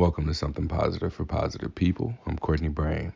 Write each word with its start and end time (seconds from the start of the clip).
Welcome 0.00 0.28
to 0.28 0.34
Something 0.34 0.66
Positive 0.66 1.12
for 1.12 1.26
Positive 1.26 1.74
People. 1.74 2.14
I'm 2.24 2.38
Courtney 2.38 2.68
Brain. 2.68 3.12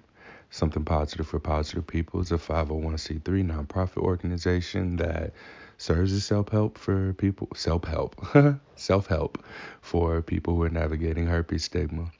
Something 0.50 0.84
Positive 0.84 1.26
for 1.26 1.38
Positive 1.38 1.86
People 1.86 2.20
is 2.20 2.30
a 2.30 2.36
501c3 2.36 3.22
nonprofit 3.24 3.96
organization 4.02 4.96
that 4.96 5.32
serves 5.78 6.12
as 6.12 6.26
self-help 6.26 6.76
for 6.76 7.14
people, 7.14 7.48
self-help, 7.54 8.26
self-help 8.76 9.42
for 9.80 10.20
people 10.20 10.56
who 10.56 10.62
are 10.64 10.68
navigating 10.68 11.26
herpes 11.26 11.64
stigma. 11.64 12.12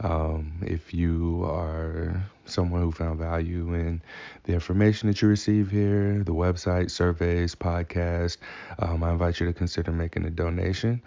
Um, 0.00 0.54
if 0.62 0.92
you 0.92 1.44
are 1.44 2.20
someone 2.46 2.82
who 2.82 2.90
found 2.90 3.20
value 3.20 3.74
in 3.74 4.02
the 4.42 4.54
information 4.54 5.08
that 5.08 5.22
you 5.22 5.28
receive 5.28 5.70
here, 5.70 6.24
the 6.24 6.34
website, 6.34 6.90
surveys, 6.90 7.54
podcast, 7.54 8.38
um, 8.80 9.04
I 9.04 9.12
invite 9.12 9.38
you 9.38 9.46
to 9.46 9.52
consider 9.52 9.92
making 9.92 10.24
a 10.24 10.30
donation 10.30 11.00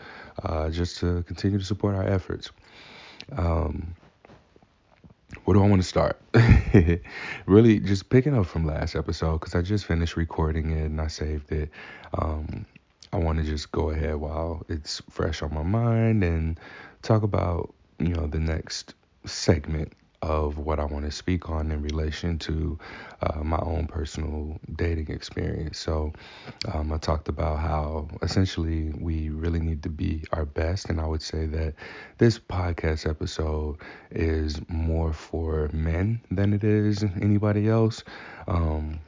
uh, 0.43 0.69
just 0.69 0.99
to 0.99 1.21
continue 1.23 1.59
to 1.59 1.65
support 1.65 1.95
our 1.95 2.07
efforts. 2.07 2.49
Um, 3.31 3.95
where 5.45 5.55
do 5.55 5.63
I 5.63 5.67
want 5.67 5.81
to 5.81 5.87
start? 5.87 6.21
really, 7.45 7.79
just 7.79 8.09
picking 8.09 8.35
up 8.37 8.45
from 8.45 8.65
last 8.65 8.95
episode 8.95 9.39
because 9.39 9.55
I 9.55 9.61
just 9.61 9.85
finished 9.85 10.15
recording 10.15 10.71
it 10.71 10.85
and 10.85 11.01
I 11.01 11.07
saved 11.07 11.51
it. 11.51 11.69
Um, 12.13 12.65
I 13.11 13.17
want 13.17 13.39
to 13.39 13.45
just 13.45 13.71
go 13.71 13.89
ahead 13.89 14.15
while 14.15 14.65
it's 14.69 15.01
fresh 15.09 15.41
on 15.41 15.53
my 15.53 15.63
mind 15.63 16.23
and 16.23 16.59
talk 17.01 17.23
about 17.23 17.73
you 17.99 18.09
know 18.09 18.27
the 18.27 18.39
next 18.39 18.95
segment 19.25 19.93
of 20.23 20.57
what 20.57 20.79
I 20.79 20.85
want 20.85 21.05
to 21.05 21.11
speak 21.11 21.49
on 21.49 21.71
in 21.71 21.81
relation 21.81 22.39
to 22.39 22.79
uh, 23.21 23.43
my 23.43 23.59
own 23.59 23.87
personal 23.87 24.59
dating 24.75 25.09
experience. 25.09 25.77
So, 25.77 26.13
um, 26.73 26.91
I 26.91 26.97
talked 26.97 27.27
about 27.29 27.59
how 27.59 28.07
essentially 28.21 28.91
we 28.97 29.29
really 29.29 29.59
need 29.59 29.83
to 29.83 29.89
be 29.89 30.23
our 30.31 30.45
best, 30.45 30.89
and 30.89 30.99
I 30.99 31.05
would 31.05 31.21
say 31.21 31.45
that 31.47 31.75
this 32.17 32.39
podcast 32.39 33.07
episode 33.09 33.77
is 34.11 34.61
more 34.69 35.13
for 35.13 35.69
men 35.73 36.21
than 36.31 36.53
it 36.53 36.63
is 36.63 37.03
anybody 37.03 37.67
else. 37.67 38.03
Um, 38.47 38.99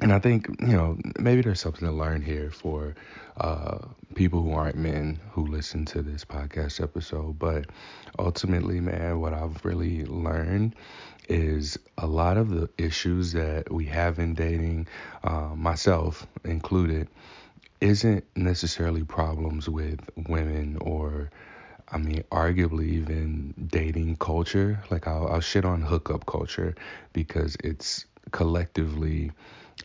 and 0.00 0.12
I 0.12 0.18
think 0.18 0.48
you 0.60 0.76
know 0.76 0.98
maybe 1.18 1.42
there's 1.42 1.60
something 1.60 1.86
to 1.86 1.92
learn 1.94 2.22
here 2.22 2.50
for 2.50 2.94
uh, 3.38 3.78
people 4.14 4.42
who 4.42 4.52
aren't 4.52 4.76
men 4.76 5.20
who 5.32 5.46
listen 5.46 5.84
to 5.86 6.02
this 6.02 6.24
podcast 6.24 6.82
episode. 6.82 7.38
But 7.38 7.66
ultimately, 8.18 8.80
man, 8.80 9.20
what 9.20 9.32
I've 9.32 9.64
really 9.64 10.04
learned 10.04 10.74
is 11.28 11.78
a 11.98 12.06
lot 12.06 12.36
of 12.36 12.50
the 12.50 12.68
issues 12.78 13.32
that 13.32 13.70
we 13.70 13.86
have 13.86 14.18
in 14.18 14.34
dating, 14.34 14.86
uh, 15.24 15.54
myself 15.54 16.26
included, 16.44 17.08
isn't 17.80 18.24
necessarily 18.36 19.04
problems 19.04 19.68
with 19.68 20.00
women 20.16 20.78
or 20.80 21.30
I 21.88 21.98
mean, 21.98 22.24
arguably 22.32 22.88
even 22.88 23.54
dating 23.68 24.16
culture. 24.16 24.82
Like 24.90 25.06
I'll, 25.06 25.28
I'll 25.28 25.40
shit 25.40 25.64
on 25.64 25.82
hookup 25.82 26.26
culture 26.26 26.74
because 27.12 27.56
it's 27.62 28.06
collectively 28.32 29.30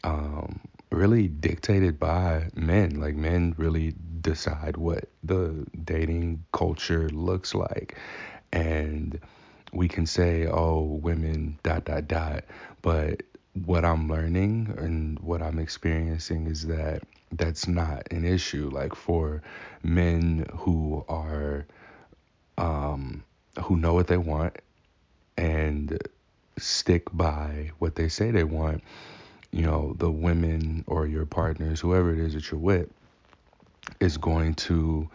um, 0.04 0.60
really 0.92 1.28
dictated 1.28 2.00
by 2.00 2.50
men. 2.56 3.00
Like 3.00 3.16
men 3.16 3.56
really 3.58 3.94
decide 4.22 4.78
what 4.78 5.06
the 5.24 5.66
dating 5.84 6.44
culture 6.52 7.10
looks 7.10 7.56
like. 7.56 7.98
And 8.52 9.20
we 9.72 9.88
can 9.88 10.06
say, 10.06 10.48
oh, 10.48 10.82
women, 10.82 11.58
dot, 11.64 11.86
dot, 11.86 12.08
dot. 12.08 12.44
But 12.82 13.24
what 13.66 13.86
I'm 13.86 14.10
learning 14.10 14.74
and 14.78 15.20
what 15.20 15.42
I'm 15.42 15.60
experiencing 15.60 16.48
is 16.48 16.68
that 16.68 17.04
that's 17.32 17.68
not 17.68 18.12
an 18.12 18.26
issue. 18.26 18.70
Like 18.72 18.96
for 18.96 19.42
men 19.84 20.46
who 20.54 21.06
are, 21.08 21.66
um, 22.58 23.24
who 23.64 23.78
know 23.78 23.94
what 23.94 24.08
they 24.08 24.18
want 24.18 24.58
and 25.38 25.98
stick 26.58 27.08
by 27.14 27.72
what 27.80 27.96
they 27.96 28.10
say 28.10 28.32
they 28.32 28.44
want, 28.44 28.84
you 29.52 29.64
know, 29.64 29.96
the 30.00 30.12
women 30.12 30.84
or 30.88 31.08
your 31.08 31.26
partners, 31.26 31.80
whoever 31.80 32.14
it 32.14 32.20
is 32.20 32.34
that 32.34 32.52
you're 32.52 32.60
with, 32.60 32.90
is 34.00 34.18
going 34.18 34.54
to, 34.56 35.10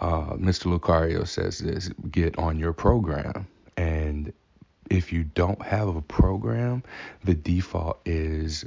uh, 0.00 0.34
Mr. 0.34 0.76
Lucario 0.76 1.26
says 1.26 1.58
this, 1.58 1.88
get 2.10 2.38
on 2.38 2.58
your 2.58 2.72
program. 2.72 3.46
And 3.76 4.32
if 4.90 5.12
you 5.12 5.24
don't 5.24 5.60
have 5.62 5.88
a 5.88 6.02
program, 6.02 6.82
the 7.24 7.34
default 7.34 8.00
is 8.04 8.64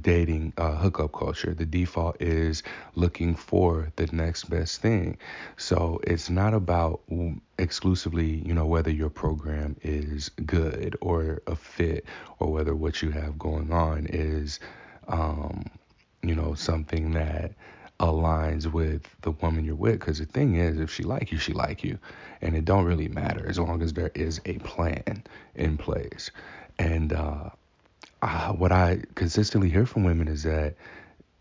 dating 0.00 0.52
uh, 0.56 0.76
hookup 0.76 1.12
culture. 1.12 1.54
The 1.54 1.66
default 1.66 2.20
is 2.20 2.62
looking 2.94 3.34
for 3.34 3.92
the 3.96 4.06
next 4.06 4.44
best 4.44 4.80
thing. 4.80 5.18
So 5.56 6.00
it's 6.04 6.30
not 6.30 6.54
about 6.54 7.00
exclusively, 7.58 8.42
you 8.46 8.54
know, 8.54 8.66
whether 8.66 8.90
your 8.90 9.10
program 9.10 9.76
is 9.82 10.30
good 10.46 10.96
or 11.00 11.42
a 11.46 11.56
fit 11.56 12.04
or 12.38 12.50
whether 12.52 12.74
what 12.74 13.02
you 13.02 13.10
have 13.10 13.38
going 13.38 13.72
on 13.72 14.06
is, 14.06 14.60
um, 15.08 15.66
you 16.22 16.34
know, 16.34 16.54
something 16.54 17.12
that 17.12 17.52
aligns 18.00 18.66
with 18.66 19.02
the 19.20 19.30
woman 19.30 19.64
you're 19.64 19.76
with 19.76 20.00
because 20.00 20.18
the 20.18 20.26
thing 20.26 20.56
is 20.56 20.80
if 20.80 20.92
she 20.92 21.04
like 21.04 21.30
you 21.30 21.38
she 21.38 21.52
like 21.52 21.84
you 21.84 21.96
and 22.40 22.56
it 22.56 22.64
don't 22.64 22.84
really 22.84 23.06
matter 23.06 23.48
as 23.48 23.60
long 23.60 23.80
as 23.80 23.92
there 23.92 24.10
is 24.16 24.40
a 24.44 24.58
plan 24.58 25.22
in 25.54 25.76
place 25.76 26.32
and 26.80 27.12
uh, 27.12 27.48
uh, 28.22 28.52
what 28.52 28.72
I 28.72 29.02
consistently 29.16 29.70
hear 29.70 29.86
from 29.86 30.04
women 30.04 30.28
is 30.28 30.44
that 30.44 30.76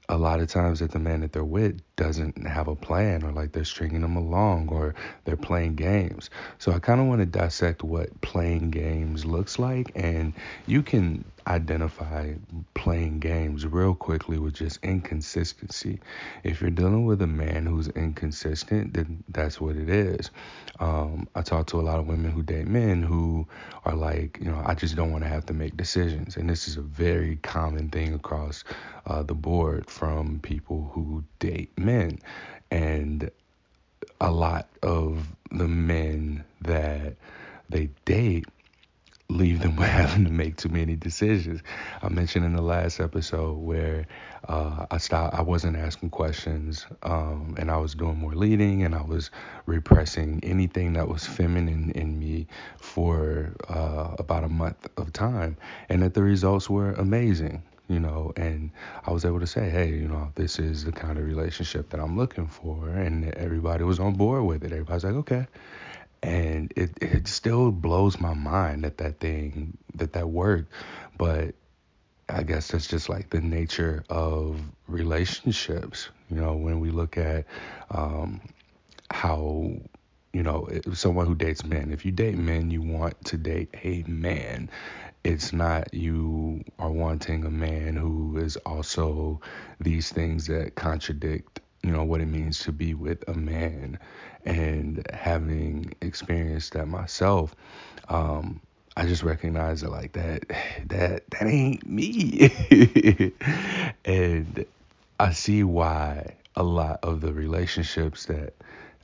a 0.10 0.18
lot 0.18 0.40
of 0.42 0.50
times 0.50 0.80
that 0.80 0.92
the 0.92 1.00
man 1.00 1.22
that 1.22 1.34
they're 1.34 1.44
with 1.46 1.82
doesn't 2.02 2.48
have 2.48 2.68
a 2.68 2.76
plan 2.76 3.24
or 3.24 3.32
like 3.32 3.52
they're 3.52 3.64
stringing 3.64 4.02
them 4.02 4.16
along 4.16 4.70
or 4.70 4.96
they're 5.24 5.38
playing 5.38 5.76
games. 5.76 6.32
So 6.58 6.72
I 6.72 6.80
kind 6.80 7.00
of 7.00 7.06
want 7.06 7.20
to 7.20 7.28
dissect 7.28 7.84
what 7.84 8.22
playing 8.22 8.72
games 8.72 9.24
looks 9.24 9.60
like 9.60 9.92
and 9.94 10.34
you 10.66 10.82
can 10.82 11.24
identify 11.48 12.34
playing 12.74 13.20
games 13.20 13.66
real 13.66 13.94
quickly 13.94 14.38
with 14.38 14.54
just 14.54 14.80
inconsistency. 14.84 16.00
If 16.44 16.62
you're 16.62 16.72
dealing 16.72 17.06
with 17.06 17.22
a 17.22 17.28
man 17.28 17.66
who's 17.66 17.88
inconsistent, 17.90 18.94
then 18.94 19.24
that's 19.30 19.60
what 19.62 19.76
it 19.76 19.90
is. 19.90 20.32
Um, 20.80 21.28
I 21.36 21.42
talk 21.42 21.68
to 21.68 21.80
a 21.80 21.84
lot 21.84 22.00
of 22.00 22.08
women 22.08 22.32
who 22.32 22.42
date 22.42 22.68
men 22.68 23.04
who 23.04 23.48
are 23.86 23.96
like, 23.96 24.40
you 24.42 24.50
know, 24.50 24.62
I 24.66 24.74
just 24.74 24.96
don't 24.96 25.12
want 25.12 25.24
to 25.24 25.30
have 25.30 25.46
to 25.48 25.54
make 25.54 25.78
decisions. 25.78 26.38
And 26.38 26.50
this 26.50 26.68
is 26.68 26.78
a 26.78 26.82
very 26.82 27.38
common 27.38 27.90
thing 27.90 28.14
across 28.14 28.64
uh, 29.06 29.24
the 29.24 29.34
board 29.36 29.90
from 29.90 30.40
people 30.40 30.90
who 30.94 31.24
date 31.40 31.72
men. 31.78 31.91
And 32.70 33.30
a 34.20 34.32
lot 34.32 34.68
of 34.82 35.28
the 35.52 35.68
men 35.68 36.44
that 36.62 37.16
they 37.70 37.90
date 38.06 38.46
leave 39.32 39.62
them 39.62 39.76
with 39.78 39.88
having 39.88 40.26
to 40.26 40.32
make 40.32 40.58
too 40.58 40.70
many 40.70 40.96
decisions. 40.96 41.62
I 42.02 42.10
mentioned 42.10 42.46
in 42.46 42.54
the 42.54 42.62
last 42.62 43.00
episode 43.00 43.54
where 43.54 44.08
uh, 44.48 44.86
I 44.92 44.98
stopped, 44.98 45.36
I 45.36 45.42
wasn't 45.42 45.78
asking 45.78 46.10
questions, 46.10 46.86
um, 47.04 47.56
and 47.58 47.72
I 47.72 47.78
was 47.78 47.96
doing 47.96 48.18
more 48.18 48.34
leading, 48.34 48.84
and 48.84 48.94
I 48.94 49.04
was 49.04 49.32
repressing 49.66 50.40
anything 50.44 50.94
that 50.94 51.08
was 51.08 51.26
feminine 51.26 51.92
in 51.92 52.20
me 52.20 52.48
for 52.78 53.54
uh, 53.70 54.16
about 54.20 54.44
a 54.44 54.50
month 54.50 54.88
of 54.98 55.14
time, 55.14 55.58
and 55.90 56.02
that 56.04 56.14
the 56.14 56.24
results 56.24 56.70
were 56.70 56.92
amazing. 56.94 57.64
You 57.92 58.00
know, 58.00 58.32
and 58.38 58.72
I 59.06 59.12
was 59.12 59.26
able 59.26 59.42
to 59.42 59.48
say, 59.48 59.70
hey, 59.70 59.90
you 59.90 60.08
know, 60.08 60.32
this 60.36 60.60
is 60.60 60.86
the 60.86 60.94
kind 60.94 61.18
of 61.18 61.26
relationship 61.26 61.90
that 61.90 62.00
I'm 62.00 62.18
looking 62.18 62.48
for, 62.48 62.88
and 62.90 63.26
everybody 63.34 63.84
was 63.84 64.00
on 64.00 64.14
board 64.16 64.46
with 64.46 64.64
it. 64.64 64.72
Everybody's 64.72 65.04
like, 65.04 65.16
okay, 65.16 65.48
and 66.24 66.72
it 66.76 66.92
it 67.02 67.28
still 67.28 67.72
blows 67.72 68.20
my 68.20 68.34
mind 68.34 68.84
that 68.84 68.98
that 68.98 69.20
thing 69.20 69.78
that 69.96 70.14
that 70.14 70.30
worked. 70.30 70.72
But 71.18 71.56
i 72.30 72.44
guess 72.44 72.70
that's 72.70 72.88
just 72.88 73.10
like 73.10 73.30
the 73.30 73.42
nature 73.42 74.04
of 74.10 74.60
relationships. 74.88 76.10
You 76.30 76.38
know 76.42 76.56
when 76.56 76.80
we 76.80 76.92
look 76.92 77.18
at 77.18 77.46
um, 77.90 78.42
how 79.12 79.74
you 80.34 80.44
know 80.44 80.68
someone 80.94 81.28
who 81.28 81.36
dates 81.36 81.64
men. 81.66 81.92
If 81.92 82.06
you 82.06 82.12
date 82.12 82.38
men 82.38 82.72
you 82.72 82.82
want 82.82 83.24
to 83.26 83.38
date 83.38 83.70
a 83.84 84.04
man. 84.08 84.70
It's 85.24 85.54
not 85.54 85.94
you 85.94 86.64
are 86.80 86.92
wanting 86.92 87.46
a 87.46 87.52
man 87.52 87.96
who 87.96 88.38
is 88.38 88.58
also 88.58 89.40
these 89.80 90.12
things 90.12 90.48
that 90.48 90.74
contradict 90.76 91.60
you 91.84 91.92
know 91.92 92.04
what 92.04 92.22
it 92.22 92.28
means 92.28 92.60
to 92.60 92.72
be 92.72 92.94
with 92.94 93.24
a 93.28 93.34
man. 93.34 94.00
And 94.46 95.06
having 95.14 95.94
experienced 96.02 96.74
that 96.74 96.88
myself 96.88 97.56
um 98.10 98.62
I 98.98 99.06
just 99.06 99.24
recognize 99.24 99.82
that 99.82 99.92
like 99.92 100.14
that 100.14 100.44
that 100.88 101.30
that 101.30 101.44
ain't 101.48 101.88
me. 101.88 102.52
And 104.06 104.66
I 105.20 105.34
see 105.34 105.64
why 105.64 106.36
a 106.56 106.64
lot 106.64 107.00
of 107.04 107.22
the 107.22 107.32
relationships 107.34 108.26
that 108.26 108.54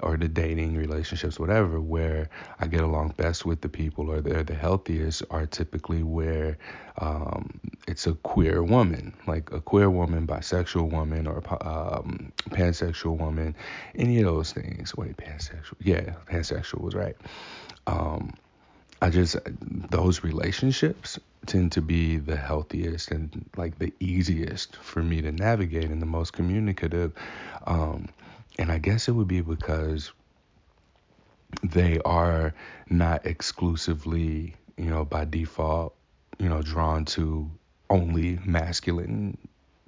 or 0.01 0.17
the 0.17 0.27
dating 0.27 0.75
relationships, 0.75 1.39
whatever, 1.39 1.79
where 1.79 2.29
I 2.59 2.67
get 2.67 2.81
along 2.81 3.13
best 3.17 3.45
with 3.45 3.61
the 3.61 3.69
people 3.69 4.09
or 4.09 4.21
they're 4.21 4.43
the 4.43 4.55
healthiest 4.55 5.23
are 5.29 5.45
typically 5.45 6.03
where 6.03 6.57
um, 6.99 7.59
it's 7.87 8.07
a 8.07 8.13
queer 8.13 8.63
woman, 8.63 9.13
like 9.27 9.51
a 9.51 9.61
queer 9.61 9.89
woman, 9.89 10.27
bisexual 10.27 10.91
woman, 10.91 11.27
or 11.27 11.37
um, 11.61 12.31
pansexual 12.49 13.17
woman, 13.17 13.55
any 13.95 14.19
of 14.19 14.25
those 14.25 14.51
things. 14.51 14.95
Wait, 14.95 15.17
pansexual? 15.17 15.75
Yeah, 15.79 16.13
pansexual 16.29 16.81
was 16.81 16.95
right. 16.95 17.15
Um, 17.87 18.33
I 19.01 19.09
just 19.09 19.37
those 19.91 20.23
relationships 20.23 21.19
tend 21.45 21.71
to 21.73 21.81
be 21.81 22.17
the 22.17 22.35
healthiest 22.35 23.11
and 23.11 23.47
like 23.55 23.77
the 23.77 23.93
easiest 23.99 24.75
for 24.75 25.03
me 25.03 25.21
to 25.21 25.31
navigate 25.31 25.89
and 25.89 26.01
the 26.01 26.07
most 26.07 26.33
communicative. 26.33 27.13
Um, 27.67 28.09
and 28.57 28.71
I 28.71 28.77
guess 28.79 29.07
it 29.07 29.13
would 29.13 29.27
be 29.27 29.41
because 29.41 30.11
they 31.63 31.99
are 32.05 32.53
not 32.89 33.25
exclusively, 33.25 34.55
you 34.77 34.89
know, 34.89 35.05
by 35.05 35.25
default, 35.25 35.95
you 36.39 36.49
know, 36.49 36.61
drawn 36.61 37.05
to 37.05 37.49
only 37.89 38.39
masculine 38.45 39.37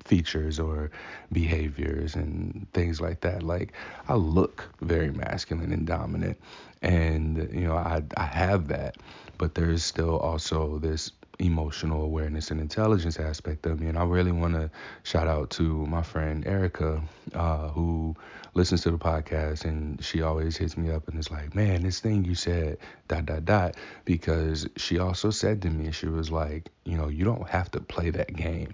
features 0.06 0.60
or 0.60 0.90
behaviors 1.32 2.16
and 2.16 2.68
things 2.74 3.02
like 3.02 3.22
that. 3.22 3.44
Like 3.44 3.74
I 4.08 4.16
look 4.16 4.70
very 4.82 5.12
masculine 5.12 5.72
and 5.72 5.86
dominant 5.86 6.40
and 6.82 7.38
you 7.54 7.68
know, 7.68 7.76
I 7.76 8.04
I 8.18 8.24
have 8.24 8.70
that, 8.70 8.98
but 9.38 9.56
there's 9.56 9.84
still 9.84 10.18
also 10.18 10.80
this 10.80 11.12
emotional 11.40 12.04
awareness 12.04 12.52
and 12.52 12.60
intelligence 12.60 13.18
aspect 13.18 13.66
of 13.66 13.80
me. 13.80 13.88
And 13.88 13.98
I 13.98 14.04
really 14.04 14.32
want 14.32 14.56
to 14.56 14.70
shout 15.04 15.28
out 15.28 15.50
to 15.52 15.86
my 15.86 16.02
friend 16.02 16.46
Erica, 16.46 17.02
uh, 17.34 17.70
who 17.70 18.16
listens 18.54 18.82
to 18.82 18.92
the 18.92 18.98
podcast 18.98 19.64
and 19.64 20.04
she 20.04 20.22
always 20.22 20.58
hits 20.58 20.76
me 20.78 20.92
up 20.92 21.08
and 21.08 21.18
is 21.18 21.32
like, 21.32 21.56
man, 21.56 21.84
this 21.84 22.00
thing 22.02 22.26
you 22.26 22.36
said, 22.36 22.78
dot, 23.08 23.26
dot, 23.26 23.46
dot. 23.46 23.76
Because 24.06 24.68
she 24.76 25.00
also 25.00 25.30
said 25.30 25.62
to 25.62 25.70
me, 25.70 25.92
she 25.92 26.08
was 26.08 26.30
like, 26.30 26.70
you 26.84 26.98
know, 26.98 27.08
you 27.08 27.24
don't 27.24 27.48
have 27.50 27.72
to 27.72 27.80
play 27.80 28.10
that 28.10 28.36
game. 28.36 28.74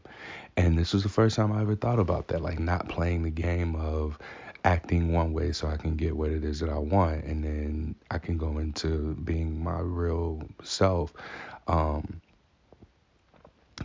And 0.57 0.77
this 0.77 0.93
was 0.93 1.03
the 1.03 1.09
first 1.09 1.35
time 1.35 1.51
I 1.51 1.61
ever 1.61 1.75
thought 1.75 1.99
about 1.99 2.29
that, 2.29 2.41
like 2.41 2.59
not 2.59 2.89
playing 2.89 3.23
the 3.23 3.29
game 3.29 3.75
of 3.75 4.17
acting 4.63 5.13
one 5.13 5.31
way 5.33 5.51
so 5.51 5.67
I 5.67 5.77
can 5.77 5.95
get 5.95 6.17
what 6.17 6.31
it 6.31 6.43
is 6.43 6.59
that 6.61 6.69
I 6.69 6.79
want. 6.79 7.25
And 7.25 7.43
then 7.43 7.95
I 8.09 8.17
can 8.17 8.37
go 8.37 8.57
into 8.57 9.13
being 9.23 9.63
my 9.63 9.79
real 9.79 10.41
self. 10.63 11.13
Um, 11.67 12.21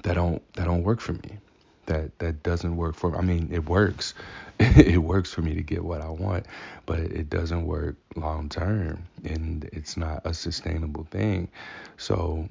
that 0.02 0.14
don't 0.14 0.42
that 0.54 0.64
don't 0.64 0.82
work 0.82 1.00
for 1.00 1.12
me. 1.14 1.38
That 1.86 2.18
that 2.18 2.42
doesn't 2.42 2.76
work 2.76 2.94
for. 2.94 3.16
I 3.16 3.22
mean, 3.22 3.48
it 3.52 3.68
works. 3.68 4.14
it 4.58 4.98
works 4.98 5.32
for 5.32 5.42
me 5.42 5.54
to 5.54 5.62
get 5.62 5.84
what 5.84 6.02
I 6.02 6.10
want, 6.10 6.46
but 6.86 7.00
it 7.00 7.30
doesn't 7.30 7.66
work 7.66 7.96
long 8.14 8.48
term, 8.48 9.04
and 9.24 9.68
it's 9.72 9.96
not 9.96 10.22
a 10.24 10.34
sustainable 10.34 11.04
thing. 11.10 11.48
So 11.96 12.48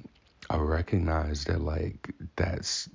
I 0.50 0.58
recognize 0.58 1.44
that 1.44 1.60
like 1.60 2.12
that's 2.36 2.88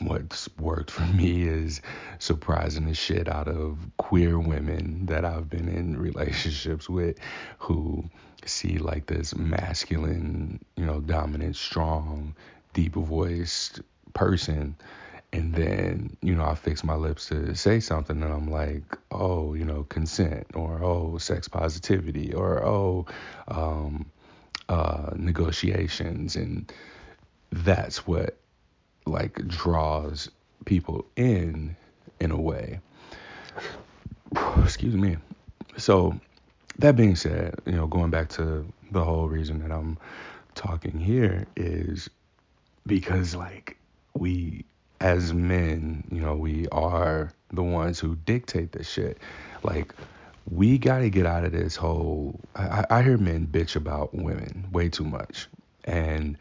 what's 0.00 0.48
worked 0.58 0.90
for 0.90 1.02
me 1.02 1.42
is 1.42 1.80
surprising 2.18 2.86
the 2.86 2.94
shit 2.94 3.28
out 3.28 3.48
of 3.48 3.78
queer 3.96 4.38
women 4.38 5.06
that 5.06 5.24
I've 5.24 5.48
been 5.48 5.68
in 5.68 5.96
relationships 6.00 6.88
with 6.88 7.16
who 7.58 8.10
see 8.44 8.78
like 8.78 9.06
this 9.06 9.36
masculine, 9.36 10.64
you 10.76 10.84
know, 10.84 11.00
dominant, 11.00 11.56
strong, 11.56 12.34
deep 12.72 12.94
voiced 12.94 13.80
person 14.14 14.76
and 15.32 15.54
then 15.54 16.16
you 16.20 16.34
know 16.34 16.44
I 16.44 16.54
fix 16.54 16.84
my 16.84 16.94
lips 16.94 17.28
to 17.28 17.54
say 17.54 17.80
something 17.80 18.22
and 18.22 18.32
I'm 18.32 18.50
like 18.50 18.82
oh 19.10 19.54
you 19.54 19.64
know 19.64 19.84
consent 19.84 20.46
or 20.54 20.82
oh 20.82 21.18
sex 21.18 21.48
positivity 21.48 22.34
or 22.34 22.64
oh 22.64 23.06
um, 23.48 24.06
uh, 24.68 25.10
negotiations 25.16 26.36
and 26.36 26.72
that's 27.50 28.06
what 28.06 28.36
like 29.06 29.46
draws 29.48 30.30
people 30.64 31.04
in 31.16 31.76
in 32.20 32.30
a 32.30 32.40
way. 32.40 32.80
Excuse 34.62 34.94
me. 34.94 35.16
So 35.76 36.18
that 36.78 36.96
being 36.96 37.16
said 37.16 37.54
you 37.66 37.72
know 37.72 37.86
going 37.86 38.10
back 38.10 38.28
to 38.30 38.66
the 38.90 39.04
whole 39.04 39.28
reason 39.28 39.60
that 39.60 39.72
I'm 39.72 39.98
talking 40.54 40.98
here 40.98 41.46
is 41.56 42.08
because 42.86 43.34
like 43.34 43.76
we 44.14 44.64
as 45.00 45.32
men, 45.34 46.04
you 46.10 46.20
know, 46.20 46.36
we 46.36 46.68
are 46.68 47.32
the 47.52 47.62
ones 47.62 47.98
who 47.98 48.16
dictate 48.16 48.72
this 48.72 48.88
shit. 48.88 49.18
Like 49.62 49.94
we 50.50 50.78
got 50.78 51.00
to 51.00 51.10
get 51.10 51.26
out 51.26 51.44
of 51.44 51.52
this 51.52 51.76
whole. 51.76 52.38
I, 52.56 52.84
I 52.90 53.02
hear 53.02 53.18
men 53.18 53.46
bitch 53.46 53.76
about 53.76 54.14
women 54.14 54.68
way 54.72 54.88
too 54.88 55.04
much, 55.04 55.48
and 55.84 56.36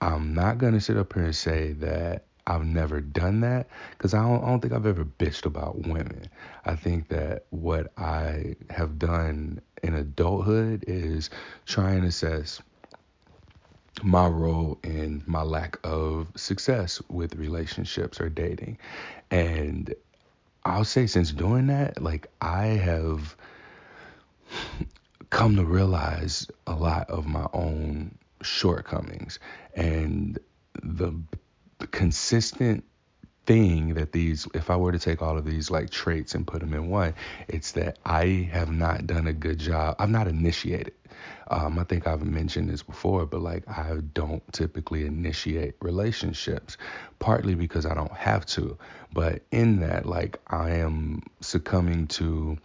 I'm 0.00 0.34
not 0.34 0.58
gonna 0.58 0.80
sit 0.80 0.96
up 0.96 1.12
here 1.14 1.24
and 1.24 1.36
say 1.36 1.72
that 1.74 2.24
I've 2.46 2.64
never 2.64 3.00
done 3.00 3.40
that 3.40 3.68
because 3.90 4.14
I 4.14 4.22
don't, 4.22 4.42
I 4.42 4.46
don't 4.46 4.60
think 4.60 4.72
I've 4.72 4.86
ever 4.86 5.04
bitched 5.04 5.44
about 5.44 5.86
women. 5.86 6.28
I 6.64 6.76
think 6.76 7.08
that 7.08 7.44
what 7.50 7.92
I 7.98 8.56
have 8.70 8.98
done 8.98 9.60
in 9.82 9.94
adulthood 9.94 10.84
is 10.86 11.30
try 11.66 11.92
and 11.92 12.06
assess 12.06 12.62
my 14.02 14.26
role 14.26 14.78
in 14.82 15.22
my 15.26 15.42
lack 15.42 15.78
of 15.84 16.28
success 16.36 17.00
with 17.08 17.34
relationships 17.36 18.20
or 18.20 18.28
dating. 18.28 18.78
And 19.30 19.94
I'll 20.64 20.84
say 20.84 21.06
since 21.06 21.32
doing 21.32 21.68
that, 21.68 22.02
like 22.02 22.30
I 22.40 22.66
have 22.66 23.36
come 25.30 25.56
to 25.56 25.64
realize 25.64 26.46
a 26.66 26.74
lot 26.74 27.08
of 27.10 27.26
my 27.26 27.46
own 27.52 28.16
shortcomings 28.42 29.38
and 29.74 30.38
the, 30.82 31.12
the 31.78 31.86
consistent 31.88 32.84
thing 33.46 33.94
that 33.94 34.12
these 34.12 34.46
if 34.52 34.68
I 34.68 34.76
were 34.76 34.92
to 34.92 34.98
take 34.98 35.22
all 35.22 35.38
of 35.38 35.46
these 35.46 35.70
like 35.70 35.88
traits 35.88 36.34
and 36.34 36.46
put 36.46 36.60
them 36.60 36.74
in 36.74 36.90
one, 36.90 37.14
it's 37.48 37.72
that 37.72 37.98
I 38.04 38.48
have 38.52 38.70
not 38.70 39.06
done 39.06 39.26
a 39.26 39.32
good 39.32 39.58
job. 39.58 39.96
I've 39.98 40.10
not 40.10 40.28
initiated. 40.28 40.92
Um, 41.50 41.78
I 41.78 41.84
think 41.84 42.06
I've 42.06 42.24
mentioned 42.24 42.70
this 42.70 42.82
before, 42.82 43.26
but 43.26 43.40
like 43.40 43.68
I 43.68 43.98
don't 44.14 44.42
typically 44.52 45.06
initiate 45.06 45.74
relationships, 45.80 46.76
partly 47.18 47.54
because 47.54 47.86
I 47.86 47.94
don't 47.94 48.12
have 48.12 48.46
to. 48.46 48.78
But 49.12 49.42
in 49.50 49.80
that, 49.80 50.06
like 50.06 50.38
I 50.48 50.70
am 50.70 51.22
succumbing 51.40 52.08
to 52.08 52.58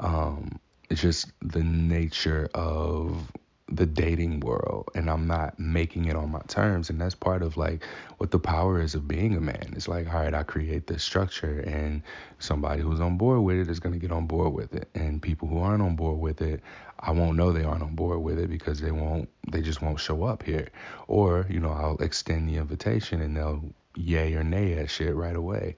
um, 0.00 0.58
just 0.92 1.32
the 1.40 1.62
nature 1.62 2.48
of 2.54 3.30
the 3.68 3.86
dating 3.86 4.40
world 4.40 4.88
and 4.94 5.10
I'm 5.10 5.26
not 5.26 5.58
making 5.58 6.04
it 6.04 6.14
on 6.14 6.30
my 6.30 6.40
terms. 6.46 6.88
And 6.88 7.00
that's 7.00 7.16
part 7.16 7.42
of 7.42 7.56
like 7.56 7.84
what 8.18 8.30
the 8.30 8.38
power 8.38 8.80
is 8.80 8.94
of 8.94 9.08
being 9.08 9.36
a 9.36 9.40
man. 9.40 9.72
It's 9.74 9.88
like, 9.88 10.06
all 10.06 10.20
right, 10.20 10.34
I 10.34 10.44
create 10.44 10.86
this 10.86 11.02
structure 11.02 11.60
and 11.60 12.02
somebody 12.38 12.82
who's 12.82 13.00
on 13.00 13.16
board 13.18 13.40
with 13.42 13.56
it 13.58 13.68
is 13.68 13.80
going 13.80 13.92
to 13.92 13.98
get 13.98 14.12
on 14.12 14.26
board 14.26 14.52
with 14.52 14.74
it. 14.74 14.88
And 14.94 15.20
people 15.20 15.48
who 15.48 15.58
aren't 15.58 15.82
on 15.82 15.96
board 15.96 16.20
with 16.20 16.42
it, 16.42 16.60
I 16.98 17.10
won't 17.12 17.36
know 17.36 17.52
they 17.52 17.64
aren't 17.64 17.82
on 17.82 17.94
board 17.94 18.22
with 18.22 18.38
it 18.38 18.48
because 18.48 18.80
they 18.80 18.90
won't, 18.90 19.28
they 19.50 19.60
just 19.60 19.82
won't 19.82 20.00
show 20.00 20.24
up 20.24 20.42
here. 20.42 20.68
Or, 21.08 21.46
you 21.48 21.60
know, 21.60 21.70
I'll 21.70 21.96
extend 21.98 22.48
the 22.48 22.56
invitation 22.56 23.20
and 23.20 23.36
they'll 23.36 23.62
yay 23.94 24.34
or 24.34 24.44
nay 24.44 24.74
at 24.74 24.90
shit 24.90 25.14
right 25.14 25.36
away. 25.36 25.76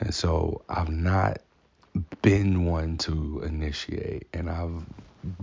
And 0.00 0.14
so 0.14 0.62
I've 0.68 0.90
not 0.90 1.38
been 2.22 2.64
one 2.66 2.98
to 2.98 3.42
initiate 3.44 4.28
and 4.32 4.48
I've 4.48 4.84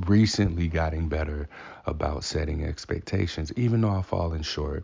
recently 0.07 0.67
gotten 0.67 1.07
better 1.07 1.47
about 1.85 2.23
setting 2.23 2.63
expectations, 2.63 3.51
even 3.55 3.81
though 3.81 3.89
I've 3.91 4.05
fallen 4.05 4.41
short. 4.41 4.83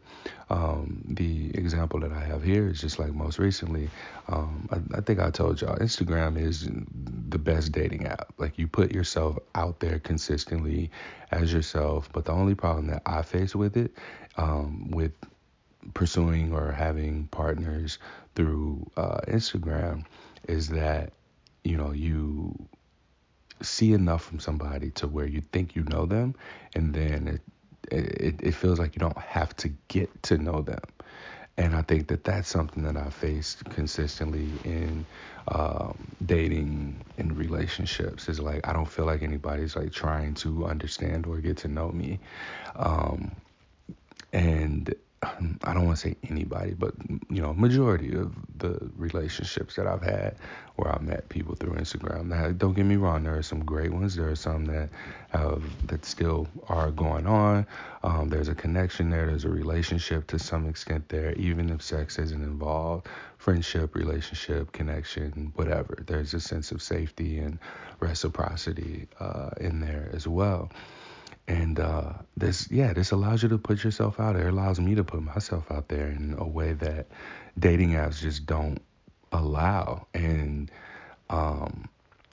Um, 0.49 1.03
the 1.07 1.49
example 1.55 1.99
that 2.01 2.11
I 2.11 2.19
have 2.19 2.43
here 2.43 2.67
is 2.67 2.81
just 2.81 2.99
like 2.99 3.13
most 3.13 3.39
recently. 3.39 3.89
Um, 4.27 4.67
I, 4.71 4.97
I 4.97 5.01
think 5.01 5.19
I 5.19 5.31
told 5.31 5.61
y'all 5.61 5.77
Instagram 5.77 6.37
is 6.39 6.69
the 7.29 7.39
best 7.39 7.71
dating 7.71 8.05
app. 8.05 8.33
Like 8.37 8.57
you 8.57 8.67
put 8.67 8.91
yourself 8.91 9.37
out 9.55 9.79
there 9.79 9.99
consistently 9.99 10.91
as 11.31 11.51
yourself, 11.51 12.09
but 12.13 12.25
the 12.25 12.33
only 12.33 12.55
problem 12.55 12.87
that 12.87 13.01
I 13.05 13.21
face 13.21 13.55
with 13.55 13.77
it, 13.77 13.91
um, 14.37 14.91
with 14.91 15.13
pursuing 15.93 16.53
or 16.53 16.71
having 16.71 17.27
partners 17.27 17.97
through 18.35 18.89
uh, 18.97 19.21
Instagram, 19.27 20.05
is 20.47 20.69
that 20.69 21.13
you 21.63 21.77
know 21.77 21.91
you 21.91 22.53
see 23.61 23.93
enough 23.93 24.23
from 24.23 24.39
somebody 24.39 24.91
to 24.91 25.07
where 25.07 25.25
you 25.27 25.41
think 25.51 25.75
you 25.75 25.83
know 25.83 26.05
them, 26.05 26.35
and 26.75 26.93
then 26.93 27.27
it, 27.27 27.41
it, 27.91 28.39
it 28.41 28.51
feels 28.55 28.79
like 28.79 28.95
you 28.95 28.99
don't 28.99 29.17
have 29.17 29.55
to 29.57 29.69
get 29.87 30.23
to 30.23 30.37
know 30.37 30.61
them. 30.61 30.81
And 31.57 31.75
I 31.75 31.81
think 31.81 32.07
that 32.07 32.23
that's 32.23 32.47
something 32.47 32.83
that 32.83 32.97
I 32.97 33.09
faced 33.09 33.65
consistently 33.65 34.61
in 34.63 35.05
um, 35.49 36.07
dating 36.25 37.03
and 37.17 37.37
relationships 37.37 38.29
is 38.29 38.39
like 38.39 38.67
I 38.67 38.73
don't 38.73 38.89
feel 38.89 39.05
like 39.05 39.21
anybody's 39.21 39.75
like 39.75 39.91
trying 39.91 40.33
to 40.35 40.65
understand 40.65 41.27
or 41.27 41.39
get 41.39 41.57
to 41.57 41.67
know 41.67 41.91
me, 41.91 42.19
um, 42.75 43.35
and 44.33 44.93
I 45.23 45.73
don't 45.73 45.85
want 45.85 45.99
to 45.99 46.07
say 46.09 46.15
anybody, 46.29 46.73
but 46.73 46.95
you 47.29 47.43
know, 47.43 47.53
majority 47.53 48.15
of 48.15 48.33
the 48.57 48.89
relationships 48.97 49.75
that 49.75 49.85
I've 49.85 50.01
had 50.01 50.35
where 50.77 50.91
I 50.91 50.99
met 50.99 51.29
people 51.29 51.53
through 51.53 51.73
Instagram. 51.73 52.25
Now, 52.25 52.49
don't 52.51 52.73
get 52.73 52.85
me 52.85 52.95
wrong, 52.95 53.23
there 53.23 53.37
are 53.37 53.43
some 53.43 53.63
great 53.63 53.91
ones. 53.93 54.15
There 54.15 54.29
are 54.29 54.35
some 54.35 54.65
that 54.65 54.89
have 55.29 55.61
that 55.87 56.05
still 56.05 56.47
are 56.69 56.89
going 56.89 57.27
on. 57.27 57.67
Um, 58.03 58.29
there's 58.29 58.47
a 58.47 58.55
connection 58.55 59.11
there. 59.11 59.27
There's 59.27 59.45
a 59.45 59.49
relationship 59.49 60.25
to 60.27 60.39
some 60.39 60.67
extent 60.67 61.07
there, 61.09 61.33
even 61.33 61.69
if 61.69 61.83
sex 61.83 62.17
isn't 62.17 62.43
involved. 62.43 63.07
Friendship, 63.37 63.93
relationship, 63.95 64.71
connection, 64.71 65.51
whatever. 65.55 66.03
There's 66.07 66.33
a 66.33 66.39
sense 66.39 66.71
of 66.71 66.81
safety 66.81 67.37
and 67.37 67.59
reciprocity 67.99 69.07
uh, 69.19 69.51
in 69.59 69.81
there 69.81 70.09
as 70.13 70.27
well. 70.27 70.71
And 71.47 71.79
uh, 71.79 72.13
this, 72.37 72.69
yeah, 72.71 72.93
this 72.93 73.11
allows 73.11 73.43
you 73.43 73.49
to 73.49 73.57
put 73.57 73.83
yourself 73.83 74.19
out 74.19 74.35
there. 74.35 74.47
It 74.47 74.53
allows 74.53 74.79
me 74.79 74.95
to 74.95 75.03
put 75.03 75.21
myself 75.21 75.69
out 75.71 75.89
there 75.89 76.07
in 76.07 76.35
a 76.37 76.47
way 76.47 76.73
that 76.73 77.07
dating 77.59 77.91
apps 77.91 78.19
just 78.21 78.45
don't 78.45 78.79
allow. 79.31 80.07
And 80.13 80.71
um, 81.29 81.89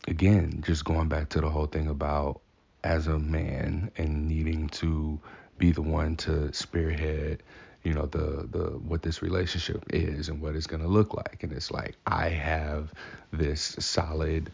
again, 0.07 0.63
just 0.67 0.85
going 0.85 1.09
back 1.09 1.31
to 1.31 1.41
the 1.41 1.49
whole 1.49 1.67
thing 1.67 1.89
about 1.89 2.41
as 2.85 3.07
a 3.07 3.19
man 3.19 3.91
and 3.97 4.29
needing 4.29 4.69
to 4.69 5.19
be 5.59 5.73
the 5.73 5.83
one 5.83 6.17
to 6.17 6.53
spearhead, 6.53 7.43
you 7.83 7.93
know, 7.93 8.07
the 8.07 8.47
the 8.51 8.79
what 8.79 9.03
this 9.03 9.23
relationship 9.23 9.85
is 9.91 10.29
and 10.29 10.41
what 10.41 10.55
it's 10.55 10.67
gonna 10.67 10.87
look 10.87 11.15
like. 11.15 11.43
And 11.43 11.53
it's 11.53 11.71
like 11.71 11.97
I 12.07 12.29
have 12.29 12.93
this 13.33 13.77
solid 13.79 14.53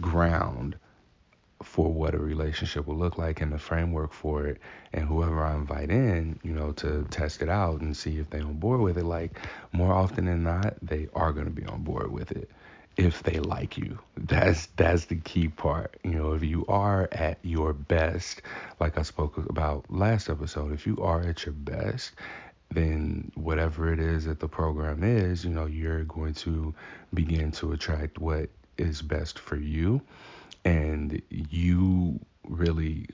ground 0.00 0.76
for 1.62 1.92
what 1.92 2.14
a 2.14 2.18
relationship 2.18 2.86
will 2.86 2.96
look 2.96 3.18
like 3.18 3.40
and 3.40 3.52
the 3.52 3.58
framework 3.58 4.12
for 4.12 4.46
it 4.46 4.58
and 4.92 5.06
whoever 5.06 5.42
I 5.42 5.54
invite 5.54 5.90
in, 5.90 6.38
you 6.42 6.52
know, 6.52 6.72
to 6.72 7.06
test 7.10 7.42
it 7.42 7.48
out 7.48 7.80
and 7.80 7.96
see 7.96 8.18
if 8.18 8.30
they 8.30 8.40
on 8.40 8.54
board 8.54 8.80
with 8.80 8.98
it, 8.98 9.04
like 9.04 9.38
more 9.72 9.92
often 9.92 10.26
than 10.26 10.42
not, 10.42 10.76
they 10.82 11.08
are 11.14 11.32
gonna 11.32 11.50
be 11.50 11.64
on 11.66 11.82
board 11.82 12.12
with 12.12 12.32
it 12.32 12.50
if 12.96 13.22
they 13.22 13.38
like 13.40 13.76
you. 13.76 13.98
That's 14.16 14.66
that's 14.76 15.06
the 15.06 15.16
key 15.16 15.48
part. 15.48 15.96
You 16.04 16.12
know, 16.12 16.32
if 16.32 16.42
you 16.42 16.64
are 16.68 17.08
at 17.12 17.38
your 17.42 17.72
best, 17.72 18.42
like 18.80 18.98
I 18.98 19.02
spoke 19.02 19.36
about 19.38 19.84
last 19.90 20.28
episode, 20.28 20.72
if 20.72 20.86
you 20.86 20.96
are 21.02 21.20
at 21.20 21.44
your 21.46 21.54
best, 21.54 22.12
then 22.70 23.30
whatever 23.34 23.92
it 23.92 24.00
is 24.00 24.24
that 24.24 24.40
the 24.40 24.48
program 24.48 25.02
is, 25.04 25.44
you 25.44 25.50
know, 25.50 25.66
you're 25.66 26.04
going 26.04 26.34
to 26.34 26.74
begin 27.14 27.50
to 27.52 27.72
attract 27.72 28.18
what 28.18 28.48
is 28.78 29.02
best 29.02 29.38
for 29.38 29.56
you 29.56 30.00
and 30.66 31.22
you 31.28 32.18
really 32.48 33.06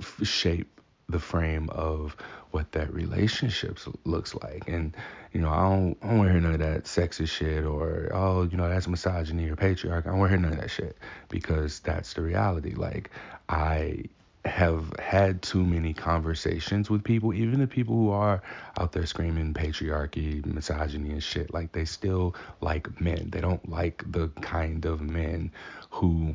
f- 0.00 0.20
shape 0.26 0.80
the 1.08 1.20
frame 1.20 1.68
of 1.68 2.16
what 2.50 2.72
that 2.72 2.92
relationship 2.94 3.78
looks 4.04 4.34
like. 4.34 4.66
And 4.68 4.96
you 5.32 5.40
know, 5.42 5.50
I 5.50 5.62
don't, 5.68 5.98
I 6.02 6.08
don't 6.08 6.18
want 6.18 6.28
to 6.28 6.32
hear 6.32 6.40
none 6.40 6.54
of 6.54 6.60
that 6.60 6.84
sexist 6.84 7.28
shit 7.28 7.64
or 7.64 8.10
oh, 8.14 8.44
you 8.44 8.56
know, 8.56 8.68
that's 8.68 8.88
misogyny 8.88 9.50
or 9.50 9.56
patriarchy. 9.56 10.06
I 10.06 10.10
don't 10.10 10.18
want 10.18 10.32
to 10.32 10.38
hear 10.38 10.42
none 10.48 10.54
of 10.54 10.60
that 10.60 10.70
shit 10.70 10.96
because 11.28 11.80
that's 11.80 12.14
the 12.14 12.22
reality. 12.22 12.74
Like 12.74 13.10
I 13.50 14.04
have 14.46 14.92
had 14.98 15.42
too 15.42 15.64
many 15.64 15.92
conversations 15.92 16.88
with 16.88 17.04
people, 17.04 17.34
even 17.34 17.60
the 17.60 17.66
people 17.66 17.94
who 17.94 18.10
are 18.10 18.42
out 18.78 18.92
there 18.92 19.06
screaming 19.06 19.52
patriarchy, 19.52 20.44
misogyny, 20.46 21.10
and 21.10 21.22
shit. 21.22 21.52
Like 21.52 21.72
they 21.72 21.84
still 21.84 22.34
like 22.62 22.98
men. 22.98 23.28
They 23.30 23.42
don't 23.42 23.68
like 23.68 24.02
the 24.10 24.28
kind 24.40 24.86
of 24.86 25.02
men 25.02 25.52
who 25.90 26.34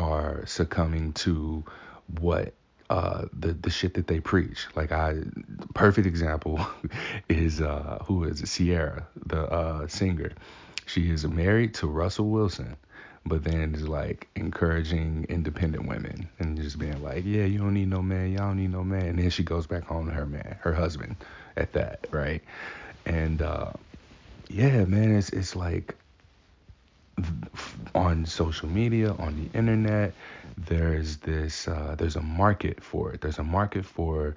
are 0.00 0.46
succumbing 0.46 1.12
to 1.12 1.62
what 2.18 2.54
uh, 2.88 3.26
the 3.38 3.52
the 3.52 3.70
shit 3.70 3.94
that 3.94 4.06
they 4.06 4.18
preach. 4.18 4.66
Like 4.74 4.90
I, 4.90 5.18
perfect 5.74 6.06
example 6.06 6.66
is 7.28 7.60
uh, 7.60 8.02
who 8.06 8.24
is 8.24 8.40
it? 8.40 8.46
Ciara, 8.46 9.06
the 9.26 9.42
uh, 9.42 9.86
singer. 9.86 10.32
She 10.86 11.10
is 11.10 11.24
married 11.24 11.74
to 11.74 11.86
Russell 11.86 12.30
Wilson, 12.30 12.76
but 13.24 13.44
then 13.44 13.74
is 13.74 13.86
like 13.86 14.26
encouraging 14.34 15.26
independent 15.28 15.86
women 15.86 16.28
and 16.40 16.56
just 16.60 16.78
being 16.78 17.00
like, 17.00 17.24
yeah, 17.24 17.44
you 17.44 17.58
don't 17.58 17.74
need 17.74 17.88
no 17.88 18.02
man, 18.02 18.32
y'all 18.32 18.48
don't 18.48 18.56
need 18.56 18.72
no 18.72 18.82
man. 18.82 19.06
And 19.06 19.18
then 19.20 19.30
she 19.30 19.44
goes 19.44 19.68
back 19.68 19.84
home 19.84 20.06
to 20.06 20.12
her 20.12 20.26
man, 20.26 20.58
her 20.62 20.72
husband, 20.72 21.14
at 21.56 21.74
that, 21.74 22.06
right? 22.10 22.42
And 23.06 23.40
uh, 23.40 23.72
yeah, 24.48 24.84
man, 24.84 25.14
it's 25.14 25.30
it's 25.30 25.54
like 25.54 25.94
on 27.94 28.26
social 28.26 28.68
media, 28.68 29.12
on 29.12 29.36
the 29.36 29.58
internet, 29.58 30.12
there's 30.56 31.16
this, 31.18 31.68
uh, 31.68 31.94
there's 31.98 32.16
a 32.16 32.22
market 32.22 32.82
for 32.82 33.12
it. 33.12 33.20
There's 33.20 33.38
a 33.38 33.44
market 33.44 33.84
for 33.84 34.36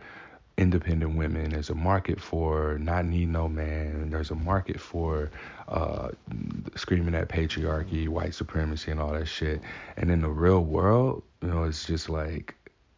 independent 0.58 1.16
women. 1.16 1.50
There's 1.50 1.70
a 1.70 1.75
market 1.75 2.22
for 2.22 2.78
not 2.80 3.06
need 3.06 3.30
no 3.30 3.48
man. 3.48 4.10
There's 4.10 4.32
a 4.32 4.36
market 4.36 4.80
for 4.80 5.32
uh, 5.68 6.10
screaming 6.75 7.16
at 7.16 7.30
patriarchy, 7.30 8.08
white 8.08 8.36
supremacy, 8.36 8.92
and 8.92 9.00
all 9.00 9.13
that 9.13 9.28
shit. 9.28 9.62
And 9.98 10.12
in 10.12 10.22
the 10.22 10.30
real 10.30 10.63
world, 10.63 11.24
you 11.42 11.48
know, 11.50 11.63
it's 11.63 11.86
just 11.86 12.10
like 12.10 12.56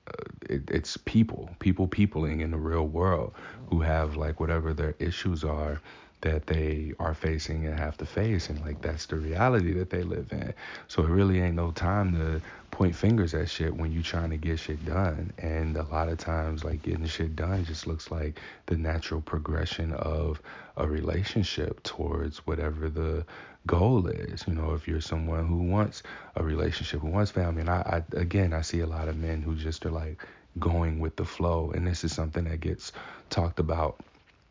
uh, 0.08 0.24
it, 0.50 0.70
it's 0.70 0.98
people, 0.98 1.50
people 1.60 1.88
peopling 1.88 2.42
in 2.42 2.52
the 2.52 2.58
real 2.58 2.88
world 2.88 3.34
who 3.70 3.82
have 3.82 4.16
like 4.18 4.40
whatever 4.40 4.74
their 4.74 4.96
issues 5.00 5.44
are 5.44 5.82
that 6.26 6.48
they 6.48 6.92
are 7.00 7.14
facing 7.14 7.68
and 7.68 7.78
have 7.78 7.96
to 7.98 8.06
face 8.06 8.50
and 8.50 8.60
like 8.62 8.82
that's 8.82 9.06
the 9.06 9.16
reality 9.16 9.72
that 9.74 9.92
they 9.92 10.02
live 10.02 10.28
in. 10.32 10.52
So 10.88 11.04
it 11.04 11.10
really 11.10 11.40
ain't 11.40 11.56
no 11.56 11.70
time 11.70 12.14
to 12.16 12.42
point 12.72 12.96
fingers 12.96 13.36
at 13.36 13.48
shit 13.48 13.78
when 13.78 13.92
you 13.92 14.02
trying 14.02 14.32
to 14.32 14.38
get 14.38 14.60
shit 14.60 14.84
done. 14.86 15.32
And 15.38 15.78
a 15.78 15.84
lot 15.84 16.10
of 16.10 16.18
times 16.18 16.64
like 16.64 16.82
getting 16.82 17.06
shit 17.06 17.36
done 17.36 17.64
just 17.64 17.86
looks 17.86 18.10
like 18.10 18.40
the 18.66 18.76
natural 18.76 19.22
progression 19.22 19.94
of 19.94 20.42
a 20.78 20.88
relationship 20.88 21.84
towards 21.84 22.40
whatever 22.40 22.90
the 22.90 23.24
goal 23.68 24.08
is. 24.08 24.46
You 24.48 24.56
know 24.56 24.74
if 24.74 24.88
you're 24.88 25.02
someone 25.02 25.46
who 25.46 25.58
wants 25.58 26.02
a 26.36 26.44
relationship 26.44 27.02
who 27.02 27.08
wants 27.10 27.30
family 27.30 27.62
and 27.62 27.70
I, 27.70 28.04
I 28.14 28.18
again 28.18 28.52
i 28.52 28.62
see 28.62 28.80
a 28.80 28.88
lot 28.88 29.08
of 29.08 29.18
men 29.18 29.44
who 29.44 29.56
just 29.56 29.86
are 29.86 29.92
like 29.92 30.22
going 30.58 31.00
with 31.00 31.18
the 31.18 31.26
flow. 31.26 31.72
And 31.76 31.86
this 31.86 32.04
is 32.04 32.14
something 32.14 32.46
that 32.46 32.62
gets 32.62 32.92
talked 33.30 33.60
about 33.60 34.00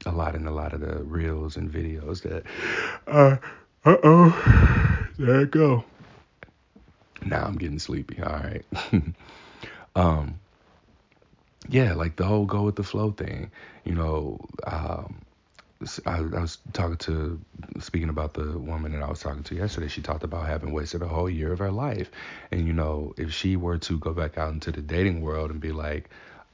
a 0.06 0.12
lot 0.12 0.34
in 0.34 0.46
a 0.46 0.50
lot 0.50 0.72
of 0.72 0.80
the 0.80 1.02
reels 1.04 1.56
and 1.56 1.70
videos 1.70 2.22
that 2.22 2.44
uh 3.06 3.36
oh 3.84 5.08
there 5.18 5.40
it 5.40 5.50
go 5.50 5.84
now 7.24 7.42
i'm 7.44 7.56
getting 7.56 7.78
sleepy 7.78 8.22
all 8.22 8.32
right 8.32 8.64
um 9.96 10.38
yeah 11.68 11.94
like 11.94 12.16
the 12.16 12.24
whole 12.24 12.44
go 12.44 12.62
with 12.62 12.76
the 12.76 12.82
flow 12.82 13.10
thing 13.10 13.50
you 13.84 13.94
know 13.94 14.38
um 14.66 15.14
I, 16.06 16.18
I 16.18 16.40
was 16.40 16.58
talking 16.72 16.96
to 16.98 17.40
speaking 17.80 18.08
about 18.08 18.34
the 18.34 18.58
woman 18.58 18.92
that 18.92 19.02
I 19.02 19.08
was 19.08 19.20
talking 19.20 19.42
to 19.44 19.54
yesterday. 19.54 19.88
She 19.88 20.02
talked 20.02 20.22
about 20.22 20.46
having 20.46 20.72
wasted 20.72 21.02
a 21.02 21.08
whole 21.08 21.28
year 21.28 21.52
of 21.52 21.58
her 21.58 21.70
life, 21.70 22.10
and 22.50 22.66
you 22.66 22.72
know, 22.72 23.12
if 23.18 23.32
she 23.32 23.56
were 23.56 23.78
to 23.78 23.98
go 23.98 24.12
back 24.12 24.38
out 24.38 24.52
into 24.52 24.72
the 24.72 24.80
dating 24.80 25.20
world 25.20 25.50
and 25.50 25.60
be 25.60 25.72
like 25.72 26.08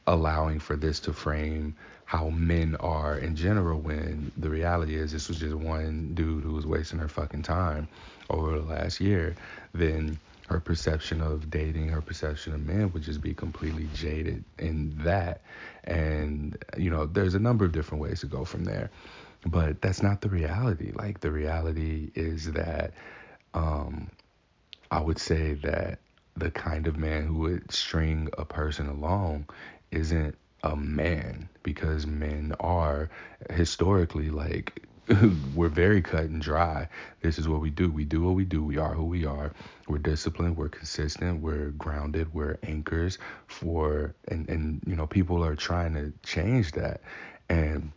allowing 0.07 0.59
for 0.59 0.75
this 0.75 1.01
to 1.01 1.13
frame 1.13 1.77
how 2.11 2.29
men 2.31 2.75
are 2.81 3.17
in 3.19 3.37
general 3.37 3.79
when 3.79 4.33
the 4.37 4.51
reality 4.51 4.97
is 4.97 5.13
this 5.13 5.29
was 5.29 5.39
just 5.39 5.55
one 5.55 6.11
dude 6.13 6.43
who 6.43 6.55
was 6.55 6.67
wasting 6.67 6.99
her 6.99 7.07
fucking 7.07 7.41
time 7.41 7.87
over 8.31 8.59
the 8.59 8.67
last 8.67 9.01
year, 9.01 9.37
then 9.75 10.19
her 10.49 10.59
perception 10.59 11.21
of 11.21 11.49
dating, 11.53 11.87
her 11.87 12.01
perception 12.01 12.53
of 12.53 12.67
men 12.67 12.93
would 12.93 13.05
just 13.05 13.21
be 13.21 13.33
completely 13.33 13.87
jaded 13.95 14.43
in 14.59 14.93
that. 15.05 15.43
And, 15.85 16.59
you 16.77 16.91
know, 16.91 17.07
there's 17.07 17.37
a 17.37 17.39
number 17.39 17.65
of 17.65 17.71
different 17.71 18.03
ways 18.03 18.19
to 18.23 18.27
go 18.27 18.45
from 18.45 18.65
there. 18.65 18.91
But 19.47 19.81
that's 19.81 20.03
not 20.03 20.21
the 20.21 20.31
reality. 20.31 20.91
Like, 20.93 21.21
the 21.21 21.31
reality 21.31 22.11
is 22.17 22.51
that 22.55 22.93
um, 23.55 24.11
I 24.91 25.01
would 25.01 25.21
say 25.21 25.55
that 25.63 26.01
the 26.37 26.51
kind 26.51 26.89
of 26.89 26.97
man 26.97 27.29
who 27.29 27.35
would 27.35 27.71
string 27.71 28.31
a 28.37 28.45
person 28.45 28.89
along 28.89 29.47
isn't 29.93 30.35
a 30.63 30.77
man 30.77 31.49
because 31.63 32.07
men 32.07 32.55
are 32.61 33.11
historically 33.51 34.31
like 34.31 34.87
we're 35.55 35.69
very 35.69 36.03
cut 36.03 36.25
and 36.25 36.41
dry. 36.41 36.89
This 37.21 37.39
is 37.39 37.49
what 37.49 37.61
we 37.61 37.71
do. 37.71 37.91
We 37.91 38.05
do 38.05 38.23
what 38.23 38.35
we 38.35 38.45
do. 38.45 38.63
We 38.63 38.79
are 38.79 38.95
who 38.95 39.05
we 39.05 39.25
are. 39.25 39.53
We're 39.89 39.99
disciplined. 39.99 40.57
We're 40.57 40.69
consistent. 40.69 41.43
We're 41.43 41.71
grounded. 41.71 42.33
We're 42.33 42.59
anchors 42.63 43.19
for 43.47 44.15
and 44.29 44.49
and 44.49 44.81
you 44.87 44.95
know 44.95 45.07
people 45.07 45.45
are 45.45 45.57
trying 45.57 45.95
to 45.95 46.13
change 46.23 46.73
that. 46.73 47.01
And 47.49 47.91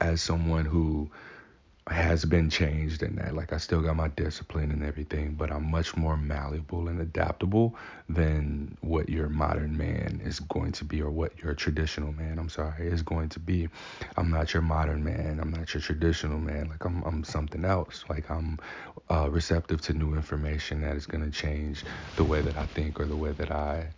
as 0.00 0.22
someone 0.22 0.64
who 0.64 1.10
has 1.88 2.24
been 2.24 2.50
changed 2.50 3.02
in 3.02 3.16
that. 3.16 3.34
Like 3.34 3.52
I 3.52 3.58
still 3.58 3.80
got 3.82 3.96
my 3.96 4.08
discipline 4.08 4.72
and 4.72 4.84
everything, 4.84 5.34
but 5.34 5.52
I'm 5.52 5.70
much 5.70 5.96
more 5.96 6.16
malleable 6.16 6.88
and 6.88 7.00
adaptable 7.00 7.76
than 8.08 8.76
what 8.80 9.08
your 9.08 9.28
modern 9.28 9.76
man 9.76 10.20
is 10.24 10.40
going 10.40 10.72
to 10.72 10.84
be 10.84 11.00
or 11.02 11.10
what 11.10 11.38
your 11.38 11.54
traditional 11.54 12.12
man, 12.12 12.38
I'm 12.38 12.48
sorry, 12.48 12.88
is 12.88 13.02
going 13.02 13.28
to 13.30 13.40
be. 13.40 13.68
I'm 14.16 14.30
not 14.30 14.52
your 14.52 14.62
modern 14.62 15.04
man. 15.04 15.38
I'm 15.40 15.52
not 15.52 15.74
your 15.74 15.80
traditional 15.80 16.38
man. 16.40 16.68
Like 16.70 16.84
I'm 16.84 17.02
I'm 17.04 17.24
something 17.24 17.64
else. 17.64 18.04
Like 18.08 18.30
I'm 18.30 18.58
uh, 19.10 19.30
receptive 19.30 19.80
to 19.82 19.92
new 19.94 20.14
information 20.14 20.82
that 20.82 20.96
is 20.96 21.06
going 21.06 21.24
to 21.24 21.30
change 21.30 21.84
the 22.16 22.24
way 22.24 22.42
that 22.42 22.56
I 22.56 22.66
think 22.74 22.98
or 23.00 23.06
the 23.06 23.16
way 23.16 23.32
that 23.32 23.52
I 23.52 23.94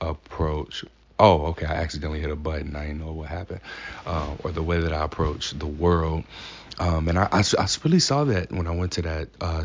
approach 0.00 0.84
oh, 1.18 1.46
okay, 1.46 1.66
I 1.66 1.74
accidentally 1.74 2.20
hit 2.20 2.30
a 2.30 2.36
button. 2.36 2.76
I 2.76 2.86
didn't 2.86 3.00
know 3.00 3.12
what 3.12 3.28
happened, 3.28 3.60
uh, 4.06 4.34
or 4.42 4.52
the 4.52 4.62
way 4.62 4.80
that 4.80 4.92
I 4.92 5.04
approach 5.04 5.52
the 5.52 5.66
world. 5.66 6.24
Um, 6.78 7.08
and 7.08 7.18
I, 7.18 7.28
I, 7.30 7.42
I, 7.58 7.68
really 7.84 8.00
saw 8.00 8.24
that 8.24 8.50
when 8.50 8.66
I 8.66 8.74
went 8.74 8.92
to 8.92 9.02
that 9.02 9.28
uh, 9.40 9.64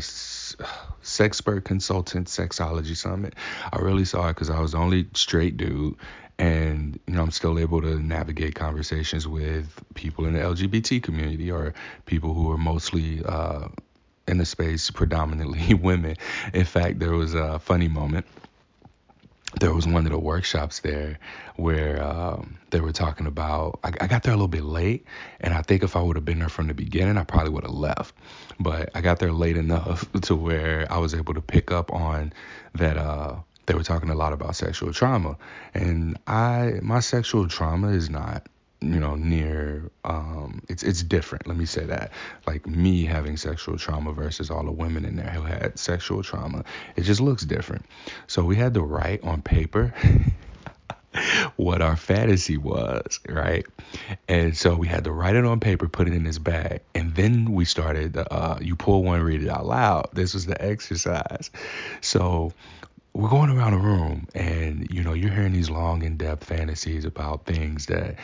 Sexpert 1.02 1.64
Consultant 1.64 2.28
Sexology 2.28 2.96
Summit. 2.96 3.34
I 3.72 3.78
really 3.78 4.04
saw 4.04 4.28
it 4.28 4.34
because 4.34 4.50
I 4.50 4.60
was 4.60 4.72
the 4.72 4.78
only 4.78 5.08
straight 5.14 5.56
dude. 5.56 5.96
And 6.38 7.00
you 7.06 7.14
know, 7.14 7.22
I'm 7.22 7.30
still 7.32 7.58
able 7.58 7.80
to 7.82 7.98
navigate 7.98 8.54
conversations 8.54 9.26
with 9.26 9.66
people 9.94 10.26
in 10.26 10.34
the 10.34 10.40
LGBT 10.40 11.02
community 11.02 11.50
or 11.50 11.74
people 12.06 12.34
who 12.34 12.52
are 12.52 12.58
mostly 12.58 13.24
uh, 13.24 13.68
in 14.28 14.38
the 14.38 14.46
space, 14.46 14.90
predominantly 14.90 15.74
women. 15.82 16.16
In 16.52 16.64
fact, 16.64 17.00
there 17.00 17.12
was 17.12 17.34
a 17.34 17.58
funny 17.58 17.88
moment 17.88 18.26
there 19.60 19.72
was 19.72 19.86
one 19.86 20.04
of 20.06 20.12
the 20.12 20.18
workshops 20.18 20.80
there 20.80 21.18
where 21.56 22.02
um, 22.02 22.58
they 22.70 22.80
were 22.80 22.92
talking 22.92 23.26
about. 23.26 23.80
I, 23.82 23.92
I, 24.00 24.06
got 24.06 24.22
there 24.22 24.32
a 24.32 24.36
little 24.36 24.48
bit 24.48 24.64
late, 24.64 25.06
and 25.40 25.54
I 25.54 25.62
think 25.62 25.82
if 25.82 25.96
I 25.96 26.02
would 26.02 26.16
have 26.16 26.24
been 26.24 26.38
there 26.38 26.48
from 26.48 26.68
the 26.68 26.74
beginning, 26.74 27.16
I 27.16 27.24
probably 27.24 27.50
would 27.50 27.64
have 27.64 27.72
left. 27.72 28.14
But 28.60 28.90
I 28.94 29.00
got 29.00 29.18
there 29.18 29.32
late 29.32 29.56
enough 29.56 30.10
to 30.22 30.36
where 30.36 30.86
I 30.90 30.98
was 30.98 31.14
able 31.14 31.34
to 31.34 31.40
pick 31.40 31.70
up 31.70 31.92
on 31.92 32.32
that. 32.74 32.96
Uh, 32.96 33.36
they 33.66 33.74
were 33.74 33.82
talking 33.82 34.08
a 34.08 34.14
lot 34.14 34.32
about 34.32 34.56
sexual 34.56 34.94
trauma, 34.94 35.36
and 35.74 36.18
I 36.26 36.78
my 36.82 37.00
sexual 37.00 37.48
trauma 37.48 37.88
is 37.88 38.08
not 38.08 38.46
you 38.80 39.00
know 39.00 39.16
near 39.16 39.90
um 40.04 40.62
it's 40.68 40.82
it's 40.82 41.02
different 41.02 41.46
let 41.46 41.56
me 41.56 41.64
say 41.66 41.84
that. 41.84 42.12
Like 42.46 42.66
me 42.66 43.04
having 43.04 43.36
sexual 43.36 43.76
trauma 43.76 44.12
versus 44.12 44.50
all 44.50 44.64
the 44.64 44.72
women 44.72 45.04
in 45.04 45.16
there 45.16 45.30
who 45.30 45.42
had 45.42 45.78
sexual 45.78 46.22
trauma 46.22 46.64
it 46.96 47.02
just 47.02 47.20
looks 47.20 47.44
different. 47.44 47.84
So 48.26 48.44
we 48.44 48.56
had 48.56 48.74
to 48.74 48.82
write 48.82 49.24
on 49.24 49.42
paper 49.42 49.94
what 51.56 51.82
our 51.82 51.96
fantasy 51.96 52.56
was 52.56 53.18
right? 53.28 53.66
And 54.28 54.56
so 54.56 54.76
we 54.76 54.86
had 54.86 55.04
to 55.04 55.12
write 55.12 55.34
it 55.34 55.44
on 55.44 55.58
paper 55.58 55.88
put 55.88 56.06
it 56.06 56.14
in 56.14 56.24
this 56.24 56.38
bag 56.38 56.80
and 56.94 57.14
then 57.14 57.52
we 57.52 57.64
started 57.64 58.16
uh 58.16 58.58
you 58.60 58.76
pull 58.76 59.02
one 59.02 59.22
read 59.22 59.42
it 59.42 59.48
out 59.48 59.66
loud. 59.66 60.10
This 60.12 60.34
was 60.34 60.46
the 60.46 60.60
exercise. 60.62 61.50
So 62.00 62.52
we're 63.18 63.28
going 63.28 63.50
around 63.50 63.72
the 63.72 63.78
room 63.78 64.28
and 64.32 64.88
you 64.92 65.02
know 65.02 65.12
you're 65.12 65.32
hearing 65.32 65.52
these 65.52 65.68
long 65.68 66.04
in-depth 66.04 66.44
fantasies 66.44 67.04
about 67.04 67.44
things 67.46 67.86
that 67.86 68.14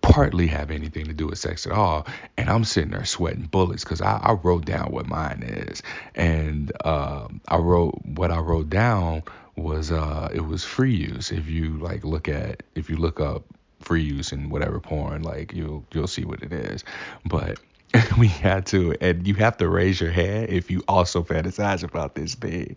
partly 0.00 0.46
have 0.46 0.70
anything 0.70 1.04
to 1.04 1.12
do 1.12 1.26
with 1.26 1.38
sex 1.38 1.66
at 1.66 1.72
all. 1.72 2.06
And 2.38 2.48
i'm 2.48 2.64
sitting 2.64 2.92
there 2.92 3.04
sweating 3.04 3.44
bullets 3.44 3.84
because 3.84 4.00
I, 4.00 4.16
I, 4.16 4.32
wrote 4.32 4.64
down 4.64 4.92
what 4.92 5.06
mine 5.06 5.42
is. 5.42 5.82
And 6.14 6.72
uh, 6.86 7.28
i 7.48 7.58
wrote 7.58 8.00
what 8.02 8.30
i 8.30 8.38
wrote 8.38 8.70
down 8.70 9.24
was 9.56 9.92
uh, 9.92 10.30
it 10.32 10.40
was 10.40 10.64
free 10.64 10.94
use. 10.94 11.30
If 11.30 11.48
you 11.48 11.76
like 11.78 12.02
look 12.02 12.26
at 12.26 12.62
if 12.74 12.88
you 12.88 12.96
look 12.96 13.20
up 13.20 13.44
free 13.80 14.02
use 14.02 14.32
in 14.32 14.48
whatever 14.48 14.80
porn 14.80 15.22
like 15.22 15.52
you'll 15.52 15.84
you'll 15.92 16.06
see 16.06 16.24
what 16.24 16.42
it 16.42 16.52
is. 16.52 16.82
But 17.26 17.60
we 18.18 18.28
had 18.28 18.66
to, 18.66 18.94
and 19.00 19.26
you 19.26 19.34
have 19.34 19.56
to 19.58 19.68
raise 19.68 20.00
your 20.00 20.10
hand 20.10 20.50
if 20.50 20.70
you 20.70 20.82
also 20.88 21.22
fantasize 21.22 21.82
about 21.82 22.14
this 22.14 22.34
thing. 22.34 22.76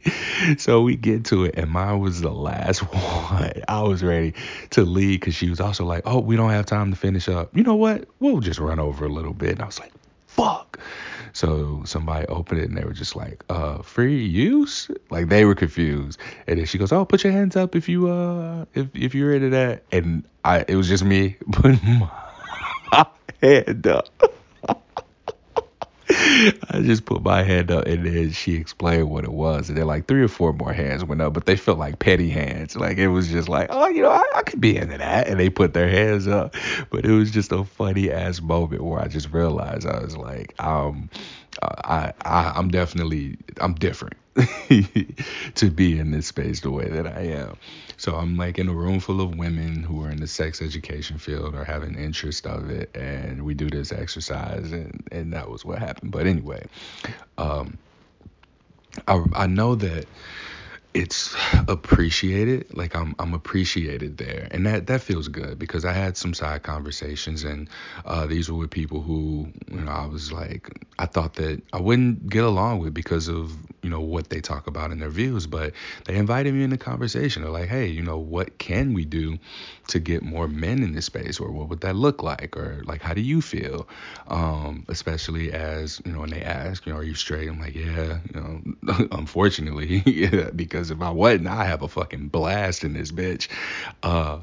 So 0.58 0.82
we 0.82 0.96
get 0.96 1.26
to 1.26 1.46
it, 1.46 1.56
and 1.58 1.70
mine 1.72 2.00
was 2.00 2.22
the 2.22 2.32
last 2.32 2.80
one. 2.94 3.64
I 3.68 3.82
was 3.82 4.04
ready 4.04 4.34
to 4.72 4.84
leave 4.84 5.20
because 5.20 5.36
she 5.36 5.50
was 5.50 5.60
also 5.60 5.86
like, 5.86 6.04
"Oh, 6.06 6.20
we 6.20 6.36
don't 6.36 6.52
have 6.52 6.66
time 6.66 6.92
to 6.92 6.98
finish 6.98 7.28
up. 7.30 7.56
You 7.56 7.64
know 7.64 7.76
what? 7.76 8.08
We'll 8.20 8.40
just 8.40 8.60
run 8.60 8.80
over 8.80 9.06
a 9.06 9.10
little 9.10 9.34
bit." 9.34 9.52
And 9.52 9.62
I 9.62 9.66
was 9.66 9.80
like, 9.80 9.92
"Fuck." 10.28 10.80
So 11.34 11.84
somebody 11.86 12.26
opened 12.28 12.62
it 12.62 12.70
and 12.70 12.78
they 12.78 12.84
were 12.84 12.94
just 12.94 13.16
like, 13.16 13.44
uh, 13.50 13.82
free 13.84 14.26
use? 14.26 14.90
Like 15.12 15.30
they 15.30 15.46
were 15.46 15.54
confused. 15.54 16.20
And 16.48 16.58
then 16.58 16.66
she 16.66 16.80
goes, 16.80 16.92
Oh, 16.92 17.06
put 17.06 17.24
your 17.24 17.32
hands 17.34 17.56
up 17.56 17.76
if 17.76 17.88
you 17.88 18.10
uh 18.10 18.66
if 18.74 18.88
if 18.96 19.14
you're 19.14 19.36
into 19.36 19.50
that. 19.52 19.84
And 19.92 20.28
I 20.44 20.66
it 20.68 20.76
was 20.76 20.88
just 20.88 21.04
me 21.04 21.38
putting 21.52 22.00
my 22.92 23.06
hand 23.42 23.86
up. 23.86 24.08
I 26.70 26.82
just 26.82 27.06
put 27.06 27.24
my 27.24 27.44
hand 27.44 27.72
up 27.72 27.86
and 27.86 28.06
then 28.06 28.32
she 28.32 28.56
explained 28.56 29.10
what 29.10 29.24
it 29.24 29.32
was. 29.32 29.70
And 29.70 29.78
then 29.78 29.88
like 29.88 30.08
three 30.08 30.22
or 30.22 30.28
four 30.28 30.54
more 30.54 30.74
hands 30.74 31.04
went 31.04 31.22
up, 31.22 31.34
but 31.34 31.46
they 31.46 31.56
felt 31.56 31.80
like 31.80 32.00
petty 32.00 32.30
hands. 32.30 32.76
Like 32.76 32.98
it 32.98 33.08
was 33.08 33.30
just 33.30 33.50
like, 33.50 33.68
oh, 33.72 33.88
you 33.88 34.02
know, 34.02 34.12
I, 34.12 34.24
I 34.36 34.42
could 34.44 34.62
be 34.62 34.78
into 34.78 34.98
that. 34.98 35.28
And 35.28 35.40
they 35.40 35.50
put 35.50 35.74
their 35.74 35.90
hands 35.90 36.28
up. 36.28 36.56
But 36.92 37.06
it 37.06 37.12
was 37.12 37.32
just 37.32 37.52
a 37.52 37.64
funny 37.64 38.12
ass 38.12 38.42
moment 38.42 38.84
where 38.84 39.00
I 39.00 39.08
just 39.08 39.32
realized 39.32 39.88
I 39.88 40.00
was 40.00 40.16
like, 40.16 40.54
um, 40.64 41.10
I, 41.64 42.14
I 42.26 42.54
I'm 42.56 42.70
definitely 42.70 43.38
I'm 43.62 43.76
different 43.76 44.18
to 45.56 45.72
be 45.72 46.00
in 46.00 46.12
this 46.12 46.28
space 46.28 46.62
the 46.62 46.72
way 46.72 46.90
that 46.90 47.08
I 47.08 47.22
am. 47.22 47.58
So 47.98 48.16
I'm 48.16 48.38
like 48.38 48.60
in 48.60 48.70
a 48.70 48.74
room 48.74 49.00
full 49.00 49.22
of 49.22 49.36
women 49.38 49.84
who 49.84 50.04
are 50.04 50.12
in 50.12 50.20
the 50.22 50.28
sex 50.28 50.62
education 50.62 51.18
field 51.20 51.56
or 51.56 51.66
have 51.66 51.84
an 51.84 51.96
interest 51.98 52.48
of 52.48 52.70
it, 52.70 52.96
and 52.96 53.44
we 53.46 53.54
do 53.56 53.70
this 53.70 53.92
exercise, 53.92 54.72
and 54.72 55.08
and 55.12 55.34
that 55.34 55.50
was 55.50 55.66
what 55.66 55.80
happened. 55.80 56.12
But 56.12 56.28
anyway, 56.28 56.68
um, 57.38 57.80
I 59.08 59.24
I 59.36 59.48
know 59.48 59.76
that 59.76 60.08
it's 60.98 61.36
appreciated 61.68 62.66
like 62.76 62.96
i'm 62.96 63.14
i'm 63.20 63.36
appreciated 63.36 64.18
there. 64.18 64.48
And 64.50 64.66
that 64.66 64.88
that 64.88 65.02
feels 65.02 65.28
good 65.28 65.60
because 65.60 65.86
i 65.86 65.92
had 65.92 66.18
some 66.18 66.34
side 66.34 66.64
conversations 66.64 67.44
and 67.44 67.70
uh, 68.06 68.26
these 68.26 68.50
were 68.50 68.58
with 68.58 68.72
people 68.72 69.02
who 69.02 69.48
you 69.72 69.82
know 69.82 69.92
i 69.92 70.08
was 70.08 70.32
like 70.32 70.70
i 70.98 71.06
thought 71.06 71.36
that 71.36 71.62
i 71.72 71.80
wouldn't 71.80 72.28
get 72.28 72.44
along 72.44 72.80
with 72.80 72.96
because 72.96 73.28
of 73.28 73.56
you 73.84 73.92
know 73.92 74.02
what 74.02 74.30
they 74.30 74.42
talk 74.42 74.68
about 74.68 74.92
in 74.92 75.00
their 75.00 75.10
views 75.10 75.46
but 75.46 75.72
they 76.06 76.16
invited 76.16 76.54
me 76.54 76.64
in 76.64 76.70
the 76.72 76.78
conversation. 76.78 77.42
They're 77.42 77.52
like 77.52 77.70
hey 77.70 77.88
you 77.88 78.02
know 78.02 78.18
what 78.18 78.58
can 78.58 78.94
we 78.94 79.06
do 79.06 79.38
to 79.88 80.00
get 80.00 80.24
more 80.24 80.48
men 80.48 80.84
in 80.84 80.94
this 80.94 81.06
space? 81.06 81.40
Or 81.40 81.52
what 81.52 81.70
would 81.70 81.82
that 81.82 81.96
look 81.96 82.22
like? 82.22 82.58
Or 82.58 82.84
like 82.86 83.02
how 83.02 83.14
do 83.14 83.22
you 83.22 83.42
feel? 83.42 83.88
Um, 84.28 84.86
especially 84.90 85.54
as 85.54 86.02
you 86.06 86.12
know 86.12 86.20
when 86.20 86.32
they 86.32 86.42
ask 86.42 86.86
you 86.86 86.92
know 86.92 87.00
are 87.00 87.04
you 87.04 87.14
straight? 87.16 87.48
I'm 87.48 87.60
like 87.60 87.76
yeah 87.76 88.20
you 88.34 88.42
know 88.42 89.08
unfortunately 89.12 90.04
yeah 90.06 90.50
because 90.56 90.87
if 90.92 91.02
i 91.02 91.10
wasn't 91.10 91.48
i 91.48 91.66
have 91.66 91.82
a 91.82 91.88
fucking 91.88 92.28
blast 92.28 92.84
in 92.84 92.94
this 92.94 93.12
bitch 93.12 93.48
uh, 94.04 94.40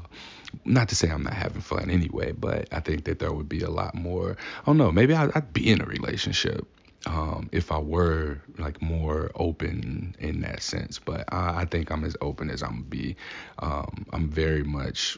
not 0.63 0.89
to 0.89 0.95
say 0.95 1.09
I'm 1.09 1.23
not 1.23 1.33
having 1.33 1.61
fun 1.61 1.89
anyway, 1.89 2.31
but 2.31 2.67
I 2.71 2.79
think 2.79 3.05
that 3.05 3.19
there 3.19 3.33
would 3.33 3.49
be 3.49 3.61
a 3.61 3.69
lot 3.69 3.95
more. 3.95 4.37
I 4.61 4.65
don't 4.65 4.77
know. 4.77 4.91
Maybe 4.91 5.13
I'd, 5.13 5.31
I'd 5.35 5.53
be 5.53 5.69
in 5.69 5.81
a 5.81 5.85
relationship 5.85 6.65
um, 7.05 7.49
if 7.51 7.71
I 7.71 7.79
were 7.79 8.39
like 8.57 8.81
more 8.81 9.31
open 9.35 10.15
in 10.19 10.41
that 10.41 10.61
sense. 10.61 10.99
But 10.99 11.25
I, 11.33 11.61
I 11.61 11.65
think 11.65 11.91
I'm 11.91 12.03
as 12.03 12.15
open 12.21 12.49
as 12.49 12.63
I'm 12.63 12.83
be. 12.83 13.15
Um, 13.59 14.05
I'm 14.13 14.29
very 14.29 14.63
much 14.63 15.17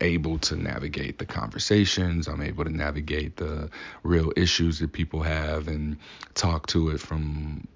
able 0.00 0.38
to 0.38 0.56
navigate 0.56 1.18
the 1.18 1.26
conversations. 1.26 2.28
I'm 2.28 2.42
able 2.42 2.64
to 2.64 2.70
navigate 2.70 3.36
the 3.36 3.68
real 4.04 4.32
issues 4.36 4.78
that 4.78 4.92
people 4.92 5.22
have 5.22 5.68
and 5.68 5.98
talk 6.34 6.68
to 6.68 6.90
it 6.90 7.00
from 7.00 7.66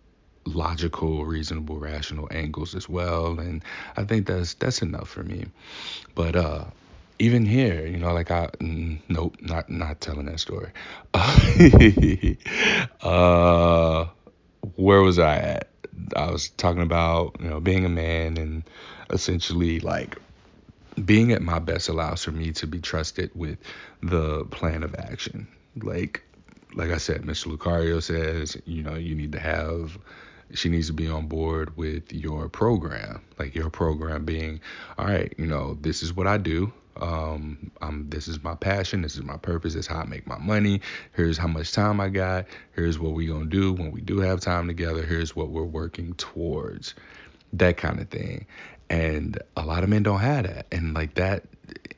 logical, 0.46 1.24
reasonable, 1.24 1.78
rational 1.78 2.28
angles 2.30 2.74
as 2.74 2.88
well. 2.88 3.38
And 3.38 3.62
I 3.96 4.04
think 4.04 4.26
that's 4.26 4.54
that's 4.54 4.82
enough 4.82 5.08
for 5.08 5.22
me. 5.22 5.46
But 6.14 6.36
uh 6.36 6.64
even 7.18 7.44
here, 7.46 7.86
you 7.86 7.98
know, 7.98 8.12
like 8.12 8.30
I 8.30 8.48
nope, 8.60 9.36
not 9.40 9.68
not 9.70 10.00
telling 10.00 10.26
that 10.26 10.40
story. 10.40 10.70
uh 13.02 14.06
where 14.76 15.00
was 15.02 15.18
I 15.18 15.36
at? 15.36 15.68
I 16.16 16.30
was 16.30 16.50
talking 16.50 16.82
about, 16.82 17.36
you 17.40 17.48
know, 17.48 17.60
being 17.60 17.84
a 17.84 17.88
man 17.88 18.36
and 18.36 18.62
essentially 19.10 19.80
like 19.80 20.18
being 21.04 21.32
at 21.32 21.42
my 21.42 21.58
best 21.58 21.88
allows 21.88 22.22
for 22.24 22.32
me 22.32 22.52
to 22.52 22.66
be 22.66 22.80
trusted 22.80 23.30
with 23.34 23.58
the 24.02 24.44
plan 24.46 24.82
of 24.82 24.94
action. 24.96 25.46
Like 25.82 26.22
like 26.74 26.90
I 26.90 26.98
said, 26.98 27.24
Mr. 27.24 27.48
Lucario 27.50 28.02
says, 28.02 28.56
you 28.66 28.82
know, 28.82 28.94
you 28.94 29.14
need 29.14 29.32
to 29.32 29.40
have 29.40 29.98
she 30.54 30.68
needs 30.68 30.86
to 30.88 30.92
be 30.92 31.08
on 31.08 31.26
board 31.26 31.76
with 31.76 32.12
your 32.12 32.48
program. 32.48 33.22
Like 33.38 33.54
your 33.54 33.70
program 33.70 34.24
being, 34.24 34.60
all 34.98 35.06
right, 35.06 35.32
you 35.38 35.46
know, 35.46 35.78
this 35.80 36.02
is 36.02 36.14
what 36.14 36.26
I 36.26 36.38
do. 36.38 36.72
Um, 37.00 37.70
I'm 37.80 38.10
this 38.10 38.28
is 38.28 38.42
my 38.42 38.54
passion, 38.54 39.00
this 39.00 39.16
is 39.16 39.22
my 39.22 39.38
purpose, 39.38 39.72
this 39.72 39.86
is 39.86 39.86
how 39.86 40.00
I 40.00 40.04
make 40.04 40.26
my 40.26 40.38
money. 40.38 40.82
Here's 41.14 41.38
how 41.38 41.48
much 41.48 41.72
time 41.72 42.00
I 42.00 42.10
got. 42.10 42.46
Here's 42.74 42.98
what 42.98 43.12
we're 43.12 43.32
gonna 43.32 43.46
do 43.46 43.72
when 43.72 43.92
we 43.92 44.02
do 44.02 44.18
have 44.20 44.40
time 44.40 44.68
together. 44.68 45.02
Here's 45.02 45.34
what 45.34 45.48
we're 45.48 45.62
working 45.64 46.12
towards. 46.14 46.94
That 47.54 47.76
kind 47.76 47.98
of 48.00 48.08
thing 48.08 48.46
and 48.92 49.38
a 49.56 49.64
lot 49.64 49.82
of 49.82 49.88
men 49.88 50.02
don't 50.02 50.20
have 50.20 50.44
that 50.46 50.66
and 50.70 50.92
like 50.92 51.14
that 51.14 51.44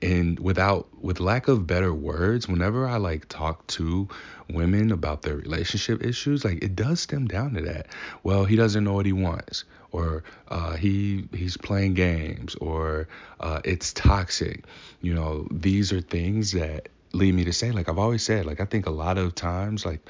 and 0.04 0.38
without 0.38 0.86
with 1.02 1.18
lack 1.18 1.48
of 1.48 1.66
better 1.66 1.92
words 1.92 2.46
whenever 2.46 2.86
i 2.86 2.96
like 2.96 3.26
talk 3.28 3.66
to 3.66 4.08
women 4.50 4.92
about 4.92 5.22
their 5.22 5.36
relationship 5.36 6.04
issues 6.04 6.44
like 6.44 6.62
it 6.62 6.76
does 6.76 7.00
stem 7.00 7.26
down 7.26 7.54
to 7.54 7.62
that. 7.62 7.86
Well 8.22 8.44
he 8.44 8.56
doesn't 8.56 8.84
know 8.84 8.92
what 8.92 9.06
he 9.06 9.12
wants 9.12 9.64
or 9.92 10.24
uh, 10.48 10.74
he 10.74 11.28
he's 11.32 11.56
playing 11.56 11.94
games 11.94 12.54
or 12.56 13.08
uh, 13.40 13.60
it's 13.64 13.92
toxic. 13.92 14.64
You 15.00 15.14
know 15.14 15.46
these 15.50 15.92
are 15.92 16.00
things 16.00 16.52
that 16.52 16.88
lead 17.12 17.32
me 17.32 17.44
to 17.44 17.52
say 17.52 17.70
like 17.70 17.88
i've 17.88 17.98
always 17.98 18.24
said 18.24 18.44
like 18.44 18.58
i 18.60 18.64
think 18.64 18.86
a 18.86 18.90
lot 18.90 19.18
of 19.18 19.36
times 19.36 19.86
like 19.86 20.00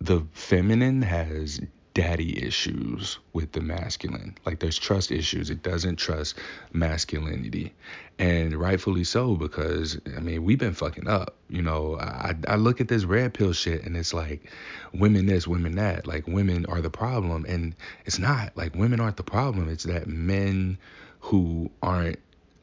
the 0.00 0.20
feminine 0.32 1.02
has 1.02 1.60
daddy 1.94 2.44
issues 2.44 3.18
with 3.32 3.52
the 3.52 3.60
masculine. 3.60 4.36
Like 4.46 4.60
there's 4.60 4.78
trust 4.78 5.10
issues. 5.10 5.50
It 5.50 5.62
doesn't 5.62 5.96
trust 5.96 6.36
masculinity. 6.72 7.74
And 8.18 8.54
rightfully 8.54 9.04
so, 9.04 9.36
because 9.36 9.98
I 10.16 10.20
mean, 10.20 10.44
we've 10.44 10.58
been 10.58 10.74
fucking 10.74 11.08
up. 11.08 11.36
You 11.48 11.62
know, 11.62 11.98
I, 11.98 12.34
I 12.46 12.56
look 12.56 12.80
at 12.80 12.88
this 12.88 13.04
red 13.04 13.34
pill 13.34 13.52
shit 13.52 13.84
and 13.84 13.96
it's 13.96 14.14
like 14.14 14.50
women 14.92 15.26
this, 15.26 15.46
women 15.46 15.76
that. 15.76 16.06
Like 16.06 16.26
women 16.26 16.66
are 16.66 16.80
the 16.80 16.90
problem. 16.90 17.44
And 17.48 17.74
it's 18.04 18.18
not. 18.18 18.56
Like 18.56 18.74
women 18.74 19.00
aren't 19.00 19.16
the 19.16 19.22
problem. 19.22 19.68
It's 19.68 19.84
that 19.84 20.06
men 20.06 20.78
who 21.20 21.70
aren't 21.82 22.18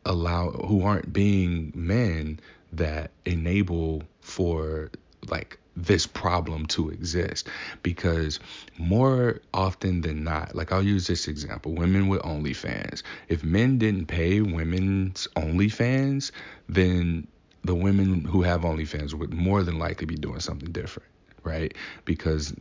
allow 0.05 0.51
who 0.51 0.83
aren't 0.83 1.11
being 1.11 1.71
men 1.75 2.39
that 2.71 3.11
enable 3.25 4.03
for 4.21 4.91
like 5.27 5.57
this 5.75 6.07
problem 6.07 6.65
to 6.67 6.89
exist 6.89 7.47
because 7.83 8.39
more 8.77 9.41
often 9.53 10.01
than 10.01 10.23
not, 10.23 10.55
like 10.55 10.71
I'll 10.71 10.83
use 10.83 11.07
this 11.07 11.27
example 11.27 11.73
women 11.73 12.07
with 12.07 12.21
OnlyFans. 12.21 13.03
If 13.27 13.43
men 13.43 13.77
didn't 13.77 14.07
pay 14.07 14.41
women's 14.41 15.27
OnlyFans, 15.35 16.31
then 16.69 17.27
the 17.63 17.75
women 17.75 18.23
who 18.23 18.43
have 18.43 18.61
OnlyFans 18.61 19.13
would 19.13 19.33
more 19.33 19.63
than 19.63 19.79
likely 19.79 20.05
be 20.05 20.15
doing 20.15 20.39
something 20.39 20.71
different. 20.71 21.09
Right? 21.43 21.75
Because 22.05 22.55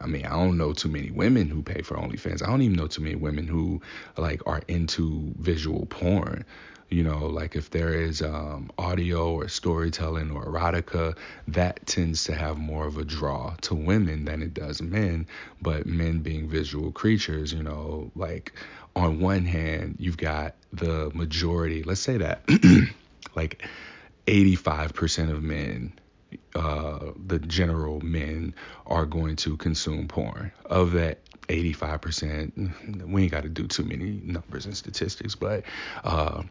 I 0.00 0.06
mean, 0.06 0.24
I 0.24 0.30
don't 0.30 0.56
know 0.56 0.72
too 0.72 0.88
many 0.88 1.10
women 1.10 1.48
who 1.48 1.62
pay 1.62 1.82
for 1.82 1.96
OnlyFans. 1.96 2.42
I 2.42 2.46
don't 2.46 2.62
even 2.62 2.76
know 2.76 2.86
too 2.86 3.02
many 3.02 3.16
women 3.16 3.46
who 3.46 3.82
like 4.16 4.40
are 4.46 4.62
into 4.66 5.34
visual 5.38 5.84
porn 5.86 6.46
you 6.90 7.02
know 7.02 7.26
like 7.26 7.56
if 7.56 7.70
there 7.70 7.94
is 7.94 8.20
um, 8.20 8.70
audio 8.78 9.32
or 9.32 9.48
storytelling 9.48 10.30
or 10.30 10.44
erotica 10.44 11.16
that 11.48 11.84
tends 11.86 12.24
to 12.24 12.34
have 12.34 12.58
more 12.58 12.86
of 12.86 12.98
a 12.98 13.04
draw 13.04 13.54
to 13.60 13.74
women 13.74 14.24
than 14.24 14.42
it 14.42 14.52
does 14.52 14.82
men 14.82 15.26
but 15.62 15.86
men 15.86 16.18
being 16.20 16.48
visual 16.48 16.92
creatures 16.92 17.52
you 17.52 17.62
know 17.62 18.10
like 18.14 18.52
on 18.96 19.20
one 19.20 19.44
hand 19.44 19.96
you've 19.98 20.16
got 20.16 20.54
the 20.72 21.10
majority 21.14 21.82
let's 21.84 22.00
say 22.00 22.16
that 22.18 22.42
like 23.34 23.62
85% 24.26 25.30
of 25.30 25.42
men 25.42 25.92
uh, 26.54 27.12
the 27.26 27.38
general 27.38 28.00
men 28.00 28.54
are 28.86 29.06
going 29.06 29.36
to 29.36 29.56
consume 29.56 30.08
porn. 30.08 30.52
Of 30.66 30.92
that 30.92 31.18
85%, 31.48 33.08
we 33.08 33.22
ain't 33.22 33.32
got 33.32 33.42
to 33.42 33.48
do 33.48 33.66
too 33.66 33.84
many 33.84 34.20
numbers 34.24 34.66
and 34.66 34.76
statistics, 34.76 35.34
but 35.34 35.64
uh, 36.04 36.42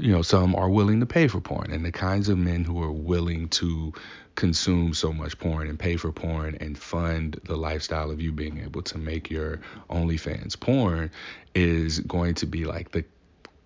you 0.00 0.12
know, 0.12 0.22
some 0.22 0.54
are 0.54 0.70
willing 0.70 1.00
to 1.00 1.06
pay 1.06 1.28
for 1.28 1.40
porn. 1.40 1.70
And 1.70 1.84
the 1.84 1.92
kinds 1.92 2.28
of 2.28 2.38
men 2.38 2.64
who 2.64 2.82
are 2.82 2.92
willing 2.92 3.48
to 3.50 3.92
consume 4.34 4.94
so 4.94 5.12
much 5.12 5.38
porn 5.38 5.68
and 5.68 5.78
pay 5.78 5.96
for 5.96 6.10
porn 6.12 6.56
and 6.60 6.78
fund 6.78 7.38
the 7.44 7.56
lifestyle 7.56 8.10
of 8.10 8.20
you 8.20 8.32
being 8.32 8.58
able 8.62 8.82
to 8.82 8.98
make 8.98 9.30
your 9.30 9.60
OnlyFans 9.90 10.58
porn 10.58 11.10
is 11.54 12.00
going 12.00 12.34
to 12.36 12.46
be 12.46 12.64
like 12.64 12.92
the 12.92 13.04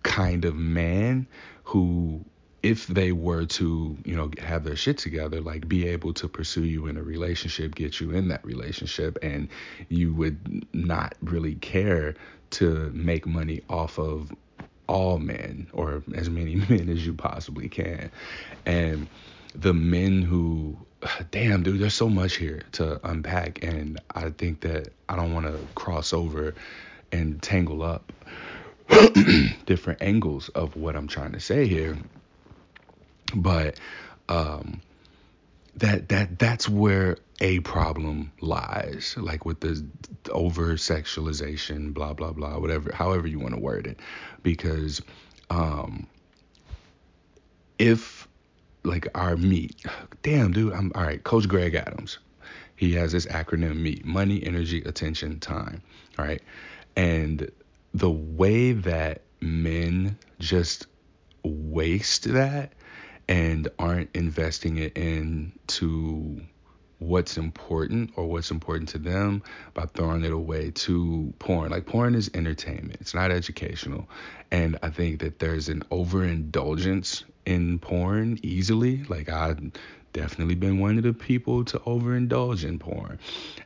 kind 0.03 0.45
of 0.45 0.55
man 0.55 1.27
who 1.63 2.23
if 2.61 2.87
they 2.87 3.11
were 3.11 3.45
to, 3.45 3.95
you 4.03 4.15
know, 4.15 4.31
have 4.39 4.63
their 4.63 4.75
shit 4.75 4.97
together, 4.97 5.39
like 5.39 5.67
be 5.67 5.87
able 5.87 6.11
to 6.15 6.27
pursue 6.27 6.63
you 6.63 6.87
in 6.87 6.97
a 6.97 7.03
relationship, 7.03 7.75
get 7.75 7.99
you 7.99 8.09
in 8.09 8.29
that 8.29 8.43
relationship, 8.43 9.19
and 9.21 9.49
you 9.87 10.11
would 10.15 10.65
not 10.73 11.13
really 11.21 11.53
care 11.53 12.15
to 12.49 12.89
make 12.91 13.27
money 13.27 13.61
off 13.69 13.99
of 13.99 14.31
all 14.87 15.19
men 15.19 15.67
or 15.73 16.03
as 16.15 16.29
many 16.29 16.55
men 16.69 16.89
as 16.89 17.05
you 17.05 17.13
possibly 17.13 17.69
can. 17.69 18.11
And 18.65 19.07
the 19.53 19.73
men 19.73 20.21
who 20.21 20.77
damn 21.31 21.63
dude 21.63 21.79
there's 21.79 21.93
so 21.93 22.09
much 22.09 22.35
here 22.35 22.63
to 22.73 22.99
unpack 23.07 23.63
and 23.63 23.99
I 24.13 24.29
think 24.31 24.61
that 24.61 24.89
I 25.07 25.15
don't 25.15 25.33
want 25.33 25.45
to 25.45 25.67
cross 25.75 26.13
over 26.13 26.55
and 27.11 27.41
tangle 27.41 27.83
up 27.83 28.11
different 29.65 30.01
angles 30.01 30.49
of 30.49 30.75
what 30.75 30.95
I'm 30.95 31.07
trying 31.07 31.31
to 31.33 31.39
say 31.39 31.67
here. 31.67 31.97
But 33.35 33.79
um 34.29 34.81
that 35.77 36.09
that 36.09 36.39
that's 36.39 36.69
where 36.69 37.17
a 37.41 37.59
problem 37.61 38.31
lies 38.39 39.15
like 39.17 39.45
with 39.45 39.59
the 39.59 39.85
over 40.31 40.73
sexualization 40.75 41.93
blah 41.93 42.13
blah 42.13 42.31
blah 42.31 42.57
whatever 42.57 42.93
however 42.93 43.27
you 43.27 43.39
want 43.39 43.53
to 43.53 43.59
word 43.59 43.87
it. 43.87 43.99
Because 44.43 45.01
um 45.49 46.07
if 47.77 48.27
like 48.83 49.07
our 49.15 49.35
meat 49.35 49.75
damn 50.21 50.51
dude 50.53 50.71
i'm 50.73 50.91
all 50.95 51.03
right 51.03 51.23
coach 51.23 51.47
greg 51.47 51.75
adams 51.75 52.19
he 52.77 52.93
has 52.93 53.11
this 53.11 53.25
acronym 53.25 53.77
meat 53.77 54.05
money 54.05 54.41
energy 54.45 54.81
attention 54.83 55.39
time 55.39 55.81
all 56.17 56.25
right? 56.25 56.41
And 56.95 57.49
the 57.93 58.09
way 58.09 58.71
that 58.71 59.21
men 59.41 60.17
just 60.39 60.87
waste 61.43 62.31
that 62.31 62.73
and 63.27 63.67
aren't 63.79 64.09
investing 64.15 64.77
it 64.77 64.97
into 64.97 66.41
what's 67.05 67.37
important 67.37 68.11
or 68.15 68.25
what's 68.25 68.51
important 68.51 68.89
to 68.89 68.97
them 68.97 69.43
by 69.73 69.85
throwing 69.85 70.23
it 70.23 70.31
away 70.31 70.71
to 70.71 71.33
porn. 71.39 71.71
Like 71.71 71.85
porn 71.85 72.15
is 72.15 72.29
entertainment. 72.33 72.97
It's 73.01 73.13
not 73.13 73.31
educational. 73.31 74.09
And 74.51 74.77
I 74.81 74.89
think 74.89 75.19
that 75.21 75.39
there's 75.39 75.69
an 75.69 75.83
overindulgence 75.91 77.23
in 77.45 77.79
porn 77.79 78.39
easily. 78.43 79.03
Like 79.03 79.29
I 79.29 79.55
definitely 80.13 80.55
been 80.55 80.79
one 80.79 80.97
of 80.97 81.03
the 81.03 81.13
people 81.13 81.65
to 81.65 81.79
overindulge 81.79 82.63
in 82.63 82.79
porn 82.79 83.19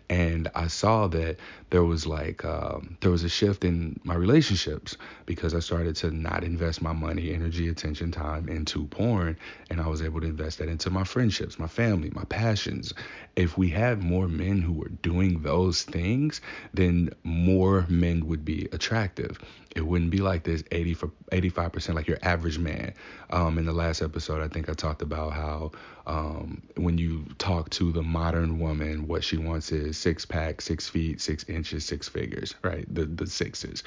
and 0.09 0.49
i 0.55 0.67
saw 0.67 1.07
that 1.07 1.37
there 1.71 1.83
was 1.83 2.07
like 2.07 2.43
um, 2.43 2.97
there 3.01 3.11
was 3.11 3.23
a 3.23 3.29
shift 3.29 3.63
in 3.63 3.99
my 4.03 4.15
relationships 4.15 4.97
because 5.25 5.53
i 5.53 5.59
started 5.59 5.95
to 5.95 6.11
not 6.11 6.43
invest 6.43 6.81
my 6.81 6.93
money 6.93 7.33
energy 7.33 7.67
attention 7.69 8.11
time 8.11 8.49
into 8.49 8.85
porn 8.87 9.37
and 9.69 9.79
i 9.81 9.87
was 9.87 10.01
able 10.01 10.19
to 10.19 10.27
invest 10.27 10.59
that 10.59 10.67
into 10.67 10.89
my 10.89 11.03
friendships 11.03 11.59
my 11.59 11.67
family 11.67 12.09
my 12.13 12.23
passions. 12.25 12.93
If 13.35 13.57
we 13.57 13.69
had 13.69 14.03
more 14.03 14.27
men 14.27 14.61
who 14.61 14.73
were 14.73 14.89
doing 14.89 15.41
those 15.41 15.83
things 15.83 16.41
then 16.73 17.11
more 17.23 17.85
men 17.87 18.27
would 18.27 18.43
be 18.43 18.67
attractive. 18.73 19.39
It 19.75 19.85
wouldn't 19.85 20.11
be 20.11 20.17
like 20.17 20.43
this 20.43 20.63
80 20.71 20.93
for 20.95 21.11
85% 21.31 21.93
like 21.93 22.07
your 22.07 22.17
average 22.21 22.57
man. 22.57 22.93
Um, 23.29 23.57
in 23.57 23.65
the 23.65 23.73
last 23.73 24.01
episode 24.01 24.41
i 24.43 24.47
think 24.47 24.69
i 24.69 24.73
talked 24.73 25.01
about 25.01 25.33
how 25.33 25.71
um, 26.09 26.63
when 26.75 26.97
you 26.97 27.23
talk 27.37 27.69
to 27.71 27.91
the 27.91 28.01
modern 28.01 28.59
woman, 28.59 29.07
what 29.07 29.23
she 29.23 29.37
wants 29.37 29.71
is 29.71 29.95
six 29.99 30.25
pack, 30.25 30.61
six 30.61 30.89
feet, 30.89 31.21
six 31.21 31.43
inches, 31.49 31.85
six 31.85 32.07
figures, 32.07 32.55
right? 32.63 32.85
The 32.93 33.05
the 33.05 33.27
sixes, 33.27 33.83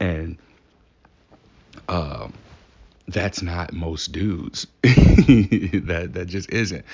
and 0.00 0.38
um, 1.88 2.32
that's 3.08 3.42
not 3.42 3.72
most 3.72 4.12
dudes. 4.12 4.66
that 4.82 6.10
that 6.12 6.26
just 6.26 6.50
isn't. 6.50 6.84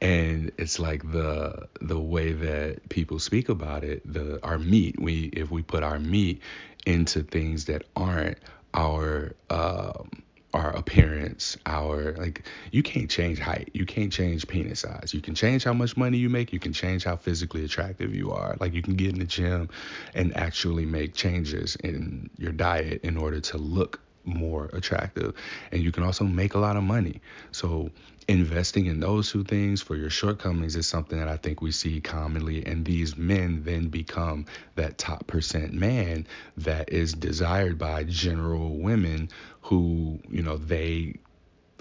And 0.00 0.52
it's 0.58 0.78
like 0.78 1.10
the 1.12 1.68
the 1.80 1.98
way 1.98 2.32
that 2.32 2.88
people 2.88 3.18
speak 3.18 3.48
about 3.48 3.84
it, 3.84 4.02
the 4.10 4.44
our 4.44 4.58
meat, 4.58 5.00
we 5.00 5.24
if 5.32 5.50
we 5.50 5.62
put 5.62 5.82
our 5.82 5.98
meat 5.98 6.42
into 6.86 7.22
things 7.22 7.66
that 7.66 7.84
aren't 7.96 8.38
our 8.74 9.34
um 9.50 10.22
our 10.56 10.70
appearance, 10.70 11.56
our 11.66 12.12
like 12.12 12.44
you 12.72 12.82
can't 12.82 13.10
change 13.10 13.38
height, 13.38 13.70
you 13.74 13.84
can't 13.84 14.12
change 14.12 14.48
penis 14.48 14.80
size. 14.80 15.12
You 15.12 15.20
can 15.20 15.34
change 15.34 15.64
how 15.64 15.74
much 15.74 15.96
money 15.96 16.16
you 16.16 16.30
make, 16.30 16.52
you 16.52 16.58
can 16.58 16.72
change 16.72 17.04
how 17.04 17.16
physically 17.16 17.64
attractive 17.64 18.14
you 18.14 18.32
are. 18.32 18.56
Like 18.58 18.72
you 18.72 18.82
can 18.82 18.94
get 18.94 19.10
in 19.10 19.18
the 19.18 19.26
gym 19.26 19.68
and 20.14 20.36
actually 20.36 20.86
make 20.86 21.14
changes 21.14 21.76
in 21.76 22.30
your 22.38 22.52
diet 22.52 23.02
in 23.04 23.16
order 23.16 23.40
to 23.40 23.58
look 23.58 24.00
more 24.26 24.68
attractive 24.72 25.34
and 25.72 25.82
you 25.82 25.92
can 25.92 26.02
also 26.02 26.24
make 26.24 26.54
a 26.54 26.58
lot 26.58 26.76
of 26.76 26.82
money. 26.82 27.20
So 27.52 27.90
investing 28.28 28.86
in 28.86 29.00
those 29.00 29.30
two 29.30 29.44
things 29.44 29.80
for 29.80 29.94
your 29.94 30.10
shortcomings 30.10 30.74
is 30.74 30.86
something 30.86 31.18
that 31.18 31.28
I 31.28 31.36
think 31.36 31.62
we 31.62 31.70
see 31.70 32.00
commonly 32.00 32.64
and 32.66 32.84
these 32.84 33.16
men 33.16 33.62
then 33.64 33.88
become 33.88 34.46
that 34.74 34.98
top 34.98 35.26
percent 35.26 35.72
man 35.72 36.26
that 36.56 36.92
is 36.92 37.14
desired 37.14 37.78
by 37.78 38.04
general 38.04 38.76
women 38.78 39.28
who, 39.62 40.18
you 40.28 40.42
know, 40.42 40.56
they 40.56 41.14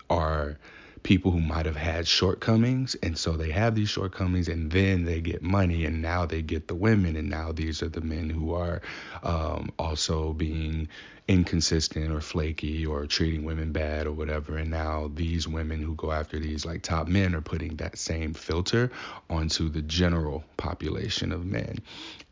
are 0.09 0.57
people 1.05 1.29
who 1.29 1.39
might 1.39 1.67
have 1.67 1.75
had 1.75 2.07
shortcomings 2.07 2.95
and 2.95 3.15
so 3.15 3.33
they 3.33 3.51
have 3.51 3.75
these 3.75 3.89
shortcomings 3.89 4.47
and 4.47 4.71
then 4.71 5.05
they 5.05 5.21
get 5.21 5.43
money 5.43 5.85
and 5.85 6.01
now 6.01 6.25
they 6.25 6.41
get 6.41 6.67
the 6.67 6.73
women 6.73 7.15
and 7.15 7.29
now 7.29 7.51
these 7.51 7.83
are 7.83 7.89
the 7.89 8.01
men 8.01 8.27
who 8.27 8.55
are 8.55 8.81
um, 9.21 9.71
also 9.77 10.33
being 10.33 10.89
inconsistent 11.27 12.11
or 12.11 12.21
flaky 12.21 12.85
or 12.87 13.05
treating 13.05 13.43
women 13.43 13.71
bad 13.71 14.07
or 14.07 14.13
whatever. 14.13 14.57
And 14.57 14.71
now 14.71 15.11
these 15.13 15.47
women 15.47 15.79
who 15.79 15.93
go 15.93 16.11
after 16.11 16.39
these 16.39 16.65
like 16.65 16.81
top 16.81 17.07
men 17.07 17.35
are 17.35 17.41
putting 17.41 17.75
that 17.77 17.99
same 17.99 18.33
filter 18.33 18.91
onto 19.29 19.69
the 19.69 19.83
general 19.83 20.43
population 20.57 21.31
of 21.31 21.45
men 21.45 21.77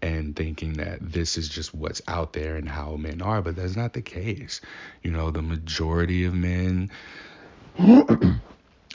and 0.01 0.35
thinking 0.35 0.73
that 0.73 0.97
this 0.99 1.37
is 1.37 1.47
just 1.47 1.75
what's 1.75 2.01
out 2.07 2.33
there 2.33 2.55
and 2.55 2.67
how 2.67 2.95
men 2.95 3.21
are. 3.21 3.41
But 3.41 3.55
that's 3.55 3.75
not 3.75 3.93
the 3.93 4.01
case. 4.01 4.61
You 5.03 5.11
know 5.11 5.29
the 5.29 5.43
majority 5.43 6.25
of 6.25 6.33
men 6.33 6.89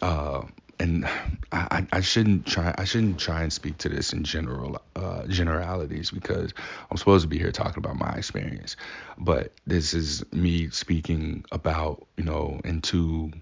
uh, 0.03 0.43
and 0.81 1.07
I, 1.51 1.87
I 1.93 2.01
shouldn't 2.01 2.47
try 2.47 2.75
I 2.79 2.85
shouldn't 2.85 3.19
try 3.19 3.43
and 3.43 3.53
speak 3.53 3.79
to 3.79 3.89
this 3.89 4.13
in 4.13 4.25
general 4.25 4.81
uh, 4.95 5.27
generalities 5.27 6.11
because 6.11 6.55
I'm 6.91 6.97
supposed 6.97 7.23
to 7.23 7.29
be 7.29 7.39
here 7.39 7.53
talking 7.53 7.79
about 7.79 7.97
my 7.97 8.13
experience, 8.13 8.77
but 9.19 9.53
this 9.67 9.95
is 9.95 10.25
me 10.33 10.71
speaking 10.71 11.45
about 11.51 12.07
you 12.17 12.25
know 12.25 12.61
into 12.65 13.33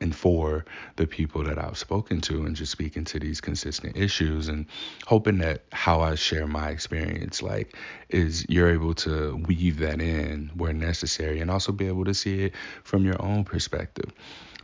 and 0.00 0.14
for 0.14 0.64
the 0.96 1.06
people 1.06 1.44
that 1.44 1.58
I've 1.58 1.78
spoken 1.78 2.20
to 2.22 2.44
and 2.44 2.56
just 2.56 2.72
speaking 2.72 3.04
to 3.04 3.18
these 3.18 3.40
consistent 3.40 3.96
issues 3.96 4.48
and 4.48 4.66
hoping 5.06 5.38
that 5.38 5.62
how 5.72 6.00
I 6.00 6.16
share 6.16 6.46
my 6.46 6.68
experience 6.68 7.42
like 7.42 7.76
is 8.08 8.44
you're 8.48 8.70
able 8.70 8.94
to 8.94 9.36
weave 9.46 9.78
that 9.78 10.00
in 10.00 10.50
where 10.54 10.72
necessary 10.72 11.40
and 11.40 11.50
also 11.50 11.72
be 11.72 11.86
able 11.86 12.04
to 12.06 12.14
see 12.14 12.44
it 12.44 12.54
from 12.82 13.04
your 13.04 13.20
own 13.22 13.44
perspective. 13.44 14.12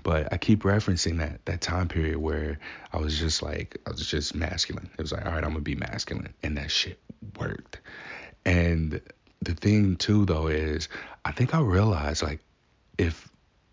But 0.03 0.33
I 0.33 0.39
keep 0.39 0.63
referencing 0.63 1.19
that 1.19 1.45
that 1.47 1.61
time 1.61 1.89
period 1.89 2.19
where 2.19 2.59
I 2.93 2.99
was 2.99 3.19
just 3.19 3.43
like 3.43 3.79
I 3.87 3.91
was 3.91 4.07
just 4.07 4.35
masculine. 4.35 4.91
It 4.99 5.03
was 5.03 5.13
like, 5.13 5.27
all 5.27 5.33
right, 5.33 5.45
I'm 5.45 5.51
gonna 5.51 5.61
be 5.61 5.75
masculine, 5.75 6.35
and 6.43 6.57
that 6.57 6.71
shit 6.71 6.99
worked. 7.39 7.81
And 8.45 9.01
the 9.43 9.55
thing 9.55 9.97
too 9.97 10.25
though 10.27 10.49
is 10.49 10.89
I 11.25 11.33
think 11.33 11.55
I 11.55 11.61
realized 11.61 12.23
like 12.23 12.41
if 12.99 13.30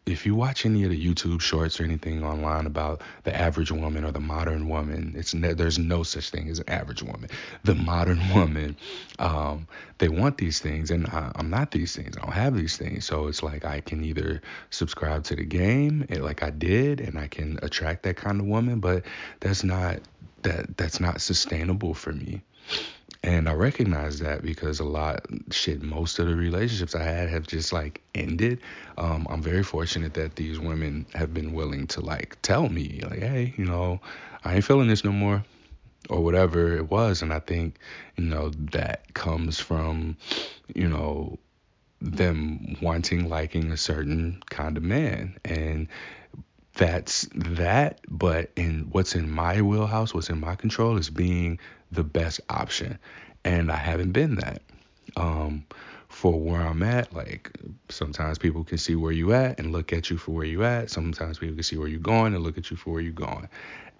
if 0.08 0.26
you 0.26 0.36
watch 0.36 0.66
any 0.66 0.84
of 0.84 0.90
the 0.90 1.06
YouTube 1.06 1.42
shorts 1.42 1.80
or 1.80 1.84
anything 1.84 2.24
online 2.24 2.66
about 2.66 3.02
the 3.24 3.36
average 3.36 3.72
woman 3.72 4.04
or 4.04 4.12
the 4.12 4.20
modern 4.20 4.70
woman, 4.70 5.14
it's 5.18 5.34
ne- 5.34 5.54
there's 5.54 5.78
no 5.78 6.04
such 6.04 6.30
thing 6.30 6.50
as 6.50 6.60
an 6.60 6.70
average 6.70 7.04
woman. 7.04 7.30
The 7.64 7.76
modern 7.76 8.22
woman, 8.34 8.78
um, 9.20 9.68
they 9.98 10.10
want 10.10 10.38
these 10.38 10.60
things, 10.60 10.92
and 10.92 11.08
I, 11.08 11.32
am 11.36 11.50
not 11.50 11.72
these 11.72 11.96
things. 11.96 12.18
I 12.18 12.22
don't 12.22 12.34
have 12.34 12.56
these 12.56 12.78
things, 12.78 13.06
so 13.06 13.28
it's 13.28 13.44
like 13.44 13.66
I 13.66 13.82
can 13.82 14.04
either 14.04 14.42
subscribe 14.70 15.24
to 15.26 15.36
the 15.36 15.46
game, 15.46 16.06
like 16.10 16.44
I 16.44 16.50
did, 16.50 17.02
and 17.02 17.20
I 17.20 17.28
can 17.28 17.60
attract 17.62 18.04
that 18.04 18.16
kind 18.16 18.40
of 18.40 18.48
woman, 18.48 18.80
but 18.80 19.04
that's 19.40 19.64
not 19.64 20.00
that 20.44 20.78
that's 20.78 21.00
not 21.00 21.20
sustainable 21.20 21.94
for 21.94 22.14
me. 22.14 22.42
And 23.24 23.50
I 23.50 23.54
recognize 23.54 24.20
that 24.20 24.42
because 24.42 24.80
a 24.80 24.86
lot, 24.86 25.26
shit, 25.52 25.82
most 25.82 26.20
of 26.20 26.28
the 26.28 26.36
relationships 26.36 26.96
I 26.96 27.04
had 27.04 27.30
have 27.30 27.48
just 27.48 27.74
like 27.74 28.02
ended. 28.14 28.62
Um, 28.98 29.28
I'm 29.30 29.42
very 29.42 29.64
fortunate 29.64 30.14
that 30.14 30.36
these 30.36 30.60
women 30.60 31.06
have 31.14 31.34
been 31.34 31.54
willing 31.54 31.88
to 31.88 32.02
like 32.02 32.38
tell 32.42 32.70
me, 32.70 33.02
like, 33.10 33.20
hey, 33.20 33.54
you 33.58 33.66
know, 33.66 34.00
I 34.46 34.56
ain't 34.56 34.64
feeling 34.64 34.88
this 34.88 35.04
no 35.04 35.12
more, 35.12 35.44
or 36.10 36.24
whatever 36.24 36.78
it 36.78 36.90
was. 36.90 37.22
And 37.22 37.34
I 37.34 37.40
think, 37.40 37.80
you 38.16 38.26
know, 38.26 38.50
that 38.72 39.14
comes 39.14 39.60
from, 39.60 40.18
you 40.74 40.88
know, 40.88 41.40
them 42.00 42.78
wanting, 42.82 43.28
liking 43.28 43.72
a 43.72 43.78
certain 43.78 44.42
kind 44.50 44.78
of 44.78 44.84
man. 44.84 45.38
And 45.44 45.88
that's 46.78 47.28
that. 47.34 48.00
But 48.10 48.52
in 48.56 48.88
what's 48.92 49.16
in 49.16 49.30
my 49.30 49.62
wheelhouse, 49.62 50.14
what's 50.14 50.30
in 50.30 50.40
my 50.40 50.56
control 50.56 50.98
is 50.98 51.10
being 51.10 51.60
the 51.92 52.04
best 52.04 52.42
option. 52.50 53.00
And 53.44 53.72
I 53.72 53.78
haven't 53.78 54.12
been 54.12 54.36
that. 54.36 54.62
Um, 55.16 55.66
for 56.10 56.40
where 56.40 56.62
I'm 56.62 56.84
at, 56.84 57.14
like 57.14 57.52
sometimes 57.90 58.38
people 58.38 58.64
can 58.64 58.78
see 58.78 58.96
where 58.96 59.12
you 59.12 59.34
at 59.34 59.60
and 59.60 59.72
look 59.72 59.94
at 59.94 60.10
you 60.10 60.18
for 60.18 60.32
where 60.32 60.46
you 60.46 60.64
at. 60.64 60.90
Sometimes 60.90 61.40
people 61.40 61.56
can 61.56 61.64
see 61.64 61.78
where 61.78 61.88
you're 61.88 62.00
going 62.00 62.34
and 62.34 62.44
look 62.44 62.58
at 62.58 62.72
you 62.72 62.78
for 62.78 62.94
where 62.94 63.02
you're 63.02 63.12
going. 63.12 63.50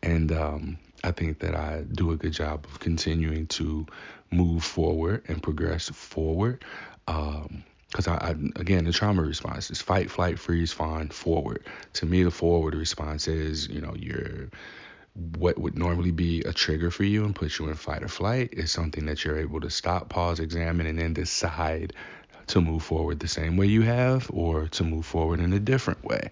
And 0.02 0.32
um, 0.32 0.78
I 1.04 1.12
think 1.12 1.40
that 1.40 1.56
I 1.56 1.84
do 1.92 2.12
a 2.12 2.16
good 2.16 2.34
job 2.34 2.66
of 2.66 2.80
continuing 2.80 3.48
to 3.48 3.86
move 4.32 4.64
forward 4.64 5.26
and 5.28 5.42
progress 5.44 5.90
forward. 5.90 6.64
Um, 7.08 7.64
because 7.92 8.08
I, 8.08 8.16
I, 8.16 8.30
again 8.60 8.86
the 8.86 8.92
trauma 8.92 9.22
response 9.22 9.72
is 9.72 9.82
fight 9.82 10.12
flight 10.12 10.40
freeze 10.40 10.74
fawn 10.74 11.10
forward. 11.10 11.66
To 11.94 12.06
me 12.06 12.24
the 12.24 12.32
forward 12.32 12.76
response 12.76 13.28
is 13.28 13.68
you 13.68 13.82
know 13.82 13.94
you're 13.98 14.50
what 15.38 15.58
would 15.58 15.78
normally 15.78 16.12
be 16.12 16.42
a 16.42 16.54
trigger 16.54 16.92
for 16.92 17.04
you 17.04 17.26
and 17.26 17.36
put 17.36 17.58
you 17.58 17.68
in 17.70 17.76
fight 17.76 18.04
or 18.04 18.08
flight 18.08 18.50
is 18.54 18.72
something 18.72 19.06
that 19.08 19.26
you're 19.26 19.40
able 19.40 19.60
to 19.62 19.70
stop 19.70 20.10
pause 20.10 20.40
examine 20.40 20.86
and 20.86 21.00
then 21.00 21.14
decide 21.14 21.94
to 22.48 22.62
move 22.62 22.84
forward 22.84 23.20
the 23.20 23.28
same 23.28 23.58
way 23.58 23.66
you 23.66 23.82
have 23.82 24.30
or 24.32 24.68
to 24.68 24.84
move 24.84 25.06
forward 25.06 25.40
in 25.40 25.54
a 25.54 25.60
different 25.60 26.04
way. 26.04 26.30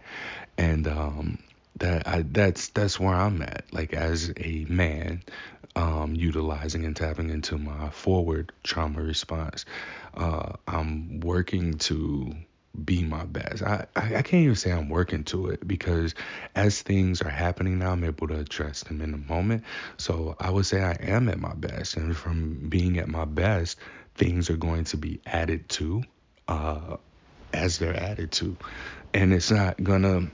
And 0.57 0.87
um 0.87 1.39
that 1.77 2.07
I 2.07 2.21
that's 2.21 2.69
that's 2.69 2.99
where 2.99 3.13
I'm 3.13 3.41
at. 3.41 3.65
Like 3.71 3.93
as 3.93 4.31
a 4.37 4.65
man 4.69 5.23
um, 5.75 6.15
utilizing 6.15 6.85
and 6.85 6.95
tapping 6.95 7.29
into 7.29 7.57
my 7.57 7.89
forward 7.89 8.51
trauma 8.63 9.01
response. 9.01 9.65
Uh, 10.15 10.53
I'm 10.67 11.19
working 11.19 11.77
to 11.79 12.33
be 12.83 13.03
my 13.03 13.25
best. 13.25 13.61
I, 13.63 13.85
I, 13.95 14.21
can't 14.21 14.43
even 14.43 14.55
say 14.55 14.71
I'm 14.71 14.89
working 14.89 15.23
to 15.25 15.47
it 15.47 15.65
because 15.65 16.15
as 16.55 16.81
things 16.81 17.21
are 17.21 17.29
happening 17.29 17.79
now, 17.79 17.91
I'm 17.91 18.03
able 18.03 18.27
to 18.27 18.37
address 18.39 18.83
them 18.83 19.01
in 19.01 19.11
the 19.11 19.17
moment. 19.17 19.63
So 19.97 20.35
I 20.39 20.49
would 20.49 20.65
say 20.65 20.81
I 20.81 20.97
am 20.99 21.29
at 21.29 21.39
my 21.39 21.53
best. 21.53 21.95
And 21.95 22.15
from 22.15 22.67
being 22.69 22.97
at 22.97 23.07
my 23.07 23.25
best, 23.25 23.77
things 24.15 24.49
are 24.49 24.57
going 24.57 24.85
to 24.85 24.97
be 24.97 25.21
added 25.25 25.69
to 25.69 26.03
uh, 26.47 26.97
as 27.53 27.79
they're 27.79 27.97
added 27.97 28.31
to. 28.33 28.57
And 29.13 29.33
it's 29.33 29.51
not 29.51 29.81
going 29.81 30.01
to 30.01 30.27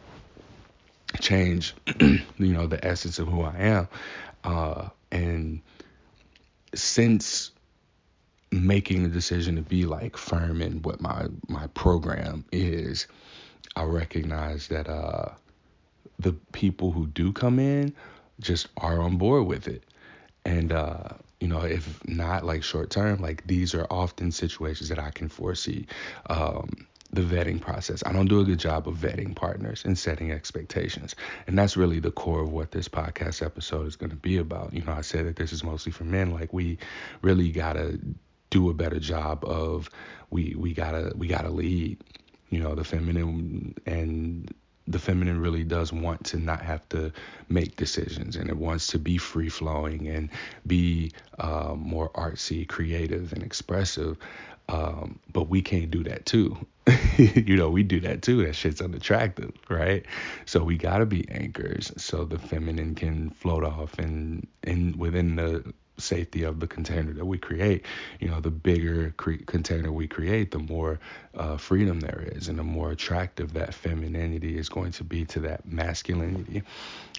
change, 1.22 1.74
you 2.00 2.54
know, 2.54 2.68
the 2.68 2.84
essence 2.84 3.20
of 3.20 3.28
who 3.28 3.42
I 3.42 3.58
am. 3.58 3.88
Uh, 4.44 4.90
and 5.12 5.62
since 6.74 7.52
making 8.52 9.04
the 9.04 9.10
decision 9.10 9.56
to 9.56 9.62
be 9.62 9.86
like 9.86 10.18
firm 10.18 10.62
in 10.62 10.82
what 10.82 11.02
my 11.02 11.28
my 11.48 11.68
program 11.68 12.46
is, 12.52 13.08
I 13.76 13.84
recognize 13.84 14.68
that 14.68 14.88
uh, 14.88 15.30
the 16.20 16.34
people 16.52 16.92
who 16.92 17.08
do 17.08 17.32
come 17.32 17.60
in 17.60 17.94
just 18.40 18.68
are 18.78 19.00
on 19.02 19.18
board 19.18 19.48
with 19.48 19.68
it. 19.68 19.84
And 20.46 20.72
uh, 20.72 21.10
you 21.40 21.48
know, 21.48 21.62
if 21.62 22.06
not 22.08 22.46
like 22.46 22.64
short 22.64 22.90
term, 22.90 23.22
like 23.22 23.46
these 23.48 23.74
are 23.74 23.88
often 23.90 24.32
situations 24.32 24.90
that 24.90 25.00
I 25.00 25.12
can 25.12 25.30
foresee. 25.30 25.88
Um, 26.30 26.88
the 27.14 27.22
vetting 27.22 27.60
process. 27.60 28.04
I 28.06 28.14
don't 28.14 28.28
do 28.28 28.40
a 28.40 28.46
good 28.46 28.60
job 28.60 28.88
of 28.88 28.96
vetting 28.96 29.36
partners 29.36 29.84
and 29.84 29.98
setting 29.98 30.32
expectations. 30.32 31.16
And 31.46 31.58
that's 31.58 31.76
really 31.76 32.00
the 32.00 32.12
core 32.12 32.42
of 32.42 32.52
what 32.52 32.72
this 32.72 32.88
podcast 32.88 33.46
episode 33.46 33.88
is 33.88 33.96
going 33.96 34.12
to 34.12 34.16
be 34.16 34.38
about. 34.38 34.74
You 34.74 34.84
know, 34.84 34.94
I 34.94 35.02
said 35.02 35.26
that 35.26 35.36
this 35.36 35.52
is 35.52 35.64
mostly 35.64 35.92
for 35.92 36.06
men. 36.06 36.32
Like 36.32 36.54
we 36.54 36.78
really 37.22 37.52
got 37.52 37.74
to 37.74 38.00
do 38.50 38.70
a 38.70 38.74
better 38.74 39.00
job 39.00 39.44
of 39.46 39.90
we 40.30 40.56
we 40.58 40.74
got 40.74 40.92
to 40.92 41.12
we 41.16 41.28
got 41.28 41.42
to 41.42 41.50
lead. 41.50 41.98
You 42.50 42.60
know, 42.62 42.76
the 42.76 42.84
feminine 42.84 43.76
and 43.86 44.54
the 44.88 45.00
feminine 45.00 45.40
really 45.40 45.64
does 45.64 45.94
want 45.94 46.26
to 46.26 46.38
not 46.38 46.62
have 46.62 46.88
to 46.90 47.12
make 47.50 47.76
decisions 47.76 48.36
and 48.36 48.50
it 48.50 48.58
wants 48.58 48.88
to 48.88 49.00
be 49.00 49.18
free 49.18 49.50
flowing 49.50 50.08
and 50.08 50.30
be 50.66 51.12
uh, 51.40 51.74
more 51.78 52.10
artsy, 52.10 52.68
creative, 52.68 53.32
and 53.32 53.44
expressive. 53.44 54.18
Um, 54.72 55.20
but 55.34 55.50
we 55.50 55.62
can't 55.62 55.92
do 55.92 56.02
that 56.06 56.26
too. 56.26 56.58
you 57.18 57.58
know, 57.58 57.70
we 57.70 57.84
do 57.84 58.00
that 58.00 58.22
too. 58.22 58.46
That 58.46 58.56
shit's 58.56 58.82
unattractive, 58.82 59.52
right? 59.70 60.06
So 60.46 60.64
we 60.64 60.78
gotta 60.78 61.06
be 61.06 61.30
anchors 61.30 61.92
so 61.98 62.24
the 62.24 62.40
feminine 62.40 62.96
can 62.96 63.32
float 63.32 63.66
off 63.66 64.00
and 64.00 64.48
and 64.64 64.96
within 64.96 65.36
the 65.36 65.74
safety 65.98 66.44
of 66.44 66.62
the 66.62 66.68
container 66.68 67.14
that 67.14 67.26
we 67.26 67.38
create. 67.38 67.86
You 68.22 68.30
know, 68.30 68.40
the 68.40 68.50
bigger 68.50 69.14
cre- 69.18 69.44
container 69.46 69.92
we 69.92 70.08
create, 70.08 70.52
the 70.52 70.60
more 70.60 71.00
uh, 71.36 71.58
freedom 71.58 72.00
there 72.00 72.24
is, 72.32 72.48
and 72.48 72.58
the 72.58 72.64
more 72.64 72.92
attractive 72.92 73.54
that 73.54 73.74
femininity 73.74 74.58
is 74.58 74.70
going 74.70 74.94
to 74.94 75.04
be 75.04 75.26
to 75.26 75.42
that 75.42 75.68
masculinity. 75.68 76.64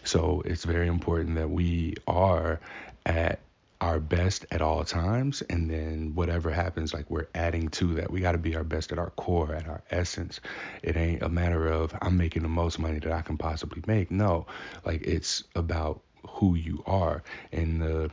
So 0.04 0.42
it's 0.46 0.64
very 0.64 0.88
important 0.88 1.36
that 1.36 1.50
we 1.50 1.94
are 2.08 2.60
at 3.06 3.40
our 3.82 3.98
best 3.98 4.46
at 4.52 4.62
all 4.62 4.84
times 4.84 5.42
and 5.50 5.68
then 5.68 6.14
whatever 6.14 6.50
happens 6.50 6.94
like 6.94 7.10
we're 7.10 7.26
adding 7.34 7.68
to 7.68 7.94
that. 7.94 8.12
We 8.12 8.20
got 8.20 8.32
to 8.32 8.38
be 8.38 8.54
our 8.54 8.62
best 8.62 8.92
at 8.92 8.98
our 8.98 9.10
core 9.10 9.52
at 9.52 9.66
our 9.66 9.82
essence. 9.90 10.40
It 10.84 10.96
ain't 10.96 11.22
a 11.22 11.28
matter 11.28 11.66
of 11.66 11.92
i'm 12.00 12.16
making 12.16 12.42
the 12.42 12.48
most 12.48 12.78
money 12.78 13.00
that 13.00 13.10
i 13.10 13.22
can 13.22 13.36
possibly 13.36 13.82
make. 13.88 14.10
No 14.12 14.46
like 14.86 15.02
it's 15.02 15.42
about 15.56 16.00
who 16.28 16.54
you 16.54 16.84
are. 16.86 17.24
And 17.50 17.82
the 17.82 18.10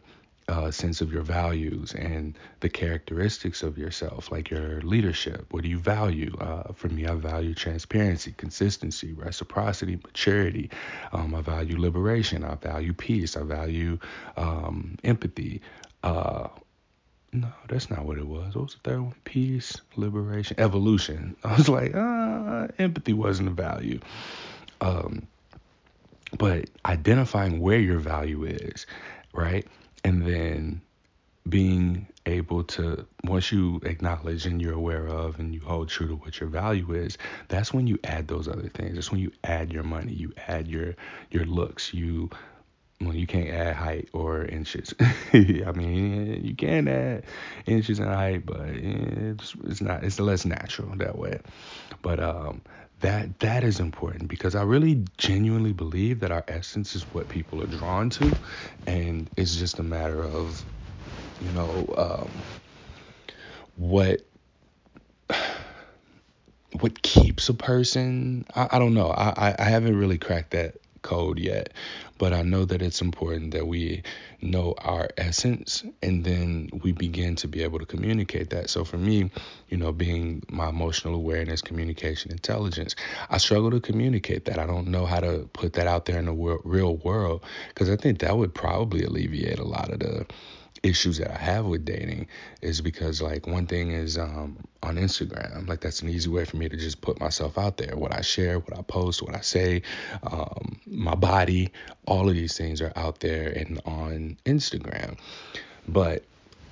uh, 0.50 0.72
sense 0.72 1.00
of 1.00 1.14
your 1.14 1.22
values 1.22 1.94
and 1.94 2.38
the 2.60 2.70
characteristics 2.70 3.62
of 3.62 3.78
yourself, 3.78 4.32
like 4.32 4.50
your 4.50 4.82
leadership. 4.82 5.46
What 5.52 5.64
do 5.64 5.70
you 5.70 5.78
value? 5.78 6.36
Uh, 6.42 6.74
for 6.74 6.90
me, 6.90 7.06
I 7.06 7.14
value 7.14 7.54
transparency, 7.54 8.34
consistency, 8.36 9.14
reciprocity, 9.14 9.98
maturity. 9.98 10.72
Um, 11.14 11.36
I 11.36 11.42
value 11.42 11.80
liberation. 11.80 12.44
I 12.44 12.56
value 12.56 12.94
peace. 12.94 13.38
I 13.38 13.44
value 13.44 14.00
um, 14.38 14.98
empathy. 15.04 15.62
Uh, 16.04 16.48
no, 17.32 17.48
that's 17.68 17.92
not 17.92 18.06
what 18.06 18.18
it 18.18 18.26
was. 18.28 18.56
What 18.56 18.64
was 18.64 18.74
the 18.74 18.90
third 18.90 19.02
one? 19.02 19.16
Peace, 19.24 19.80
liberation, 19.96 20.60
evolution. 20.60 21.36
I 21.44 21.56
was 21.56 21.70
like, 21.70 21.94
uh, 21.94 22.68
empathy 22.80 23.14
wasn't 23.14 23.50
a 23.50 23.52
value. 23.52 24.00
Um, 24.82 25.28
but 26.38 26.70
identifying 26.86 27.60
where 27.60 27.80
your 27.80 28.00
value 28.00 28.46
is, 28.46 28.88
right? 29.34 29.68
And 30.04 30.26
then 30.26 30.82
being 31.48 32.06
able 32.26 32.64
to 32.64 33.06
once 33.24 33.52
you 33.52 33.80
acknowledge 33.84 34.46
and 34.46 34.62
you're 34.62 34.74
aware 34.74 35.08
of 35.08 35.40
and 35.40 35.54
you 35.54 35.62
hold 35.62 35.90
true 35.90 36.08
to 36.08 36.16
what 36.16 36.40
your 36.40 36.50
value 36.50 36.94
is 36.94 37.18
that's 37.48 37.74
when 37.74 37.88
you 37.88 37.98
add 38.04 38.28
those 38.28 38.48
other 38.48 38.70
things 38.70 38.96
that's 38.96 39.12
when 39.12 39.20
you 39.22 39.32
add 39.44 39.74
your 39.74 39.84
money 39.84 40.14
you 40.14 40.32
add 40.48 40.68
your 40.68 40.96
your 41.32 41.46
looks 41.46 41.94
you 41.94 42.30
well, 43.02 43.16
you 43.16 43.28
can't 43.28 43.50
add 43.50 43.76
height 43.76 44.10
or 44.12 44.44
inches. 44.44 44.94
I 45.34 45.72
mean, 45.74 46.42
you 46.44 46.56
can 46.56 46.88
add 46.88 47.24
inches 47.66 48.00
and 48.00 48.10
height, 48.10 48.46
but 48.46 48.68
it's 48.68 49.56
it's 49.66 49.82
not 49.82 50.04
it's 50.04 50.20
less 50.20 50.46
natural 50.46 50.96
that 50.98 51.18
way. 51.18 51.40
But 52.02 52.20
um, 52.20 52.62
that 53.02 53.40
that 53.40 53.64
is 53.64 53.80
important 53.80 54.28
because 54.30 54.56
I 54.56 54.64
really 54.64 55.06
genuinely 55.18 55.74
believe 55.74 56.20
that 56.20 56.32
our 56.32 56.44
essence 56.48 56.96
is 56.96 57.04
what 57.14 57.30
people 57.30 57.62
are 57.64 57.68
drawn 57.68 58.10
to, 58.12 58.32
and 58.88 59.30
it's 59.38 59.56
just 59.56 59.80
a 59.80 59.84
matter 59.84 60.24
of, 60.24 60.66
you 61.40 61.52
know, 61.52 61.88
um, 61.98 62.46
what 63.76 64.22
what 66.80 67.02
keeps 67.02 67.50
a 67.50 67.54
person. 67.54 68.46
I, 68.56 68.70
I 68.72 68.80
don't 68.80 68.94
know. 68.94 69.10
I, 69.10 69.56
I 69.58 69.64
haven't 69.64 69.98
really 69.98 70.18
cracked 70.18 70.52
that 70.52 70.76
code 71.02 71.40
yet, 71.40 71.74
but 72.18 72.34
I 72.34 72.42
know 72.42 72.66
that 72.66 72.82
it's 72.82 73.02
important 73.02 73.52
that 73.52 73.68
we 73.68 74.04
know 74.42 74.76
our 74.80 75.10
essence 75.18 75.84
and 76.02 76.24
then 76.24 76.70
we 76.84 76.92
begin 76.92 77.36
to 77.38 77.48
be 77.48 77.64
able 77.64 77.80
to 77.80 77.86
communicate 77.86 78.50
that. 78.52 78.70
So 78.70 78.84
for 78.86 78.98
me, 78.98 79.32
you 79.70 79.78
know, 79.78 79.92
being 79.92 80.44
my 80.50 80.70
emotional 80.70 81.16
awareness, 81.16 81.62
communication, 81.62 82.32
intelligence, 82.32 82.96
I 83.30 83.38
struggle 83.38 83.72
to 83.72 83.80
communicate 83.80 84.46
that. 84.46 84.60
I 84.60 84.66
don't 84.66 84.88
know 84.88 85.06
how 85.06 85.20
to 85.20 85.50
put 85.54 85.74
that 85.74 85.88
out 85.88 86.06
there 86.06 86.20
in 86.20 86.26
the 86.26 86.60
real 86.64 86.98
world 86.98 87.44
because 87.70 87.90
I 87.90 87.96
think 87.96 88.20
that 88.20 88.38
would 88.38 88.54
probably 88.54 89.04
alleviate 89.04 89.60
a 89.60 89.66
lot 89.66 89.92
of 89.92 90.00
the 90.00 90.26
issues 90.84 91.18
that 91.18 91.32
I 91.32 91.38
have 91.38 91.66
with 91.66 91.86
dating 91.86 92.28
is 92.62 92.82
because 92.82 93.22
like 93.22 93.48
one 93.48 93.68
thing 93.68 93.92
is 93.92 94.18
um, 94.18 94.58
on 94.84 94.96
Instagram, 94.96 95.68
like 95.68 95.82
that's 95.82 96.02
an 96.02 96.10
easy 96.10 96.30
way 96.30 96.46
for 96.46 96.58
me 96.58 96.70
to 96.70 96.78
just 96.78 97.02
put 97.02 97.20
myself 97.20 97.58
out 97.58 97.78
there. 97.78 97.96
What 97.96 98.14
I 98.14 98.22
share, 98.22 98.60
what 98.60 98.78
I 98.78 98.82
post, 98.82 99.22
what 99.22 99.36
I 99.36 99.42
say, 99.42 99.82
um, 100.24 100.80
my 100.88 101.16
body, 101.16 101.72
all 102.06 102.30
of 102.30 102.36
these 102.36 102.58
things 102.58 102.82
are 102.82 102.94
out 102.96 103.20
there 103.20 103.50
and 103.50 103.82
on 103.86 104.38
Instagram. 104.46 105.18
But 105.88 106.24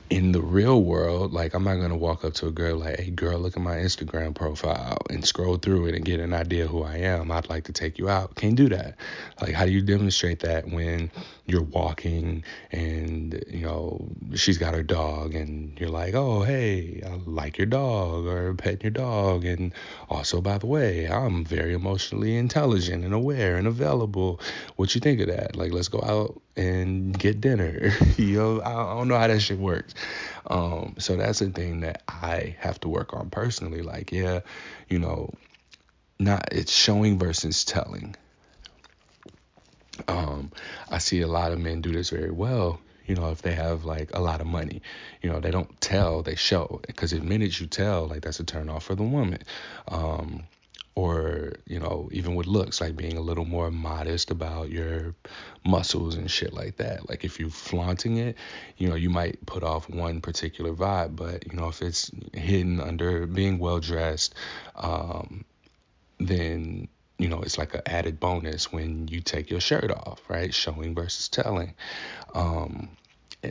in 0.10 0.32
the 0.32 0.42
real 0.42 0.84
world, 0.84 1.34
like 1.34 1.54
I'm 1.54 1.64
not 1.64 1.76
gonna 1.76 1.98
walk 1.98 2.24
up 2.24 2.34
to 2.36 2.48
a 2.48 2.52
girl 2.52 2.78
like, 2.78 3.00
"Hey, 3.00 3.10
girl, 3.10 3.40
look 3.40 3.58
at 3.58 3.64
my 3.64 3.76
Instagram 3.76 4.34
profile," 4.34 4.98
and 5.10 5.26
scroll 5.26 5.58
through 5.58 5.88
it 5.88 5.96
and 5.96 6.06
get 6.06 6.20
an 6.20 6.34
idea 6.34 6.68
who 6.68 6.84
I 6.84 6.98
am. 6.98 7.30
I'd 7.30 7.50
like 7.50 7.66
to 7.66 7.74
take 7.74 7.98
you 7.98 8.08
out. 8.08 8.36
Can't 8.36 8.56
do 8.56 8.70
that. 8.70 8.96
Like, 9.42 9.54
how 9.54 9.66
do 9.66 9.72
you 9.72 9.82
demonstrate 9.82 10.40
that 10.42 10.70
when 10.70 11.12
you're 11.48 11.64
walking 11.64 12.44
and 12.74 13.42
you 13.48 13.62
know 13.62 14.06
she's 14.36 14.58
got 14.58 14.74
her 14.74 14.84
dog 14.84 15.34
and 15.34 15.80
you're 15.80 15.90
like, 15.90 16.14
"Oh, 16.14 16.44
hey, 16.44 17.02
I 17.06 17.16
like 17.26 17.58
your 17.58 17.68
dog," 17.68 18.26
or 18.26 18.54
pet 18.54 18.84
your 18.84 18.92
dog, 18.92 19.46
and 19.46 19.74
also, 20.10 20.42
by 20.42 20.58
the 20.58 20.68
way, 20.68 21.08
I'm 21.08 21.46
very 21.46 21.74
emotionally 21.74 22.36
intelligent 22.36 23.06
and 23.06 23.14
aware 23.14 23.56
and 23.56 23.66
available. 23.66 24.42
What 24.76 24.94
you 24.94 25.02
think 25.02 25.22
of 25.22 25.28
that? 25.28 25.56
Like, 25.56 25.72
let's 25.72 25.88
go 25.88 26.02
out 26.04 26.42
and 26.58 27.18
get 27.18 27.40
dinner. 27.40 27.92
you 28.18 28.38
know, 28.38 28.62
I 28.62 28.74
don't 28.96 29.08
know 29.08 29.18
how 29.18 29.28
that 29.28 29.40
shit 29.40 29.58
works. 29.58 29.94
Um, 30.48 30.96
so 31.00 31.16
that's 31.16 31.40
the 31.40 31.50
thing 31.50 31.80
that 31.82 32.04
I 32.08 32.58
have 32.60 32.80
to 32.82 32.90
work 32.90 33.14
on 33.14 33.30
personally. 33.30 33.82
Like, 33.82 34.12
yeah, 34.12 34.42
you 34.90 35.00
know, 35.00 35.32
not 36.20 36.50
it's 36.52 36.74
showing 36.74 37.18
versus 37.18 37.64
telling. 37.64 38.16
Um, 40.08 40.52
I 40.90 40.98
see 40.98 41.22
a 41.22 41.28
lot 41.28 41.52
of 41.52 41.60
men 41.60 41.82
do 41.82 41.92
this 41.92 42.10
very 42.10 42.32
well. 42.32 42.80
You 43.06 43.16
know, 43.16 43.32
if 43.32 43.42
they 43.42 43.54
have 43.54 43.86
like 43.86 44.12
a 44.14 44.20
lot 44.20 44.42
of 44.42 44.48
money, 44.48 44.82
you 45.22 45.30
know, 45.30 45.40
they 45.40 45.52
don't 45.52 45.80
tell, 45.80 46.24
they 46.24 46.36
show. 46.36 46.82
Because 46.86 47.12
the 47.12 47.22
minute 47.22 47.60
you 47.60 47.68
tell, 47.68 48.08
like 48.08 48.22
that's 48.22 48.40
a 48.40 48.44
turn 48.44 48.70
off 48.70 48.84
for 48.84 48.96
the 48.96 49.04
woman. 49.04 49.40
Um, 49.88 50.44
or 50.98 51.54
you 51.68 51.80
know 51.80 52.10
even 52.12 52.34
with 52.34 52.48
looks 52.48 52.82
like 52.82 52.98
being 52.98 53.18
a 53.18 53.22
little 53.22 53.46
more 53.46 53.70
modest 53.70 54.32
about 54.32 54.72
your 54.72 55.14
muscles 55.64 56.16
and 56.16 56.32
shit 56.32 56.54
like 56.54 56.78
that 56.78 57.08
like 57.08 57.24
if 57.24 57.40
you're 57.40 57.52
flaunting 57.52 58.18
it 58.18 58.36
you 58.78 58.90
know 58.90 58.96
you 58.96 59.08
might 59.08 59.46
put 59.46 59.62
off 59.62 59.88
one 59.92 60.20
particular 60.20 60.74
vibe 60.74 61.16
but 61.16 61.46
you 61.46 61.56
know 61.56 61.68
if 61.68 61.84
it's 61.84 62.10
hidden 62.34 62.82
under 62.82 63.28
being 63.28 63.60
well 63.60 63.80
dressed 63.80 64.34
um, 64.76 65.46
then 66.20 66.88
you 67.18 67.28
know 67.28 67.42
it's 67.42 67.58
like 67.58 67.74
an 67.74 67.82
added 67.86 68.20
bonus 68.20 68.72
when 68.72 69.08
you 69.08 69.22
take 69.22 69.50
your 69.50 69.60
shirt 69.60 69.92
off 69.92 70.22
right 70.30 70.54
showing 70.54 70.94
versus 70.94 71.30
telling 71.30 71.74
um, 72.34 72.90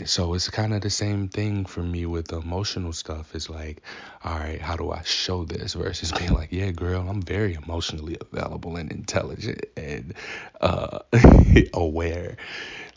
so 0.04 0.34
it's 0.34 0.48
kind 0.50 0.74
of 0.74 0.80
the 0.80 0.90
same 0.90 1.28
thing 1.28 1.64
for 1.64 1.80
me 1.80 2.06
with 2.06 2.32
emotional 2.32 2.92
stuff. 2.92 3.34
It's 3.34 3.48
like, 3.48 3.82
all 4.24 4.38
right, 4.38 4.60
how 4.60 4.76
do 4.76 4.90
I 4.90 5.02
show 5.02 5.44
this 5.44 5.74
versus 5.74 6.12
being 6.12 6.32
like, 6.32 6.48
yeah, 6.50 6.70
girl, 6.72 7.08
I'm 7.08 7.22
very 7.22 7.54
emotionally 7.54 8.16
available 8.20 8.76
and 8.76 8.90
intelligent 8.90 9.64
and 9.76 10.14
uh, 10.60 11.00
aware. 11.72 12.36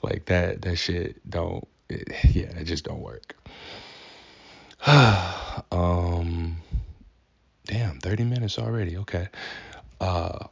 Like 0.02 0.26
that, 0.26 0.64
that 0.64 0.78
shit 0.78 1.30
don't, 1.30 1.68
it, 1.90 2.08
yeah, 2.34 2.50
it 2.58 2.66
just 2.66 2.86
don't 2.86 3.02
work. 3.02 3.36
um, 5.72 6.58
damn, 7.66 8.00
30 8.00 8.24
minutes 8.24 8.58
already. 8.58 8.98
Okay. 8.98 9.28
Uh, 10.02 10.48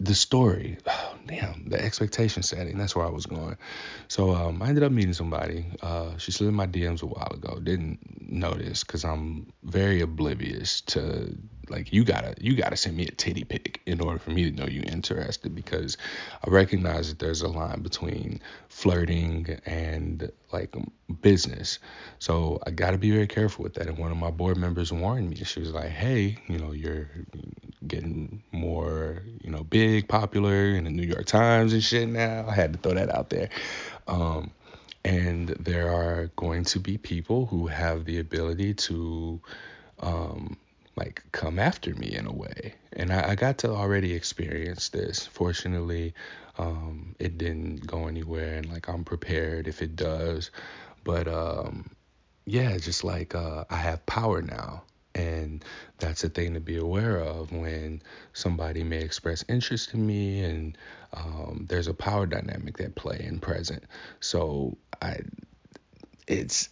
the 0.00 0.14
story, 0.14 0.78
oh, 0.86 1.14
damn, 1.26 1.68
the 1.68 1.82
expectation 1.82 2.42
setting. 2.42 2.78
That's 2.78 2.96
where 2.96 3.06
I 3.06 3.10
was 3.10 3.26
going. 3.26 3.56
So 4.08 4.34
um, 4.34 4.62
I 4.62 4.68
ended 4.68 4.84
up 4.84 4.92
meeting 4.92 5.12
somebody. 5.12 5.66
Uh, 5.82 6.16
she 6.18 6.32
slid 6.32 6.48
in 6.48 6.54
my 6.54 6.66
DMs 6.66 7.02
a 7.02 7.06
while 7.06 7.32
ago. 7.32 7.58
Didn't 7.60 7.98
notice 8.20 8.84
because 8.84 9.04
I'm 9.04 9.52
very 9.62 10.00
oblivious 10.00 10.80
to 10.82 11.36
like 11.70 11.92
you 11.92 12.04
gotta 12.04 12.34
you 12.38 12.54
gotta 12.54 12.76
send 12.76 12.96
me 12.96 13.06
a 13.06 13.10
titty 13.10 13.44
pic 13.44 13.80
in 13.86 14.00
order 14.00 14.18
for 14.18 14.30
me 14.30 14.50
to 14.50 14.56
know 14.56 14.66
you're 14.66 14.84
interested 14.84 15.54
because 15.54 15.96
I 16.46 16.50
recognize 16.50 17.08
that 17.08 17.18
there's 17.18 17.42
a 17.42 17.48
line 17.48 17.82
between 17.82 18.40
flirting 18.74 19.56
and 19.66 20.32
like 20.52 20.74
business. 21.20 21.78
So 22.18 22.58
I 22.66 22.72
got 22.72 22.90
to 22.90 22.98
be 22.98 23.12
very 23.12 23.28
careful 23.28 23.62
with 23.62 23.74
that. 23.74 23.86
And 23.86 23.96
one 23.96 24.10
of 24.10 24.16
my 24.16 24.32
board 24.32 24.56
members 24.56 24.92
warned 24.92 25.30
me. 25.30 25.36
She 25.36 25.60
was 25.60 25.70
like, 25.70 25.90
"Hey, 25.90 26.38
you 26.48 26.58
know, 26.58 26.72
you're 26.72 27.08
getting 27.86 28.42
more, 28.50 29.22
you 29.42 29.50
know, 29.50 29.62
big, 29.62 30.08
popular 30.08 30.70
in 30.70 30.84
the 30.84 30.90
New 30.90 31.04
York 31.06 31.24
Times 31.24 31.72
and 31.72 31.84
shit 31.84 32.08
now." 32.08 32.46
I 32.48 32.52
had 32.52 32.72
to 32.72 32.78
throw 32.80 32.94
that 32.94 33.14
out 33.14 33.30
there. 33.30 33.48
Um, 34.08 34.50
and 35.04 35.50
there 35.50 35.92
are 35.92 36.32
going 36.34 36.64
to 36.64 36.80
be 36.80 36.98
people 36.98 37.46
who 37.46 37.68
have 37.68 38.04
the 38.06 38.18
ability 38.18 38.74
to 38.74 39.40
um, 40.00 40.56
like 40.96 41.22
come 41.32 41.58
after 41.58 41.94
me 41.94 42.14
in 42.14 42.26
a 42.26 42.32
way. 42.32 42.74
And 42.92 43.12
I, 43.12 43.30
I 43.30 43.34
got 43.34 43.58
to 43.58 43.70
already 43.70 44.14
experience 44.14 44.88
this. 44.90 45.26
Fortunately, 45.26 46.14
um, 46.58 47.16
it 47.18 47.38
didn't 47.38 47.86
go 47.86 48.06
anywhere, 48.06 48.56
and 48.56 48.72
like 48.72 48.88
I'm 48.88 49.04
prepared 49.04 49.66
if 49.66 49.82
it 49.82 49.96
does. 49.96 50.50
But 51.02 51.28
um, 51.28 51.90
yeah, 52.46 52.76
just 52.78 53.04
like 53.04 53.34
uh, 53.34 53.64
I 53.70 53.76
have 53.76 54.04
power 54.06 54.42
now. 54.42 54.82
And 55.16 55.64
that's 55.98 56.24
a 56.24 56.28
thing 56.28 56.54
to 56.54 56.60
be 56.60 56.76
aware 56.76 57.20
of 57.20 57.52
when 57.52 58.02
somebody 58.32 58.82
may 58.82 58.98
express 59.00 59.44
interest 59.48 59.94
in 59.94 60.04
me, 60.04 60.42
and 60.42 60.76
um, 61.12 61.66
there's 61.68 61.86
a 61.86 61.94
power 61.94 62.26
dynamic 62.26 62.78
that 62.78 62.96
play 62.96 63.24
in 63.24 63.38
present. 63.38 63.84
So 64.18 64.76
I, 65.00 65.20
it's 66.26 66.68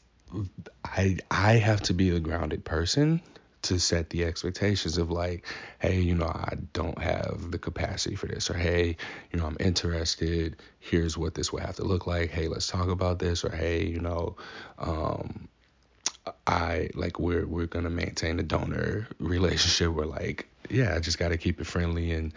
I 0.84 1.18
I 1.30 1.52
have 1.52 1.82
to 1.82 1.94
be 1.94 2.10
the 2.10 2.18
grounded 2.18 2.64
person 2.64 3.20
to 3.62 3.78
set 3.78 4.10
the 4.10 4.24
expectations 4.24 4.98
of 4.98 5.10
like, 5.10 5.46
hey, 5.78 6.00
you 6.00 6.14
know, 6.14 6.26
I 6.26 6.54
don't 6.72 6.98
have 6.98 7.50
the 7.50 7.58
capacity 7.58 8.16
for 8.16 8.26
this, 8.26 8.50
or 8.50 8.54
hey, 8.54 8.96
you 9.32 9.38
know, 9.38 9.46
I'm 9.46 9.56
interested. 9.60 10.56
Here's 10.80 11.16
what 11.16 11.34
this 11.34 11.52
would 11.52 11.62
have 11.62 11.76
to 11.76 11.84
look 11.84 12.06
like. 12.06 12.30
Hey, 12.30 12.48
let's 12.48 12.66
talk 12.66 12.88
about 12.88 13.18
this, 13.18 13.44
or 13.44 13.50
hey, 13.50 13.86
you 13.86 14.00
know, 14.00 14.36
um, 14.78 15.48
I 16.46 16.90
like 16.94 17.18
we're 17.18 17.46
we're 17.46 17.66
gonna 17.66 17.90
maintain 17.90 18.38
a 18.38 18.44
donor 18.44 19.08
relationship. 19.18 19.90
We're 19.90 20.06
like, 20.06 20.48
yeah, 20.70 20.94
I 20.94 21.00
just 21.00 21.18
got 21.18 21.28
to 21.28 21.36
keep 21.36 21.60
it 21.60 21.66
friendly 21.66 22.12
and 22.12 22.32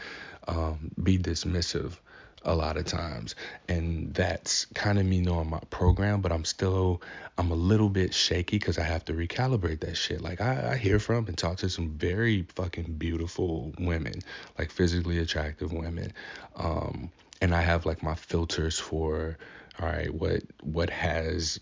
um, 0.47 0.91
be 1.01 1.17
dismissive 1.17 1.97
a 2.45 2.55
lot 2.55 2.77
of 2.77 2.85
times 2.85 3.35
and 3.67 4.13
that's 4.13 4.65
kind 4.75 4.99
of 4.99 5.05
me 5.05 5.19
knowing 5.19 5.49
my 5.49 5.59
program 5.69 6.21
but 6.21 6.31
i'm 6.31 6.45
still 6.45 7.01
i'm 7.37 7.51
a 7.51 7.55
little 7.55 7.89
bit 7.89 8.13
shaky 8.13 8.57
because 8.57 8.77
i 8.77 8.83
have 8.83 9.03
to 9.03 9.13
recalibrate 9.13 9.79
that 9.79 9.95
shit. 9.95 10.21
Like 10.21 10.41
I, 10.41 10.73
I 10.73 10.77
hear 10.77 10.99
from 10.99 11.27
and 11.27 11.37
talk 11.37 11.57
to 11.57 11.69
some 11.69 11.89
very 11.89 12.43
fucking 12.55 12.95
beautiful 12.97 13.73
women 13.79 14.21
like 14.57 14.71
physically 14.71 15.19
attractive 15.19 15.73
women 15.73 16.13
um 16.55 17.11
and 17.41 17.53
i 17.53 17.61
have 17.61 17.85
like 17.85 18.03
my 18.03 18.15
filters 18.15 18.79
for 18.79 19.37
all 19.79 19.87
right 19.87 20.13
what 20.13 20.43
what 20.61 20.89
has 20.89 21.59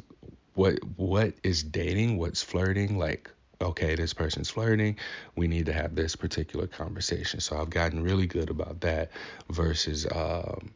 what 0.54 0.78
what 0.98 1.34
is 1.44 1.64
dating 1.64 2.18
what's 2.18 2.44
flirting 2.44 2.98
like 2.98 3.30
okay, 3.64 3.96
this 3.96 4.14
person's 4.14 4.50
flirting. 4.50 4.98
We 5.36 5.48
need 5.48 5.66
to 5.68 5.74
have 5.74 5.96
this 5.96 6.16
particular 6.16 6.68
conversation. 6.68 7.40
So 7.40 7.58
I've 7.58 7.70
gotten 7.70 8.04
really 8.04 8.28
good 8.28 8.50
about 8.50 8.82
that 8.82 9.12
versus, 9.50 10.06
um, 10.14 10.74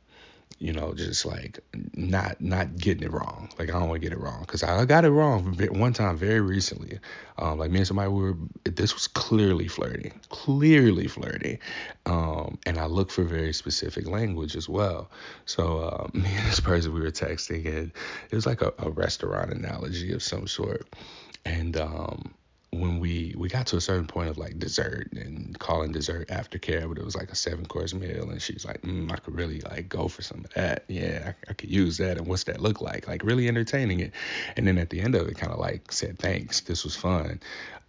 you 0.60 0.74
know, 0.74 0.94
just 0.94 1.24
like 1.26 1.60
not 1.94 2.42
not 2.42 2.78
getting 2.78 3.04
it 3.04 3.12
wrong. 3.12 3.50
Like 3.60 3.70
I 3.70 3.74
don't 3.74 3.90
want 3.90 4.02
to 4.02 4.08
get 4.10 4.18
it 4.18 4.20
wrong 4.20 4.42
because 4.42 4.64
I 4.64 4.86
got 4.86 5.06
it 5.06 5.12
wrong 5.12 5.56
one 5.72 5.94
time 5.94 6.18
very 6.18 6.42
recently. 6.42 7.00
Um, 7.38 7.60
like 7.60 7.70
me 7.70 7.78
and 7.80 7.88
somebody 7.88 8.10
were 8.10 8.36
this 8.64 8.96
was 8.96 9.08
clearly 9.08 9.68
flirting, 9.68 10.20
clearly 10.30 11.08
flirting, 11.08 11.60
um, 12.08 12.58
and 12.66 12.80
I 12.80 12.88
look 12.88 13.12
for 13.12 13.24
very 13.24 13.54
specific 13.54 14.08
language 14.08 14.56
as 14.56 14.68
well. 14.68 15.12
So 15.46 15.80
uh, 15.80 16.08
me 16.14 16.30
and 16.34 16.48
this 16.48 16.60
person 16.60 16.92
we 16.92 17.02
were 17.02 17.12
texting 17.12 17.66
and 17.68 17.92
it 18.32 18.36
was 18.36 18.48
like 18.48 18.64
a, 18.64 18.74
a 18.80 18.90
restaurant 18.90 19.52
analogy 19.52 20.12
of 20.12 20.24
some 20.24 20.48
sort, 20.48 20.88
and 21.46 21.78
um, 21.78 22.34
when 22.72 23.00
we 23.00 23.34
we 23.38 23.48
got 23.48 23.68
to 23.68 23.78
a 23.78 23.82
certain 23.82 24.08
point 24.08 24.30
of 24.30 24.38
like 24.38 24.60
dessert 24.60 25.10
and 25.14 25.58
calling 25.58 25.92
dessert 25.92 26.28
aftercare, 26.28 26.88
but 26.88 26.98
it 26.98 27.06
was 27.06 27.16
like 27.16 27.32
a 27.32 27.36
seven 27.36 27.66
course 27.66 27.94
meal, 27.94 28.30
and 28.30 28.42
she's 28.42 28.66
like, 28.66 28.82
mm, 28.82 29.12
I 29.12 29.16
could 29.18 29.36
really 29.36 29.62
like 29.62 29.88
go 29.88 30.08
for 30.08 30.22
some 30.22 30.44
of 30.44 30.54
that. 30.54 30.84
Yeah, 30.88 31.34
I, 31.34 31.52
I, 31.52 31.54
could 31.54 31.72
use 31.72 31.98
that. 31.98 32.18
And 32.18 32.28
what's 32.28 32.44
that 32.46 32.62
look 32.62 32.82
like? 32.82 33.08
Like 33.08 33.24
really 33.24 33.48
entertaining 33.48 34.02
it. 34.02 34.12
And 34.58 34.68
then 34.68 34.78
at 34.78 34.90
the 34.90 35.00
end 35.00 35.16
of 35.16 35.28
it, 35.28 35.38
kind 35.38 35.54
of 35.54 35.60
like 35.60 35.92
said, 35.92 36.20
thanks, 36.20 36.62
this 36.62 36.84
was 36.84 36.96
fun. 36.96 37.40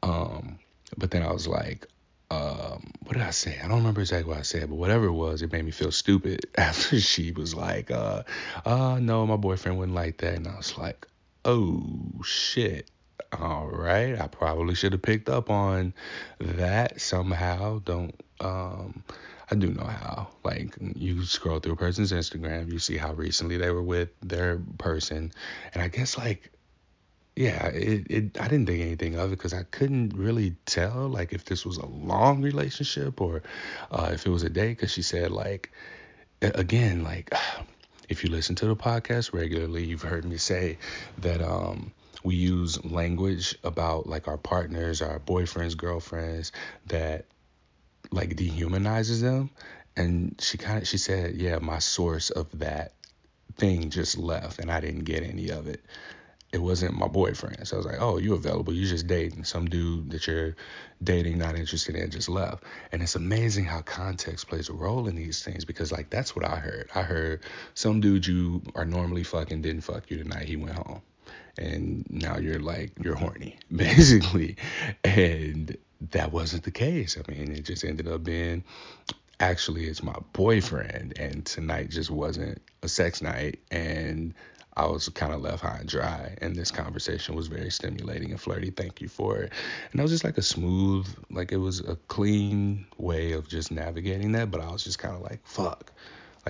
Um, 0.02 0.58
but 0.96 1.10
then 1.10 1.24
I 1.24 1.32
was 1.32 1.48
like, 1.48 1.86
um, 2.30 2.92
what 3.02 3.14
did 3.14 3.22
I 3.22 3.30
say? 3.30 3.58
I 3.58 3.66
don't 3.66 3.78
remember 3.78 4.00
exactly 4.00 4.28
what 4.28 4.38
I 4.38 4.42
said, 4.42 4.68
but 4.68 4.76
whatever 4.76 5.06
it 5.06 5.12
was, 5.12 5.42
it 5.42 5.50
made 5.50 5.64
me 5.64 5.72
feel 5.72 5.90
stupid 5.90 6.46
after 6.56 7.00
she 7.00 7.32
was 7.32 7.52
like, 7.52 7.90
uh, 7.90 8.22
uh, 8.64 8.98
no, 9.00 9.26
my 9.26 9.36
boyfriend 9.36 9.78
wouldn't 9.78 9.96
like 9.96 10.18
that. 10.18 10.34
And 10.34 10.46
I 10.46 10.56
was 10.56 10.78
like, 10.78 11.06
oh 11.44 11.82
shit 12.22 12.88
all 13.32 13.68
right, 13.68 14.18
I 14.18 14.26
probably 14.26 14.74
should 14.74 14.92
have 14.92 15.02
picked 15.02 15.28
up 15.28 15.50
on 15.50 15.92
that 16.38 17.00
somehow. 17.00 17.80
Don't 17.80 18.14
um 18.40 19.02
I 19.50 19.54
do 19.54 19.68
know 19.68 19.84
how. 19.84 20.28
Like 20.44 20.76
you 20.94 21.24
scroll 21.24 21.60
through 21.60 21.72
a 21.72 21.76
person's 21.76 22.12
Instagram, 22.12 22.72
you 22.72 22.78
see 22.78 22.96
how 22.96 23.12
recently 23.12 23.56
they 23.56 23.70
were 23.70 23.82
with 23.82 24.10
their 24.20 24.60
person, 24.78 25.32
and 25.74 25.82
I 25.82 25.88
guess 25.88 26.16
like 26.18 26.50
yeah, 27.38 27.68
it, 27.68 28.06
it 28.10 28.40
I 28.40 28.48
didn't 28.48 28.66
think 28.66 28.80
anything 28.80 29.14
of 29.14 29.32
it 29.32 29.36
because 29.36 29.54
I 29.54 29.62
couldn't 29.62 30.10
really 30.16 30.56
tell 30.66 31.08
like 31.08 31.32
if 31.32 31.44
this 31.44 31.64
was 31.64 31.76
a 31.76 31.86
long 31.86 32.42
relationship 32.42 33.20
or 33.20 33.42
uh, 33.92 34.10
if 34.12 34.26
it 34.26 34.30
was 34.30 34.42
a 34.42 34.50
date 34.50 34.70
because 34.70 34.90
she 34.90 35.02
said 35.02 35.30
like 35.30 35.70
again 36.42 37.04
like 37.04 37.32
if 38.08 38.24
you 38.24 38.30
listen 38.30 38.56
to 38.56 38.66
the 38.66 38.74
podcast 38.74 39.32
regularly, 39.32 39.84
you've 39.84 40.02
heard 40.02 40.24
me 40.24 40.36
say 40.36 40.78
that 41.18 41.40
um 41.40 41.92
we 42.24 42.34
use 42.34 42.84
language 42.84 43.56
about 43.64 44.06
like 44.06 44.28
our 44.28 44.36
partners, 44.36 45.02
our 45.02 45.20
boyfriends, 45.20 45.76
girlfriends 45.76 46.52
that 46.86 47.26
like 48.10 48.36
dehumanizes 48.36 49.20
them. 49.20 49.50
And 49.96 50.36
she 50.40 50.58
kind 50.58 50.78
of 50.78 50.88
she 50.88 50.98
said, 50.98 51.36
"Yeah, 51.36 51.58
my 51.58 51.78
source 51.78 52.30
of 52.30 52.46
that 52.58 52.92
thing 53.56 53.90
just 53.90 54.16
left, 54.16 54.58
and 54.58 54.70
I 54.70 54.80
didn't 54.80 55.04
get 55.04 55.22
any 55.22 55.48
of 55.50 55.66
it. 55.66 55.84
It 56.52 56.58
wasn't 56.58 56.96
my 56.96 57.08
boyfriend." 57.08 57.66
So 57.66 57.76
I 57.76 57.78
was 57.78 57.86
like, 57.86 58.00
"Oh, 58.00 58.18
you 58.18 58.34
available? 58.34 58.72
You 58.72 58.86
just 58.86 59.08
dating 59.08 59.44
some 59.44 59.66
dude 59.66 60.10
that 60.10 60.26
you're 60.26 60.54
dating, 61.02 61.38
not 61.38 61.56
interested 61.56 61.96
in, 61.96 62.10
just 62.10 62.28
left." 62.28 62.62
And 62.92 63.02
it's 63.02 63.16
amazing 63.16 63.64
how 63.64 63.80
context 63.82 64.48
plays 64.48 64.68
a 64.68 64.72
role 64.72 65.08
in 65.08 65.16
these 65.16 65.42
things 65.42 65.64
because 65.64 65.90
like 65.90 66.10
that's 66.10 66.36
what 66.36 66.44
I 66.44 66.56
heard. 66.56 66.88
I 66.94 67.02
heard 67.02 67.42
some 67.74 68.00
dude 68.00 68.26
you 68.26 68.62
are 68.76 68.84
normally 68.84 69.24
fucking 69.24 69.62
didn't 69.62 69.82
fuck 69.82 70.10
you 70.10 70.18
tonight. 70.18 70.46
He 70.46 70.56
went 70.56 70.76
home 70.76 71.02
and 71.58 72.06
now 72.10 72.36
you're 72.38 72.60
like 72.60 72.92
you're 73.02 73.14
horny 73.14 73.58
basically 73.74 74.56
and 75.04 75.76
that 76.10 76.32
wasn't 76.32 76.62
the 76.62 76.70
case 76.70 77.18
i 77.18 77.32
mean 77.32 77.52
it 77.52 77.64
just 77.64 77.84
ended 77.84 78.08
up 78.08 78.22
being 78.22 78.62
actually 79.40 79.84
it's 79.86 80.02
my 80.02 80.16
boyfriend 80.32 81.18
and 81.18 81.44
tonight 81.46 81.90
just 81.90 82.10
wasn't 82.10 82.60
a 82.82 82.88
sex 82.88 83.22
night 83.22 83.58
and 83.70 84.34
I 84.78 84.86
was 84.86 85.08
kind 85.08 85.34
of 85.34 85.40
left 85.40 85.64
high 85.64 85.78
and 85.80 85.88
dry, 85.88 86.36
and 86.40 86.54
this 86.54 86.70
conversation 86.70 87.34
was 87.34 87.48
very 87.48 87.68
stimulating 87.68 88.30
and 88.30 88.40
flirty. 88.40 88.70
Thank 88.70 89.00
you 89.00 89.08
for 89.08 89.38
it. 89.38 89.52
And 89.90 90.00
it 90.00 90.02
was 90.02 90.12
just 90.12 90.22
like 90.22 90.38
a 90.38 90.42
smooth, 90.42 91.04
like 91.32 91.50
it 91.50 91.56
was 91.56 91.80
a 91.80 91.96
clean 92.06 92.86
way 92.96 93.32
of 93.32 93.48
just 93.48 93.72
navigating 93.72 94.30
that. 94.32 94.52
But 94.52 94.60
I 94.60 94.70
was 94.70 94.84
just 94.84 95.00
kind 95.00 95.16
of 95.16 95.22
like, 95.22 95.40
fuck, 95.44 95.90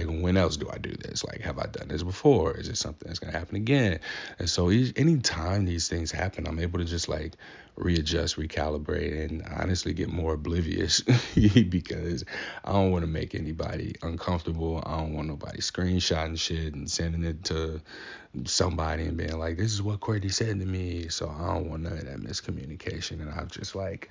like, 0.05 0.23
when 0.23 0.37
else 0.37 0.57
do 0.57 0.69
I 0.73 0.79
do 0.79 0.93
this? 0.93 1.25
Like, 1.25 1.41
have 1.41 1.59
I 1.59 1.67
done 1.67 1.89
this 1.89 2.03
before? 2.03 2.57
Is 2.57 2.69
it 2.69 2.77
something 2.77 3.07
that's 3.07 3.19
gonna 3.19 3.37
happen 3.37 3.57
again? 3.57 4.01
And 4.39 4.49
so, 4.49 4.71
each, 4.71 4.93
anytime 4.97 5.65
these 5.65 5.89
things 5.89 6.11
happen, 6.11 6.47
I'm 6.47 6.59
able 6.59 6.79
to 6.79 6.85
just 6.85 7.09
like 7.09 7.35
readjust, 7.77 8.37
recalibrate, 8.37 9.25
and 9.25 9.43
honestly 9.57 9.93
get 9.93 10.09
more 10.09 10.35
oblivious 10.35 11.01
because 11.35 12.25
I 12.65 12.73
don't 12.73 12.91
want 12.91 13.03
to 13.03 13.11
make 13.11 13.35
anybody 13.35 13.95
uncomfortable. 14.03 14.83
I 14.85 14.99
don't 14.99 15.15
want 15.15 15.29
nobody 15.29 15.61
screenshotting 15.61 16.39
shit 16.39 16.75
and 16.75 16.91
sending 16.91 17.25
it 17.25 17.45
to 17.45 17.81
somebody 18.45 19.05
and 19.05 19.17
being 19.17 19.39
like, 19.39 19.57
"This 19.57 19.73
is 19.73 19.83
what 19.83 20.01
Courtney 20.01 20.29
said 20.29 20.61
to 20.61 20.67
me." 20.67 21.09
So 21.09 21.29
I 21.29 21.55
don't 21.55 21.71
want 21.71 21.83
none 21.83 21.99
of 21.99 22.05
that 22.05 22.21
miscommunication, 22.21 23.21
and 23.21 23.31
I've 23.31 23.51
just 23.51 23.75
like 23.75 24.11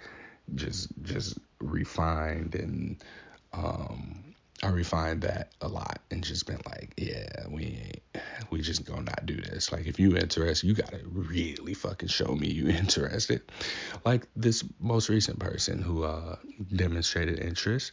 just 0.56 0.90
just 1.04 1.38
refined 1.60 2.56
and 2.56 3.04
um 3.54 4.24
I 4.64 4.70
refined 4.70 5.22
that 5.22 5.52
a 5.62 5.68
lot 5.68 6.00
and 6.10 6.24
just 6.24 6.48
been 6.48 6.62
like, 6.66 6.94
yeah, 6.98 7.46
we 7.50 7.64
ain't, 7.64 8.02
we 8.50 8.62
just 8.62 8.86
gonna 8.86 9.04
not 9.04 9.26
do 9.26 9.36
this. 9.36 9.72
Like, 9.72 9.86
if 9.86 10.00
you 10.00 10.18
interested, 10.18 10.68
you 10.68 10.74
gotta 10.74 11.00
really 11.06 11.74
fucking 11.74 12.10
show 12.10 12.36
me 12.36 12.48
you 12.48 12.68
interested. 12.70 13.42
Like 14.06 14.28
this 14.36 14.64
most 14.80 15.10
recent 15.10 15.40
person 15.40 15.82
who 15.82 16.04
uh, 16.04 16.38
demonstrated 16.76 17.40
interest, 17.40 17.92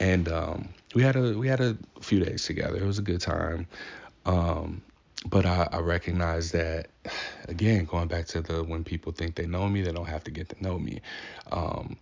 and 0.00 0.28
um, 0.28 0.68
we 0.94 1.02
had 1.02 1.16
a 1.16 1.36
we 1.38 1.48
had 1.48 1.60
a 1.60 1.76
few 2.00 2.24
days 2.24 2.44
together. 2.44 2.76
It 2.76 2.84
was 2.86 2.98
a 2.98 3.02
good 3.02 3.20
time, 3.20 3.66
um, 4.24 4.82
but 5.26 5.44
I, 5.46 5.68
I 5.70 5.78
recognize 5.80 6.52
that 6.52 6.88
again, 7.48 7.84
going 7.84 8.08
back 8.08 8.26
to 8.28 8.40
the 8.40 8.64
when 8.64 8.84
people 8.84 9.12
think 9.12 9.34
they 9.34 9.46
know 9.46 9.68
me, 9.68 9.82
they 9.82 9.92
don't 9.92 10.06
have 10.06 10.24
to 10.24 10.30
get 10.30 10.48
to 10.50 10.62
know 10.62 10.78
me. 10.78 11.00
Um, 11.52 11.98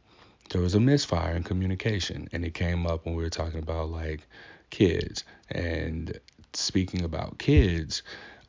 there 0.53 0.61
was 0.61 0.75
a 0.75 0.81
misfire 0.81 1.35
in 1.35 1.43
communication 1.43 2.29
and 2.33 2.45
it 2.45 2.53
came 2.53 2.87
up 2.87 3.07
when 3.07 3.15
we 3.15 3.23
were 3.23 3.31
talking 3.31 3.59
about 3.59 3.91
like 3.91 4.27
kids. 4.71 5.25
And 5.51 6.19
speaking 6.53 7.05
about 7.05 7.39
kids 7.39 8.03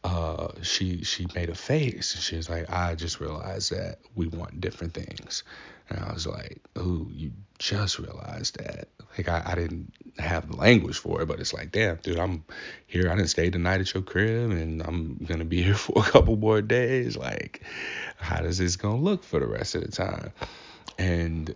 uh, 0.04 0.50
she 0.62 1.02
she 1.06 1.26
made 1.34 1.50
a 1.50 1.56
face 1.56 2.14
and 2.14 2.22
she 2.22 2.36
was 2.36 2.50
like 2.50 2.70
i 2.70 2.94
just 2.94 3.22
realized 3.22 3.72
that 3.72 4.00
we 4.16 4.28
want 4.28 4.60
different 4.60 4.94
things. 4.94 5.44
And 5.90 6.00
i 6.00 6.12
was 6.12 6.28
like 6.28 6.62
oh 6.76 7.08
you 7.10 7.32
just 7.58 8.00
realized 8.00 8.58
that. 8.60 8.90
Like 9.18 9.30
I, 9.30 9.44
I 9.46 9.56
didn't 9.56 9.94
have 10.18 10.50
the 10.50 10.58
language 10.58 10.98
for 10.98 11.22
it 11.22 11.28
but 11.28 11.40
it's 11.40 11.54
like 11.54 11.72
damn 11.72 11.96
dude 11.98 12.20
i'm 12.20 12.44
here. 12.86 13.10
I 13.10 13.16
didn't 13.16 13.30
stay 13.30 13.48
the 13.48 13.60
night 13.60 13.80
at 13.80 13.94
your 13.94 14.04
crib 14.04 14.52
and 14.52 14.82
i'm 14.82 15.26
gonna 15.26 15.46
be 15.46 15.64
here 15.64 15.76
for 15.76 16.06
a 16.06 16.12
couple 16.12 16.36
more 16.36 16.62
days. 16.62 17.16
Like 17.16 17.62
how 18.18 18.42
does 18.42 18.58
this 18.58 18.76
gonna 18.76 19.02
look 19.02 19.24
for 19.24 19.40
the 19.40 19.48
rest 19.48 19.76
of 19.76 19.84
the 19.84 19.92
time? 19.92 20.34
And 20.98 21.56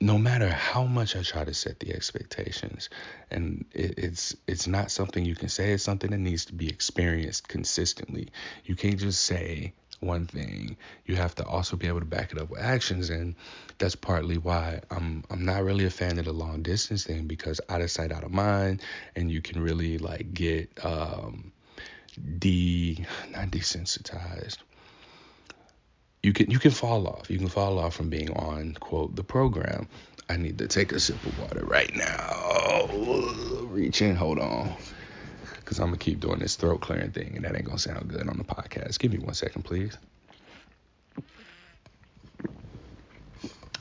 no 0.00 0.16
matter 0.16 0.48
how 0.48 0.84
much 0.84 1.14
I 1.14 1.22
try 1.22 1.44
to 1.44 1.52
set 1.52 1.78
the 1.78 1.92
expectations, 1.92 2.88
and 3.30 3.66
it, 3.72 3.98
it's 3.98 4.34
it's 4.46 4.66
not 4.66 4.90
something 4.90 5.24
you 5.24 5.34
can 5.34 5.50
say. 5.50 5.72
It's 5.72 5.82
something 5.82 6.10
that 6.10 6.18
needs 6.18 6.46
to 6.46 6.54
be 6.54 6.68
experienced 6.68 7.48
consistently. 7.48 8.28
You 8.64 8.76
can't 8.76 8.98
just 8.98 9.22
say 9.22 9.74
one 10.00 10.26
thing. 10.26 10.78
You 11.04 11.16
have 11.16 11.34
to 11.34 11.44
also 11.44 11.76
be 11.76 11.86
able 11.86 12.00
to 12.00 12.06
back 12.06 12.32
it 12.32 12.38
up 12.38 12.48
with 12.48 12.60
actions, 12.60 13.10
and 13.10 13.34
that's 13.76 13.94
partly 13.94 14.38
why 14.38 14.80
I'm 14.90 15.22
I'm 15.30 15.44
not 15.44 15.62
really 15.64 15.84
a 15.84 15.90
fan 15.90 16.18
of 16.18 16.24
the 16.24 16.32
long 16.32 16.62
distance 16.62 17.04
thing 17.04 17.26
because 17.26 17.60
out 17.68 17.82
of 17.82 17.90
sight, 17.90 18.10
out 18.10 18.24
of 18.24 18.32
mind, 18.32 18.82
and 19.14 19.30
you 19.30 19.42
can 19.42 19.60
really 19.60 19.98
like 19.98 20.32
get 20.32 20.70
um 20.82 21.52
de 22.38 23.04
not 23.30 23.50
desensitized 23.50 24.58
you 26.22 26.32
can 26.32 26.50
you 26.50 26.58
can 26.58 26.70
fall 26.70 27.06
off. 27.06 27.30
You 27.30 27.38
can 27.38 27.48
fall 27.48 27.78
off 27.78 27.94
from 27.94 28.10
being 28.10 28.30
on 28.32 28.74
quote 28.74 29.16
the 29.16 29.24
program. 29.24 29.88
I 30.28 30.36
need 30.36 30.58
to 30.58 30.68
take 30.68 30.92
a 30.92 31.00
sip 31.00 31.16
of 31.24 31.38
water 31.40 31.64
right 31.64 31.94
now. 31.96 32.88
Reach 33.64 34.02
in, 34.02 34.14
hold 34.16 34.38
on. 34.38 34.74
Cause 35.64 35.78
I'm 35.78 35.86
gonna 35.86 35.98
keep 35.98 36.20
doing 36.20 36.40
this 36.40 36.56
throat 36.56 36.80
clearing 36.80 37.12
thing 37.12 37.34
and 37.36 37.44
that 37.44 37.54
ain't 37.54 37.64
gonna 37.64 37.78
sound 37.78 38.08
good 38.08 38.28
on 38.28 38.36
the 38.38 38.44
podcast. 38.44 38.98
Give 38.98 39.12
me 39.12 39.18
one 39.18 39.34
second, 39.34 39.62
please. 39.62 39.96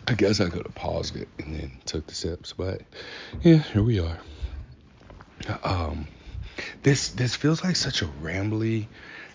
I 0.07 0.13
guess 0.13 0.39
I 0.39 0.49
could 0.49 0.63
have 0.65 0.75
paused 0.75 1.15
it 1.15 1.27
and 1.39 1.55
then 1.55 1.71
took 1.85 2.07
the 2.07 2.15
sips, 2.15 2.53
but 2.53 2.81
yeah, 3.41 3.57
here 3.57 3.83
we 3.83 3.99
are. 3.99 4.19
Um 5.63 6.07
this 6.83 7.09
this 7.09 7.35
feels 7.35 7.63
like 7.63 7.75
such 7.75 8.01
a 8.01 8.05
rambly 8.05 8.87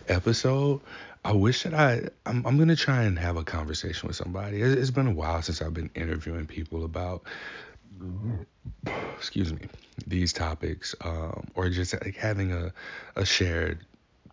episode, 0.09 0.81
I 1.25 1.33
wish 1.33 1.63
that 1.63 1.75
I 1.75 2.09
I'm, 2.27 2.47
I'm 2.47 2.59
gonna 2.59 2.77
try 2.77 3.03
and 3.05 3.19
have 3.19 3.37
a 3.37 3.45
conversation 3.45 4.07
with 4.09 4.17
somebody. 4.17 4.61
It's 4.61 4.91
been 4.91 5.07
a 5.07 5.13
while 5.13 5.43
since 5.43 5.63
I've 5.63 5.75
been 5.75 5.91
interviewing 5.95 6.47
people 6.47 6.85
about 6.85 7.23
excuse 9.19 9.53
me 9.53 9.61
these 10.07 10.33
topics, 10.33 10.95
um, 11.01 11.47
or 11.55 11.69
just 11.71 11.95
like 12.05 12.17
having 12.17 12.53
a 12.53 12.73
a 13.17 13.25
shared 13.25 13.81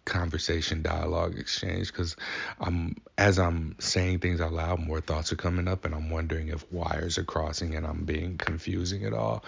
conversation, 0.05 0.81
dialogue, 0.81 1.37
exchange. 1.37 1.87
Because 1.91 2.15
I'm 2.59 2.95
as 3.17 3.39
I'm 3.39 3.75
saying 3.79 4.19
things 4.19 4.41
out 4.41 4.53
loud, 4.53 4.79
more 4.79 5.01
thoughts 5.01 5.31
are 5.31 5.37
coming 5.37 5.67
up, 5.67 5.85
and 5.85 5.95
I'm 5.95 6.09
wondering 6.09 6.49
if 6.49 6.69
wires 6.71 7.17
are 7.17 7.23
crossing 7.23 7.75
and 7.75 7.85
I'm 7.85 8.03
being 8.05 8.37
confusing 8.37 9.05
at 9.05 9.13
all. 9.13 9.43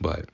But 0.00 0.28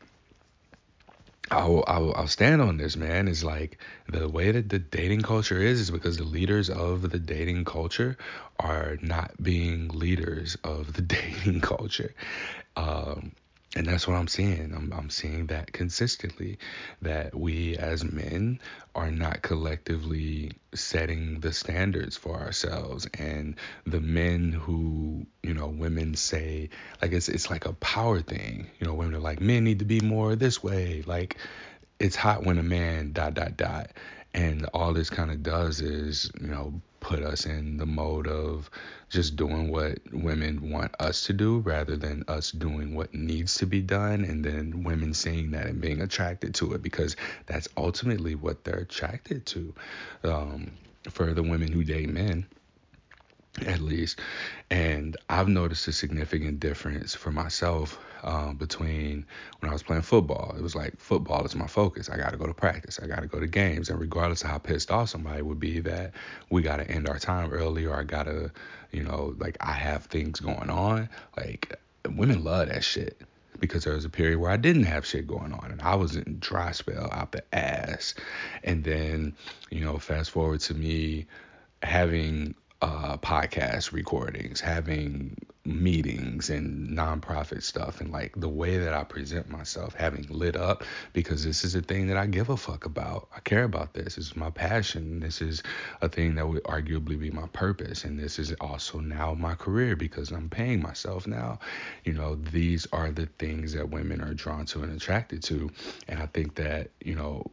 I'll, 1.50 1.84
I'll, 1.86 2.12
I'll 2.14 2.26
stand 2.28 2.60
on 2.60 2.76
this, 2.76 2.96
man. 2.96 3.28
Is 3.28 3.44
like 3.44 3.78
the 4.08 4.28
way 4.28 4.50
that 4.50 4.68
the 4.68 4.78
dating 4.78 5.22
culture 5.22 5.60
is, 5.60 5.80
is 5.80 5.90
because 5.90 6.16
the 6.16 6.24
leaders 6.24 6.68
of 6.68 7.10
the 7.10 7.18
dating 7.18 7.64
culture 7.64 8.16
are 8.58 8.98
not 9.00 9.40
being 9.42 9.88
leaders 9.88 10.56
of 10.64 10.94
the 10.94 11.02
dating 11.16 11.60
culture. 11.60 12.14
Um, 12.76 13.32
and 13.76 13.86
that's 13.86 14.08
what 14.08 14.16
I'm 14.16 14.26
seeing. 14.26 14.72
I'm, 14.74 14.90
I'm 14.96 15.10
seeing 15.10 15.48
that 15.48 15.72
consistently 15.72 16.58
that 17.02 17.34
we 17.34 17.76
as 17.76 18.02
men 18.02 18.58
are 18.94 19.10
not 19.10 19.42
collectively 19.42 20.52
setting 20.74 21.40
the 21.40 21.52
standards 21.52 22.16
for 22.16 22.36
ourselves. 22.36 23.06
And 23.18 23.54
the 23.84 24.00
men 24.00 24.50
who, 24.50 25.26
you 25.42 25.52
know, 25.52 25.66
women 25.68 26.14
say, 26.14 26.70
like, 27.02 27.12
it's, 27.12 27.28
it's 27.28 27.50
like 27.50 27.66
a 27.66 27.74
power 27.74 28.22
thing. 28.22 28.66
You 28.80 28.86
know, 28.86 28.94
women 28.94 29.14
are 29.14 29.20
like, 29.20 29.42
men 29.42 29.64
need 29.64 29.80
to 29.80 29.84
be 29.84 30.00
more 30.00 30.34
this 30.34 30.62
way. 30.62 31.02
Like, 31.06 31.36
it's 32.00 32.16
hot 32.16 32.44
when 32.44 32.56
a 32.56 32.62
man 32.62 33.12
dot, 33.12 33.34
dot, 33.34 33.58
dot. 33.58 33.90
And 34.36 34.66
all 34.74 34.92
this 34.92 35.08
kind 35.08 35.30
of 35.30 35.42
does 35.42 35.80
is, 35.80 36.30
you 36.40 36.48
know, 36.48 36.80
put 37.00 37.22
us 37.22 37.46
in 37.46 37.78
the 37.78 37.86
mode 37.86 38.26
of 38.26 38.68
just 39.08 39.34
doing 39.36 39.70
what 39.70 39.98
women 40.12 40.70
want 40.70 40.92
us 41.00 41.24
to 41.26 41.32
do 41.32 41.60
rather 41.60 41.96
than 41.96 42.22
us 42.28 42.50
doing 42.50 42.94
what 42.94 43.14
needs 43.14 43.54
to 43.54 43.66
be 43.66 43.80
done 43.80 44.24
and 44.24 44.44
then 44.44 44.82
women 44.84 45.14
seeing 45.14 45.52
that 45.52 45.66
and 45.66 45.80
being 45.80 46.02
attracted 46.02 46.54
to 46.54 46.74
it 46.74 46.82
because 46.82 47.16
that's 47.46 47.68
ultimately 47.76 48.34
what 48.34 48.62
they're 48.64 48.80
attracted 48.80 49.46
to 49.46 49.74
um, 50.24 50.70
for 51.08 51.32
the 51.32 51.42
women 51.42 51.72
who 51.72 51.82
date 51.82 52.10
men 52.10 52.46
at 53.64 53.80
least. 53.80 54.20
And 54.70 55.16
I've 55.30 55.48
noticed 55.48 55.88
a 55.88 55.92
significant 55.92 56.60
difference 56.60 57.14
for 57.14 57.30
myself 57.30 57.98
um, 58.26 58.56
between 58.56 59.24
when 59.60 59.70
I 59.70 59.72
was 59.72 59.82
playing 59.82 60.02
football. 60.02 60.54
It 60.58 60.62
was 60.62 60.74
like 60.74 60.98
football 60.98 61.44
is 61.44 61.54
my 61.54 61.66
focus. 61.66 62.10
I 62.10 62.16
got 62.16 62.30
to 62.30 62.36
go 62.36 62.46
to 62.46 62.52
practice. 62.52 62.98
I 63.02 63.06
got 63.06 63.20
to 63.20 63.28
go 63.28 63.38
to 63.38 63.46
games. 63.46 63.88
And 63.88 63.98
regardless 63.98 64.42
of 64.42 64.50
how 64.50 64.58
pissed 64.58 64.90
off 64.90 65.08
somebody 65.08 65.42
would 65.42 65.60
be 65.60 65.80
that 65.80 66.12
we 66.50 66.62
got 66.62 66.76
to 66.76 66.90
end 66.90 67.08
our 67.08 67.18
time 67.18 67.50
early 67.52 67.86
or 67.86 67.96
I 67.96 68.02
got 68.02 68.24
to, 68.24 68.50
you 68.90 69.04
know, 69.04 69.34
like 69.38 69.56
I 69.60 69.72
have 69.72 70.06
things 70.06 70.40
going 70.40 70.70
on, 70.70 71.08
like 71.36 71.78
women 72.08 72.44
love 72.44 72.68
that 72.68 72.84
shit 72.84 73.20
because 73.60 73.84
there 73.84 73.94
was 73.94 74.04
a 74.04 74.10
period 74.10 74.38
where 74.38 74.50
I 74.50 74.56
didn't 74.58 74.84
have 74.84 75.06
shit 75.06 75.26
going 75.26 75.52
on 75.52 75.70
and 75.70 75.80
I 75.80 75.94
was 75.94 76.16
in 76.16 76.38
dry 76.40 76.72
spell 76.72 77.08
out 77.12 77.32
the 77.32 77.42
ass. 77.54 78.14
And 78.64 78.82
then, 78.84 79.34
you 79.70 79.84
know, 79.84 79.98
fast 79.98 80.32
forward 80.32 80.60
to 80.62 80.74
me 80.74 81.26
having 81.82 82.54
uh, 82.82 83.16
podcast 83.18 83.92
recordings, 83.92 84.60
having 84.60 85.36
meetings 85.64 86.50
and 86.50 86.90
nonprofit 86.90 87.62
stuff, 87.62 88.00
and 88.00 88.12
like 88.12 88.32
the 88.36 88.48
way 88.48 88.78
that 88.78 88.92
I 88.92 89.02
present 89.04 89.48
myself, 89.48 89.94
having 89.94 90.26
lit 90.28 90.56
up 90.56 90.84
because 91.12 91.42
this 91.44 91.64
is 91.64 91.74
a 91.74 91.80
thing 91.80 92.06
that 92.08 92.16
I 92.16 92.26
give 92.26 92.50
a 92.50 92.56
fuck 92.56 92.84
about. 92.84 93.28
I 93.34 93.40
care 93.40 93.64
about 93.64 93.94
this. 93.94 94.16
This 94.16 94.28
is 94.28 94.36
my 94.36 94.50
passion. 94.50 95.20
This 95.20 95.40
is 95.40 95.62
a 96.02 96.08
thing 96.08 96.34
that 96.36 96.46
would 96.46 96.62
arguably 96.64 97.18
be 97.18 97.30
my 97.30 97.46
purpose, 97.48 98.04
and 98.04 98.18
this 98.18 98.38
is 98.38 98.52
also 98.60 99.00
now 99.00 99.34
my 99.34 99.54
career 99.54 99.96
because 99.96 100.30
I'm 100.30 100.48
paying 100.50 100.82
myself 100.82 101.26
now. 101.26 101.58
You 102.04 102.12
know, 102.12 102.36
these 102.36 102.86
are 102.92 103.10
the 103.10 103.26
things 103.38 103.72
that 103.72 103.90
women 103.90 104.20
are 104.20 104.34
drawn 104.34 104.66
to 104.66 104.82
and 104.82 104.92
attracted 104.92 105.42
to, 105.44 105.70
and 106.08 106.20
I 106.20 106.26
think 106.26 106.54
that 106.56 106.90
you 107.00 107.14
know 107.14 107.50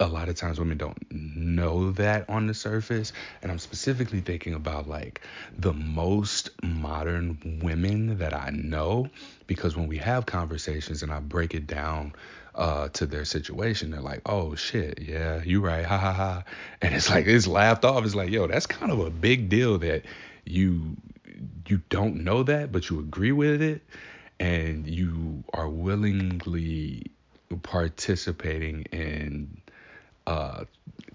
a 0.00 0.06
lot 0.06 0.28
of 0.28 0.36
times 0.36 0.58
women 0.58 0.78
don't 0.78 0.96
know 1.10 1.90
that 1.92 2.28
on 2.28 2.46
the 2.46 2.54
surface 2.54 3.12
and 3.42 3.50
i'm 3.50 3.58
specifically 3.58 4.20
thinking 4.20 4.54
about 4.54 4.88
like 4.88 5.20
the 5.58 5.72
most 5.72 6.50
modern 6.62 7.60
women 7.62 8.18
that 8.18 8.34
i 8.34 8.50
know 8.50 9.08
because 9.46 9.76
when 9.76 9.88
we 9.88 9.98
have 9.98 10.26
conversations 10.26 11.02
and 11.02 11.12
i 11.12 11.20
break 11.20 11.54
it 11.54 11.66
down 11.66 12.12
uh, 12.54 12.88
to 12.88 13.06
their 13.06 13.24
situation 13.24 13.90
they're 13.90 14.00
like 14.00 14.20
oh 14.26 14.54
shit 14.56 15.00
yeah 15.00 15.40
you 15.44 15.60
right 15.60 15.84
ha 15.84 15.96
ha 15.96 16.12
ha. 16.12 16.44
And 16.82 16.92
it's 16.92 17.08
like 17.08 17.26
it's 17.26 17.46
laughed 17.46 17.84
off. 17.84 18.04
It's 18.04 18.16
like 18.16 18.30
yo 18.30 18.48
that's 18.48 18.66
kind 18.66 18.90
of 18.90 18.98
a 18.98 19.10
big 19.10 19.48
deal 19.48 19.78
that 19.78 20.04
you 20.44 20.96
you 21.68 21.80
don't 21.88 22.24
know 22.24 22.42
that 22.42 22.72
but 22.72 22.90
you 22.90 22.98
agree 22.98 23.30
with 23.30 23.62
it 23.62 23.82
and 24.40 24.88
you 24.88 25.44
are 25.52 25.68
willingly 25.68 27.12
participating 27.62 28.82
in 28.92 29.60
uh, 30.28 30.64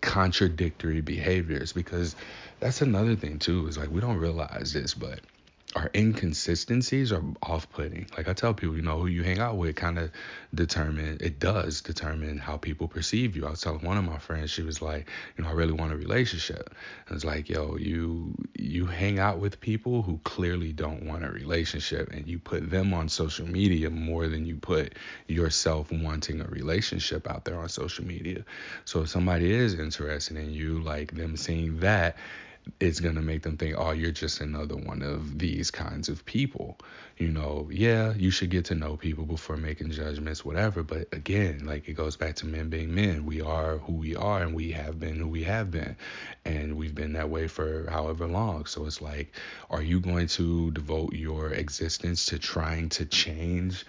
contradictory 0.01 1.01
behaviors 1.01 1.71
because 1.71 2.15
that's 2.59 2.81
another 2.81 3.15
thing 3.15 3.37
too 3.39 3.67
is 3.67 3.77
like 3.77 3.89
we 3.91 4.01
don't 4.01 4.17
realize 4.17 4.73
this 4.73 4.93
but 4.95 5.19
our 5.75 5.89
inconsistencies 5.95 7.11
are 7.11 7.23
off-putting. 7.41 8.07
Like 8.15 8.27
I 8.27 8.33
tell 8.33 8.53
people, 8.53 8.75
you 8.75 8.83
know, 8.83 8.99
who 8.99 9.07
you 9.07 9.23
hang 9.23 9.39
out 9.39 9.57
with 9.57 9.75
kind 9.75 9.97
of 9.97 10.11
determine 10.53 11.17
it 11.19 11.39
does 11.39 11.81
determine 11.81 12.37
how 12.37 12.57
people 12.57 12.87
perceive 12.87 13.35
you. 13.35 13.47
I 13.47 13.51
was 13.51 13.61
telling 13.61 13.83
one 13.83 13.97
of 13.97 14.03
my 14.03 14.19
friends, 14.19 14.51
she 14.51 14.61
was 14.61 14.81
like, 14.81 15.09
you 15.35 15.43
know, 15.43 15.49
I 15.49 15.53
really 15.53 15.73
want 15.73 15.91
a 15.91 15.97
relationship. 15.97 16.75
And 17.07 17.15
it's 17.15 17.25
like, 17.25 17.49
yo, 17.49 17.77
you 17.77 18.35
you 18.55 18.85
hang 18.85 19.19
out 19.19 19.39
with 19.39 19.59
people 19.61 20.03
who 20.03 20.19
clearly 20.23 20.73
don't 20.73 21.05
want 21.05 21.25
a 21.25 21.29
relationship, 21.29 22.11
and 22.11 22.27
you 22.27 22.37
put 22.37 22.69
them 22.69 22.93
on 22.93 23.09
social 23.09 23.47
media 23.47 23.89
more 23.89 24.27
than 24.27 24.45
you 24.45 24.55
put 24.55 24.93
yourself 25.27 25.91
wanting 25.91 26.41
a 26.41 26.45
relationship 26.45 27.29
out 27.29 27.45
there 27.45 27.57
on 27.57 27.69
social 27.69 28.05
media. 28.05 28.45
So 28.85 29.01
if 29.01 29.09
somebody 29.09 29.51
is 29.51 29.73
interested 29.79 30.37
in 30.37 30.51
you, 30.51 30.81
like 30.81 31.13
them 31.13 31.35
seeing 31.35 31.79
that 31.79 32.17
it's 32.79 32.99
going 32.99 33.15
to 33.15 33.21
make 33.21 33.43
them 33.43 33.57
think, 33.57 33.75
oh, 33.77 33.91
you're 33.91 34.11
just 34.11 34.41
another 34.41 34.75
one 34.75 35.01
of 35.01 35.39
these 35.39 35.69
kinds 35.71 36.09
of 36.09 36.25
people. 36.25 36.77
You 37.17 37.29
know, 37.29 37.69
yeah, 37.71 38.13
you 38.13 38.31
should 38.31 38.49
get 38.49 38.65
to 38.65 38.75
know 38.75 38.97
people 38.97 39.25
before 39.25 39.57
making 39.57 39.91
judgments, 39.91 40.43
whatever. 40.43 40.83
But 40.83 41.07
again, 41.13 41.65
like 41.65 41.87
it 41.87 41.93
goes 41.93 42.15
back 42.15 42.35
to 42.37 42.45
men 42.45 42.69
being 42.69 42.93
men. 42.93 43.25
We 43.25 43.41
are 43.41 43.77
who 43.79 43.93
we 43.93 44.15
are, 44.15 44.41
and 44.41 44.53
we 44.53 44.71
have 44.71 44.99
been 44.99 45.17
who 45.17 45.27
we 45.27 45.43
have 45.43 45.71
been. 45.71 45.95
And 46.45 46.75
we've 46.77 46.95
been 46.95 47.13
that 47.13 47.29
way 47.29 47.47
for 47.47 47.89
however 47.89 48.27
long. 48.27 48.65
So 48.65 48.85
it's 48.85 49.01
like, 49.01 49.33
are 49.69 49.81
you 49.83 49.99
going 49.99 50.27
to 50.27 50.71
devote 50.71 51.13
your 51.13 51.49
existence 51.49 52.25
to 52.27 52.39
trying 52.39 52.89
to 52.89 53.05
change? 53.05 53.85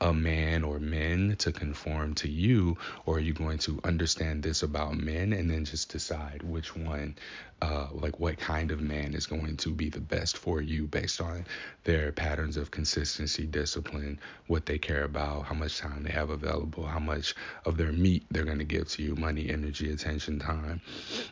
A 0.00 0.12
man 0.12 0.62
or 0.64 0.78
men 0.78 1.36
to 1.38 1.52
conform 1.52 2.14
to 2.14 2.28
you, 2.28 2.76
or 3.06 3.16
are 3.16 3.20
you 3.20 3.32
going 3.32 3.58
to 3.58 3.80
understand 3.84 4.42
this 4.42 4.62
about 4.62 4.96
men 4.96 5.32
and 5.32 5.50
then 5.50 5.64
just 5.64 5.90
decide 5.90 6.42
which 6.42 6.76
one, 6.76 7.16
uh, 7.62 7.86
like 7.92 8.20
what 8.20 8.36
kind 8.36 8.70
of 8.70 8.80
man 8.80 9.14
is 9.14 9.26
going 9.26 9.56
to 9.56 9.70
be 9.70 9.88
the 9.88 10.00
best 10.00 10.36
for 10.36 10.60
you 10.60 10.86
based 10.86 11.20
on 11.20 11.46
their 11.84 12.12
patterns 12.12 12.56
of 12.58 12.70
consistency, 12.70 13.46
discipline, 13.46 14.18
what 14.46 14.66
they 14.66 14.76
care 14.76 15.04
about, 15.04 15.46
how 15.46 15.54
much 15.54 15.78
time 15.78 16.02
they 16.02 16.10
have 16.10 16.28
available, 16.28 16.84
how 16.84 16.98
much 16.98 17.34
of 17.64 17.78
their 17.78 17.92
meat 17.92 18.24
they're 18.30 18.44
going 18.44 18.58
to 18.58 18.64
give 18.64 18.88
to 18.88 19.02
you 19.02 19.14
money, 19.16 19.48
energy, 19.48 19.90
attention, 19.90 20.38
time, 20.38 20.80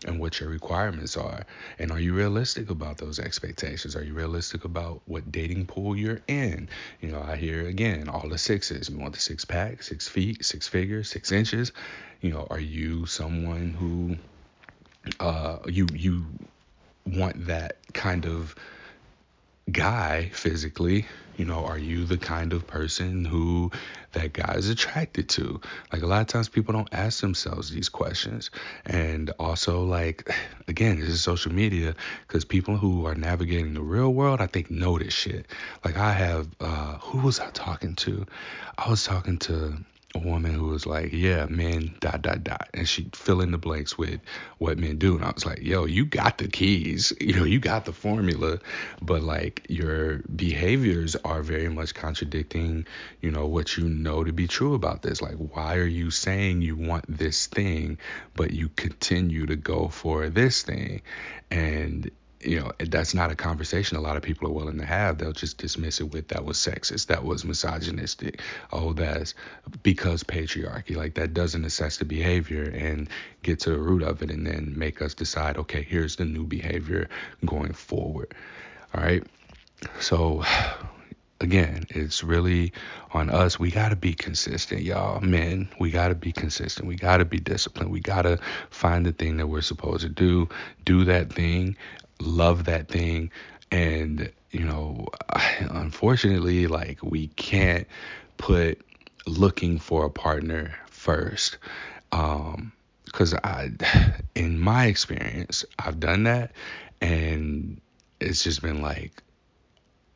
and 0.06 0.18
what 0.18 0.40
your 0.40 0.48
requirements 0.48 1.16
are. 1.16 1.44
And 1.78 1.92
are 1.92 2.00
you 2.00 2.14
realistic 2.14 2.70
about 2.70 2.96
those 2.96 3.18
expectations? 3.18 3.94
Are 3.94 4.04
you 4.04 4.14
realistic 4.14 4.64
about 4.64 5.02
what 5.06 5.30
dating 5.30 5.66
pool 5.66 5.96
you're 5.96 6.22
in? 6.26 6.68
You 7.00 7.10
know, 7.10 7.20
I 7.20 7.36
hear 7.36 7.66
again 7.66 8.08
all 8.08 8.28
the 8.28 8.38
sixes. 8.54 8.88
You 8.88 8.98
want 8.98 9.14
the 9.14 9.20
six 9.20 9.44
pack, 9.44 9.82
six 9.82 10.06
feet, 10.08 10.44
six 10.44 10.68
figures, 10.68 11.10
six 11.10 11.32
inches. 11.32 11.72
You 12.20 12.30
know, 12.30 12.46
are 12.50 12.60
you 12.60 13.06
someone 13.06 13.70
who 13.70 14.16
uh, 15.20 15.58
you 15.66 15.86
you 15.92 16.24
want 17.06 17.46
that 17.46 17.78
kind 17.92 18.26
of 18.26 18.54
guy 19.70 20.30
physically 20.32 21.06
you 21.36 21.44
know 21.44 21.64
are 21.64 21.78
you 21.78 22.04
the 22.04 22.18
kind 22.18 22.52
of 22.52 22.66
person 22.66 23.24
who 23.24 23.70
that 24.12 24.32
guy 24.32 24.54
is 24.54 24.68
attracted 24.68 25.28
to? 25.30 25.60
Like 25.92 26.02
a 26.02 26.06
lot 26.06 26.20
of 26.20 26.26
times 26.28 26.48
people 26.48 26.72
don't 26.72 26.92
ask 26.92 27.20
themselves 27.20 27.70
these 27.70 27.88
questions. 27.88 28.50
And 28.86 29.30
also 29.38 29.84
like 29.84 30.30
again 30.68 31.00
this 31.00 31.08
is 31.08 31.22
social 31.22 31.52
media 31.52 31.94
because 32.26 32.44
people 32.44 32.76
who 32.76 33.06
are 33.06 33.14
navigating 33.14 33.74
the 33.74 33.82
real 33.82 34.12
world 34.12 34.40
i 34.40 34.46
think 34.46 34.70
know 34.70 34.98
this 34.98 35.14
shit. 35.14 35.46
Like 35.84 35.96
i 35.96 36.12
have 36.12 36.48
uh 36.60 36.98
who 36.98 37.18
was 37.18 37.40
i 37.40 37.50
talking 37.50 37.94
to? 37.96 38.26
I 38.78 38.90
was 38.90 39.04
talking 39.04 39.38
to 39.38 39.78
a 40.14 40.18
woman 40.18 40.52
who 40.54 40.66
was 40.66 40.86
like, 40.86 41.12
yeah, 41.12 41.46
men, 41.46 41.94
dot, 42.00 42.22
dot, 42.22 42.44
dot. 42.44 42.68
And 42.72 42.88
she 42.88 43.08
fill 43.12 43.40
in 43.40 43.50
the 43.50 43.58
blanks 43.58 43.98
with 43.98 44.20
what 44.58 44.78
men 44.78 44.98
do. 44.98 45.16
And 45.16 45.24
I 45.24 45.32
was 45.32 45.44
like, 45.44 45.60
yo, 45.62 45.84
you 45.84 46.04
got 46.04 46.38
the 46.38 46.48
keys, 46.48 47.12
you 47.20 47.34
know, 47.34 47.44
you 47.44 47.58
got 47.58 47.84
the 47.84 47.92
formula, 47.92 48.58
but 49.02 49.22
like 49.22 49.66
your 49.68 50.18
behaviors 50.34 51.16
are 51.16 51.42
very 51.42 51.68
much 51.68 51.94
contradicting, 51.94 52.86
you 53.20 53.30
know, 53.30 53.46
what 53.46 53.76
you 53.76 53.88
know 53.88 54.22
to 54.24 54.32
be 54.32 54.46
true 54.46 54.74
about 54.74 55.02
this. 55.02 55.20
Like, 55.20 55.36
why 55.36 55.76
are 55.76 55.86
you 55.86 56.10
saying 56.10 56.62
you 56.62 56.76
want 56.76 57.04
this 57.08 57.46
thing, 57.46 57.98
but 58.34 58.52
you 58.52 58.68
continue 58.68 59.46
to 59.46 59.56
go 59.56 59.88
for 59.88 60.28
this 60.28 60.62
thing? 60.62 61.02
And 61.50 62.10
you 62.44 62.60
know, 62.60 62.72
that's 62.78 63.14
not 63.14 63.30
a 63.30 63.34
conversation 63.34 63.96
a 63.96 64.00
lot 64.00 64.16
of 64.16 64.22
people 64.22 64.48
are 64.48 64.52
willing 64.52 64.78
to 64.78 64.84
have. 64.84 65.18
They'll 65.18 65.32
just 65.32 65.58
dismiss 65.58 66.00
it 66.00 66.12
with 66.12 66.28
that 66.28 66.44
was 66.44 66.58
sexist, 66.58 67.06
that 67.06 67.24
was 67.24 67.44
misogynistic, 67.44 68.40
oh, 68.72 68.92
that's 68.92 69.34
because 69.82 70.22
patriarchy. 70.22 70.96
Like 70.96 71.14
that 71.14 71.34
doesn't 71.34 71.64
assess 71.64 71.98
the 71.98 72.04
behavior 72.04 72.64
and 72.64 73.08
get 73.42 73.60
to 73.60 73.70
the 73.70 73.78
root 73.78 74.02
of 74.02 74.22
it 74.22 74.30
and 74.30 74.46
then 74.46 74.74
make 74.76 75.02
us 75.02 75.14
decide, 75.14 75.56
okay, 75.56 75.82
here's 75.82 76.16
the 76.16 76.24
new 76.24 76.44
behavior 76.44 77.08
going 77.44 77.72
forward. 77.72 78.34
All 78.94 79.02
right. 79.02 79.24
So 80.00 80.44
again, 81.40 81.84
it's 81.90 82.24
really 82.24 82.72
on 83.12 83.30
us. 83.30 83.58
We 83.58 83.70
got 83.70 83.90
to 83.90 83.96
be 83.96 84.14
consistent, 84.14 84.82
y'all. 84.82 85.20
Men, 85.20 85.68
we 85.78 85.90
got 85.90 86.08
to 86.08 86.14
be 86.14 86.32
consistent. 86.32 86.88
We 86.88 86.96
got 86.96 87.18
to 87.18 87.24
be 87.24 87.38
disciplined. 87.38 87.90
We 87.90 88.00
got 88.00 88.22
to 88.22 88.38
find 88.70 89.04
the 89.06 89.12
thing 89.12 89.36
that 89.36 89.46
we're 89.46 89.60
supposed 89.60 90.02
to 90.02 90.08
do, 90.08 90.48
do 90.84 91.04
that 91.04 91.32
thing, 91.32 91.76
love 92.20 92.64
that 92.64 92.88
thing. 92.88 93.30
And, 93.70 94.30
you 94.50 94.60
know, 94.60 95.08
unfortunately, 95.60 96.66
like 96.66 97.02
we 97.02 97.28
can't 97.28 97.86
put 98.36 98.80
looking 99.26 99.78
for 99.78 100.04
a 100.04 100.10
partner 100.10 100.74
first. 100.90 101.58
Um, 102.12 102.72
because 103.04 103.34
I, 103.34 103.70
in 104.34 104.58
my 104.58 104.86
experience, 104.86 105.64
I've 105.78 106.00
done 106.00 106.24
that, 106.24 106.52
and 107.00 107.80
it's 108.20 108.42
just 108.42 108.62
been 108.62 108.82
like 108.82 109.22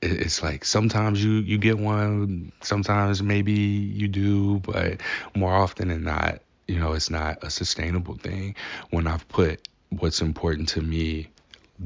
it's 0.00 0.42
like 0.42 0.64
sometimes 0.64 1.22
you 1.22 1.32
you 1.32 1.58
get 1.58 1.78
one 1.78 2.52
sometimes 2.60 3.22
maybe 3.22 3.52
you 3.52 4.06
do 4.06 4.60
but 4.60 5.00
more 5.34 5.52
often 5.52 5.88
than 5.88 6.04
not 6.04 6.38
you 6.68 6.78
know 6.78 6.92
it's 6.92 7.10
not 7.10 7.42
a 7.42 7.50
sustainable 7.50 8.14
thing 8.14 8.54
when 8.90 9.08
i've 9.08 9.26
put 9.28 9.66
what's 9.90 10.20
important 10.20 10.68
to 10.68 10.80
me 10.80 11.28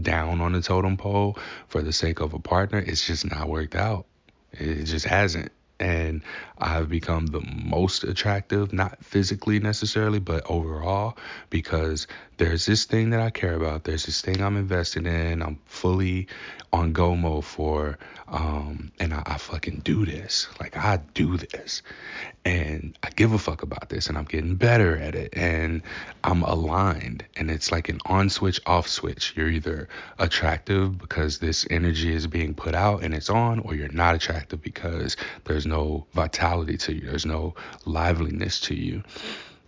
down 0.00 0.40
on 0.40 0.52
the 0.52 0.62
totem 0.62 0.96
pole 0.96 1.38
for 1.68 1.82
the 1.82 1.92
sake 1.92 2.20
of 2.20 2.32
a 2.32 2.38
partner 2.38 2.78
it's 2.78 3.06
just 3.06 3.30
not 3.30 3.48
worked 3.48 3.74
out. 3.74 4.06
It 4.52 4.84
just 4.84 5.06
hasn't. 5.06 5.52
And 5.80 6.22
I've 6.58 6.88
become 6.88 7.26
the 7.26 7.40
most 7.40 8.04
attractive, 8.04 8.72
not 8.72 9.04
physically 9.04 9.58
necessarily, 9.58 10.20
but 10.20 10.48
overall, 10.48 11.16
because 11.50 12.06
there's 12.42 12.66
this 12.66 12.86
thing 12.86 13.10
that 13.10 13.20
I 13.20 13.30
care 13.30 13.54
about. 13.54 13.84
There's 13.84 14.04
this 14.04 14.20
thing 14.20 14.42
I'm 14.42 14.56
invested 14.56 15.06
in. 15.06 15.42
I'm 15.42 15.60
fully 15.66 16.26
on 16.72 16.92
go 16.92 17.14
mode 17.14 17.44
for, 17.44 17.98
um, 18.26 18.90
and 18.98 19.14
I, 19.14 19.22
I 19.24 19.38
fucking 19.38 19.82
do 19.84 20.04
this. 20.04 20.48
Like 20.58 20.76
I 20.76 20.96
do 21.14 21.36
this, 21.36 21.82
and 22.44 22.98
I 23.00 23.10
give 23.10 23.32
a 23.32 23.38
fuck 23.38 23.62
about 23.62 23.90
this, 23.90 24.08
and 24.08 24.18
I'm 24.18 24.24
getting 24.24 24.56
better 24.56 24.96
at 24.96 25.14
it, 25.14 25.34
and 25.34 25.82
I'm 26.24 26.42
aligned, 26.42 27.24
and 27.36 27.48
it's 27.48 27.70
like 27.70 27.88
an 27.88 28.00
on 28.06 28.28
switch, 28.28 28.60
off 28.66 28.88
switch. 28.88 29.34
You're 29.36 29.50
either 29.50 29.88
attractive 30.18 30.98
because 30.98 31.38
this 31.38 31.64
energy 31.70 32.12
is 32.12 32.26
being 32.26 32.54
put 32.54 32.74
out 32.74 33.04
and 33.04 33.14
it's 33.14 33.30
on, 33.30 33.60
or 33.60 33.76
you're 33.76 33.88
not 33.88 34.16
attractive 34.16 34.60
because 34.60 35.16
there's 35.44 35.66
no 35.66 36.06
vitality 36.12 36.76
to 36.78 36.92
you. 36.92 37.02
There's 37.02 37.26
no 37.26 37.54
liveliness 37.84 38.58
to 38.62 38.74
you. 38.74 39.04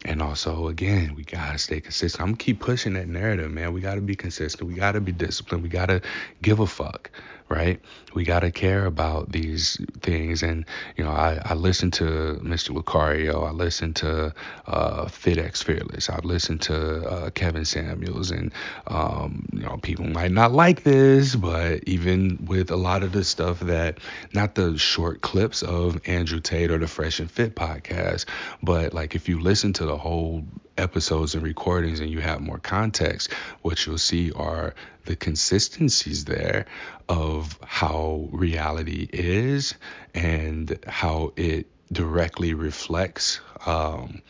And 0.05 0.21
also, 0.21 0.69
again, 0.69 1.15
we 1.17 1.25
gotta 1.25 1.59
stay 1.59 1.81
consistent. 1.81 2.21
I'm 2.21 2.29
gonna 2.29 2.37
keep 2.37 2.61
pushing 2.61 2.93
that 2.95 3.09
narrative, 3.09 3.51
man. 3.51 3.73
We 3.73 3.81
gotta 3.81 4.03
be 4.03 4.15
consistent. 4.15 4.69
We 4.69 4.75
gotta 4.75 5.01
be 5.01 5.13
disciplined. 5.13 5.63
We 5.63 5.71
gotta 5.71 6.03
give 6.43 6.61
a 6.61 6.67
fuck 6.67 7.11
right? 7.49 7.81
We 8.15 8.25
got 8.25 8.41
to 8.41 8.51
care 8.51 8.87
about 8.87 9.33
these 9.33 9.79
things. 10.01 10.43
And, 10.43 10.65
you 10.97 11.05
know, 11.05 11.11
I, 11.11 11.41
I 11.45 11.55
listen 11.55 11.91
to 11.93 12.41
Mr. 12.43 12.71
Lucario. 12.71 13.47
I 13.47 13.51
listen 13.51 13.93
to 13.95 14.35
uh, 14.67 15.05
FitX 15.07 15.63
Fearless, 15.63 16.09
I've 16.09 16.25
listened 16.25 16.63
to 16.63 17.07
uh, 17.07 17.31
Kevin 17.31 17.65
Samuels. 17.65 18.31
And, 18.31 18.53
um, 18.87 19.47
you 19.53 19.61
know, 19.61 19.77
people 19.79 20.07
might 20.07 20.33
not 20.33 20.53
like 20.53 20.85
this, 20.85 21.37
but 21.37 21.85
even 21.87 22.45
with 22.47 22.71
a 22.71 22.77
lot 22.77 23.03
of 23.03 23.13
the 23.13 23.25
stuff 23.25 23.61
that, 23.61 23.99
not 24.33 24.55
the 24.55 24.79
short 24.79 25.21
clips 25.21 25.63
of 25.63 26.01
Andrew 26.07 26.41
Tate 26.41 26.71
or 26.71 26.79
the 26.79 26.87
Fresh 26.89 27.21
and 27.21 27.31
Fit 27.31 27.55
podcast, 27.55 28.27
but 28.63 28.95
like 28.95 29.15
if 29.15 29.29
you 29.29 29.41
listen 29.41 29.73
to 29.75 29.85
the 29.85 29.97
whole 29.97 30.45
episodes 30.77 31.35
and 31.35 31.43
recordings 31.43 32.01
and 32.01 32.11
you 32.11 32.20
have 32.20 32.41
more 32.41 32.59
context, 32.59 33.33
what 33.62 33.85
you'll 33.87 33.99
see 33.99 34.33
are 34.33 34.75
the 35.05 35.16
consistencies 35.16 36.25
there 36.25 36.66
of 37.09 37.59
how 37.64 38.29
reality 38.33 39.09
is 39.12 39.75
and 40.14 40.79
how 40.87 41.33
it 41.37 41.66
directly 41.93 42.55
reflects 42.55 43.41
um, 43.66 44.22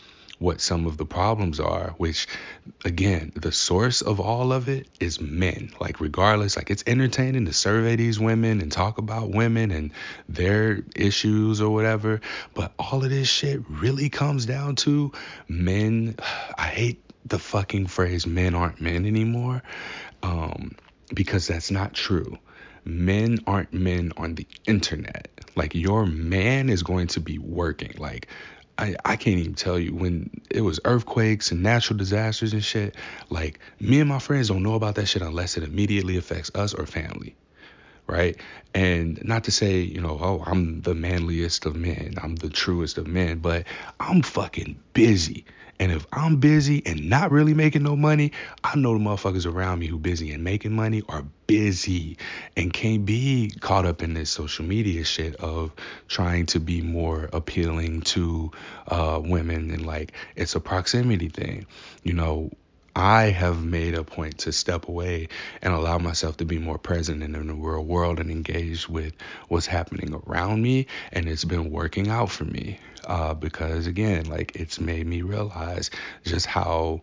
what 0.45 0.61
some 0.61 0.87
of 0.87 0.99
the 0.99 1.07
problems 1.07 1.59
are, 1.59 1.95
which 1.97 2.29
again, 2.85 3.33
the 3.35 3.51
source 3.51 4.03
of 4.03 4.21
all 4.21 4.53
of 4.53 4.69
it 4.69 4.87
is 5.01 5.19
men. 5.19 5.71
Like, 5.81 6.01
regardless, 6.01 6.57
like 6.57 6.71
it's 6.71 6.85
entertaining 6.87 7.47
to 7.47 7.53
survey 7.55 7.97
these 7.97 8.21
women 8.21 8.61
and 8.61 8.71
talk 8.71 8.99
about 8.99 9.31
women 9.31 9.71
and 9.71 9.91
their 10.29 10.83
issues 10.95 11.63
or 11.63 11.73
whatever. 11.73 12.21
But 12.53 12.73
all 12.79 13.03
of 13.03 13.11
this 13.11 13.27
shit 13.27 13.63
really 13.69 14.11
comes 14.11 14.45
down 14.45 14.77
to 14.77 15.13
men. 15.49 16.17
I 16.59 16.67
hate 16.67 17.01
the 17.25 17.39
fucking 17.39 17.87
phrase 17.87 18.27
men 18.27 18.55
aren't 18.55 18.83
men 18.83 19.07
anymore 19.07 19.63
um, 20.23 20.73
because 21.15 21.47
that's 21.47 21.71
not 21.71 21.95
true. 21.95 22.39
Men 22.85 23.39
aren't 23.47 23.73
men 23.73 24.13
on 24.19 24.35
the 24.35 24.47
internet. 24.67 25.29
Like, 25.57 25.75
your 25.75 26.05
man 26.05 26.69
is 26.69 26.83
going 26.83 27.07
to 27.09 27.21
be 27.21 27.39
working. 27.39 27.95
Like, 27.97 28.29
I, 28.79 28.97
I 29.05 29.17
can't 29.17 29.39
even 29.39 29.55
tell 29.55 29.79
you 29.79 29.95
when 29.95 30.31
it 30.51 30.63
was 30.63 30.81
earthquakes 30.85 31.53
and 31.53 31.63
natural 31.63 31.97
disasters 31.97 32.53
and 32.53 32.65
shit. 32.65 32.97
Like 33.31 33.61
me 33.81 34.01
and 34.01 34.09
my 34.09 34.19
friends 34.19 34.49
don't 34.49 34.63
know 34.63 34.75
about 34.75 34.97
that 34.97 35.07
shit 35.07 35.23
unless 35.23 35.57
it 35.57 35.63
immediately 35.63 36.17
affects 36.17 36.51
us 36.55 36.75
or 36.75 36.87
family, 36.87 37.37
right? 38.07 38.37
And 38.75 39.23
not 39.25 39.45
to 39.45 39.51
say, 39.51 39.81
you 39.81 40.01
know, 40.01 40.19
oh, 40.21 40.43
I'm 40.47 40.83
the 40.83 40.95
manliest 40.95 41.67
of 41.67 41.77
men, 41.77 42.15
I'm 42.23 42.37
the 42.37 42.51
truest 42.51 42.99
of 42.99 43.07
men, 43.07 43.39
but 43.39 43.65
I'm 44.01 44.23
fucking 44.23 44.81
busy. 44.93 45.45
And 45.81 45.91
if 45.91 46.07
I'm 46.13 46.37
busy 46.37 46.83
and 46.87 47.11
not 47.11 47.33
really 47.33 47.53
making 47.53 47.83
no 47.83 47.97
money, 47.97 48.31
I 48.63 48.77
know 48.77 48.97
the 48.97 49.01
motherfuckers 49.01 49.45
around 49.45 49.81
me 49.81 49.89
who 49.89 49.99
busy 49.99 50.33
and 50.33 50.45
making 50.45 50.73
money 50.73 51.03
are 51.09 51.25
busy 51.49 52.17
and 52.57 52.73
can't 52.73 53.05
be 53.05 53.53
caught 53.61 53.85
up 53.85 54.01
in 54.01 54.15
this 54.15 54.31
social 54.31 54.65
media 54.65 55.05
shit 55.05 55.35
of 55.37 55.73
trying 56.07 56.47
to 56.47 56.61
be 56.61 56.81
more 56.81 57.29
appealing 57.33 58.03
to 58.03 58.53
uh, 58.87 59.21
women 59.23 59.71
and 59.73 59.85
like 59.85 60.13
it's 60.37 60.55
a 60.55 60.61
proximity 60.61 61.29
thing. 61.29 61.67
You 62.05 62.13
know, 62.13 62.51
I 62.97 63.25
have 63.25 63.65
made 63.65 63.95
a 63.95 64.05
point 64.05 64.39
to 64.39 64.53
step 64.53 64.89
away 64.89 65.29
and 65.63 65.75
allow 65.75 65.99
myself 65.99 66.37
to 66.37 66.45
be 66.45 66.59
more 66.59 66.79
present 66.79 67.23
in 67.23 67.33
the 67.33 67.41
real 67.41 67.85
world 67.85 68.21
and 68.21 68.31
engage 68.31 68.89
with 68.89 69.15
what's 69.49 69.67
happening 69.67 70.15
around 70.27 70.63
me. 70.63 70.87
And 71.13 71.29
it's 71.29 71.45
been 71.45 71.71
working 71.71 72.09
out 72.09 72.31
for 72.31 72.45
me 72.45 72.79
uh, 73.05 73.35
because, 73.35 73.89
again, 73.89 74.27
like 74.27 74.55
it's 74.55 74.81
made 74.81 75.07
me 75.07 75.23
realize 75.23 75.91
just 76.25 76.47
how 76.47 77.01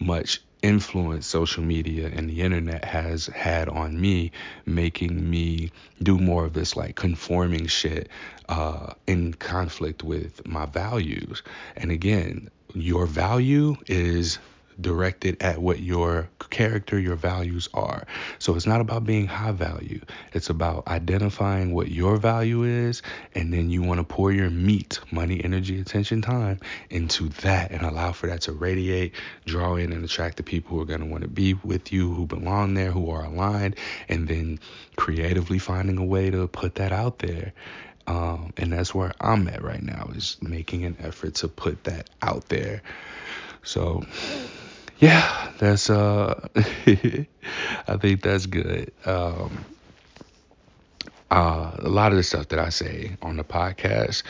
much 0.00 0.40
influence 0.60 1.26
social 1.26 1.62
media 1.62 2.10
and 2.12 2.28
the 2.28 2.42
internet 2.42 2.84
has 2.84 3.26
had 3.26 3.68
on 3.68 4.00
me, 4.00 4.32
making 4.66 5.30
me 5.30 5.70
do 6.02 6.18
more 6.18 6.46
of 6.46 6.52
this 6.52 6.76
like 6.76 6.96
conforming 6.96 7.68
shit 7.68 8.08
uh, 8.48 8.92
in 9.06 9.34
conflict 9.34 10.02
with 10.02 10.44
my 10.48 10.66
values. 10.66 11.44
And 11.76 11.92
again, 11.92 12.50
your 12.74 13.06
value 13.06 13.76
is 13.86 14.40
directed 14.80 15.42
at 15.42 15.58
what 15.58 15.80
your 15.80 16.28
character, 16.50 16.98
your 16.98 17.16
values 17.16 17.68
are. 17.74 18.06
So 18.38 18.54
it's 18.54 18.66
not 18.66 18.80
about 18.80 19.04
being 19.04 19.26
high 19.26 19.52
value. 19.52 20.00
It's 20.32 20.50
about 20.50 20.86
identifying 20.86 21.74
what 21.74 21.88
your 21.88 22.16
value 22.16 22.62
is, 22.62 23.02
and 23.34 23.52
then 23.52 23.70
you 23.70 23.82
want 23.82 23.98
to 23.98 24.04
pour 24.04 24.32
your 24.32 24.50
meat, 24.50 25.00
money, 25.10 25.42
energy, 25.42 25.80
attention, 25.80 26.22
time 26.22 26.60
into 26.90 27.28
that 27.28 27.70
and 27.70 27.82
allow 27.82 28.12
for 28.12 28.26
that 28.28 28.42
to 28.42 28.52
radiate, 28.52 29.14
draw 29.46 29.76
in, 29.76 29.92
and 29.92 30.04
attract 30.04 30.36
the 30.36 30.42
people 30.42 30.76
who 30.76 30.82
are 30.82 30.86
going 30.86 31.00
to 31.00 31.06
want 31.06 31.22
to 31.22 31.28
be 31.28 31.54
with 31.54 31.92
you, 31.92 32.12
who 32.14 32.26
belong 32.26 32.74
there, 32.74 32.90
who 32.90 33.10
are 33.10 33.24
aligned, 33.24 33.76
and 34.08 34.28
then 34.28 34.58
creatively 34.96 35.58
finding 35.58 35.98
a 35.98 36.04
way 36.04 36.30
to 36.30 36.46
put 36.48 36.76
that 36.76 36.92
out 36.92 37.18
there. 37.18 37.52
Um, 38.06 38.54
and 38.56 38.72
that's 38.72 38.94
where 38.94 39.12
I'm 39.20 39.48
at 39.48 39.62
right 39.62 39.82
now 39.82 40.10
is 40.14 40.38
making 40.40 40.84
an 40.84 40.96
effort 41.00 41.34
to 41.36 41.48
put 41.48 41.84
that 41.84 42.08
out 42.22 42.48
there. 42.48 42.82
So 43.62 44.02
yeah, 44.98 45.52
that's 45.58 45.90
uh 45.90 46.48
I 46.56 47.96
think 47.98 48.22
that's 48.22 48.46
good. 48.46 48.92
Um 49.04 49.64
uh 51.30 51.72
a 51.78 51.88
lot 51.88 52.12
of 52.12 52.16
the 52.16 52.22
stuff 52.22 52.48
that 52.48 52.58
I 52.58 52.70
say 52.70 53.16
on 53.22 53.36
the 53.36 53.44
podcast 53.44 54.22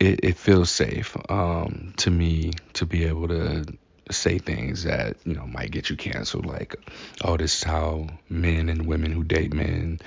it, 0.00 0.20
it 0.22 0.36
feels 0.36 0.70
safe 0.70 1.16
um 1.30 1.92
to 1.98 2.10
me 2.10 2.52
to 2.74 2.86
be 2.86 3.04
able 3.04 3.28
to 3.28 3.64
say 4.10 4.38
things 4.38 4.84
that 4.84 5.16
you 5.24 5.34
know 5.34 5.46
might 5.46 5.70
get 5.70 5.90
you 5.90 5.96
canceled 5.96 6.46
like 6.46 6.76
oh 7.24 7.36
this 7.36 7.58
is 7.58 7.62
how 7.64 8.06
men 8.28 8.68
and 8.68 8.86
women 8.86 9.12
who 9.12 9.24
date 9.24 9.52
men 9.52 9.98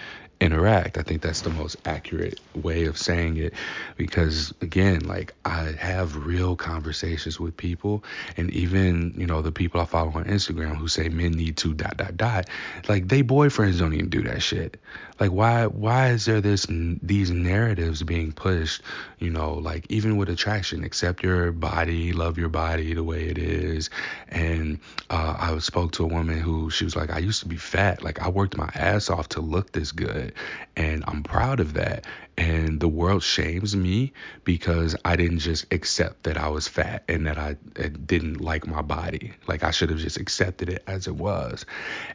interact. 0.41 0.97
I 0.97 1.01
think 1.01 1.21
that's 1.21 1.41
the 1.41 1.49
most 1.49 1.75
accurate 1.85 2.39
way 2.55 2.85
of 2.85 2.97
saying 2.97 3.37
it 3.37 3.53
because 3.97 4.53
again, 4.61 5.01
like 5.01 5.33
I 5.45 5.73
have 5.77 6.25
real 6.25 6.55
conversations 6.55 7.39
with 7.39 7.57
people 7.57 8.03
and 8.37 8.49
even, 8.51 9.13
you 9.17 9.25
know, 9.25 9.41
the 9.41 9.51
people 9.51 9.81
I 9.81 9.85
follow 9.85 10.11
on 10.11 10.25
Instagram 10.25 10.75
who 10.75 10.87
say 10.87 11.09
men 11.09 11.31
need 11.31 11.57
to 11.57 11.73
dot 11.73 11.97
dot 11.97 12.15
dot, 12.15 12.49
like 12.87 13.07
they 13.09 13.21
boyfriends 13.21 13.79
don't 13.79 13.93
even 13.93 14.09
do 14.09 14.23
that 14.23 14.41
shit. 14.41 14.77
Like 15.19 15.31
why 15.31 15.65
why 15.67 16.09
is 16.09 16.25
there 16.25 16.41
this 16.41 16.65
these 16.69 17.29
narratives 17.31 18.03
being 18.03 18.31
pushed, 18.31 18.81
you 19.19 19.29
know, 19.29 19.53
like 19.53 19.85
even 19.89 20.17
with 20.17 20.29
attraction, 20.29 20.83
accept 20.83 21.23
your 21.23 21.51
body, 21.51 22.13
love 22.13 22.37
your 22.37 22.49
body 22.49 22.93
the 22.93 23.03
way 23.03 23.25
it 23.25 23.37
is. 23.37 23.89
And 24.29 24.79
uh, 25.09 25.35
I 25.37 25.57
spoke 25.59 25.91
to 25.93 26.03
a 26.03 26.07
woman 26.07 26.39
who 26.39 26.69
she 26.69 26.85
was 26.85 26.95
like, 26.95 27.09
I 27.11 27.19
used 27.19 27.41
to 27.41 27.47
be 27.47 27.57
fat, 27.57 28.03
like 28.03 28.21
I 28.21 28.29
worked 28.29 28.57
my 28.57 28.69
ass 28.75 29.09
off 29.09 29.29
to 29.29 29.41
look 29.41 29.73
this 29.73 29.91
good 29.91 30.33
and 30.75 31.03
I'm 31.07 31.23
proud 31.23 31.59
of 31.59 31.73
that. 31.73 32.05
And 32.39 32.79
the 32.79 32.87
world 32.87 33.21
shames 33.21 33.75
me 33.75 34.13
because 34.45 34.95
I 35.03 35.17
didn't 35.17 35.39
just 35.39 35.71
accept 35.73 36.23
that 36.23 36.37
I 36.37 36.47
was 36.47 36.69
fat 36.69 37.03
and 37.09 37.25
that 37.25 37.37
I 37.37 37.57
uh, 37.77 37.89
didn't 38.05 38.39
like 38.39 38.65
my 38.65 38.81
body. 38.81 39.33
Like 39.45 39.61
I 39.61 39.71
should 39.71 39.89
have 39.89 39.99
just 39.99 40.15
accepted 40.15 40.69
it 40.69 40.81
as 40.87 41.05
it 41.05 41.17
was. 41.17 41.65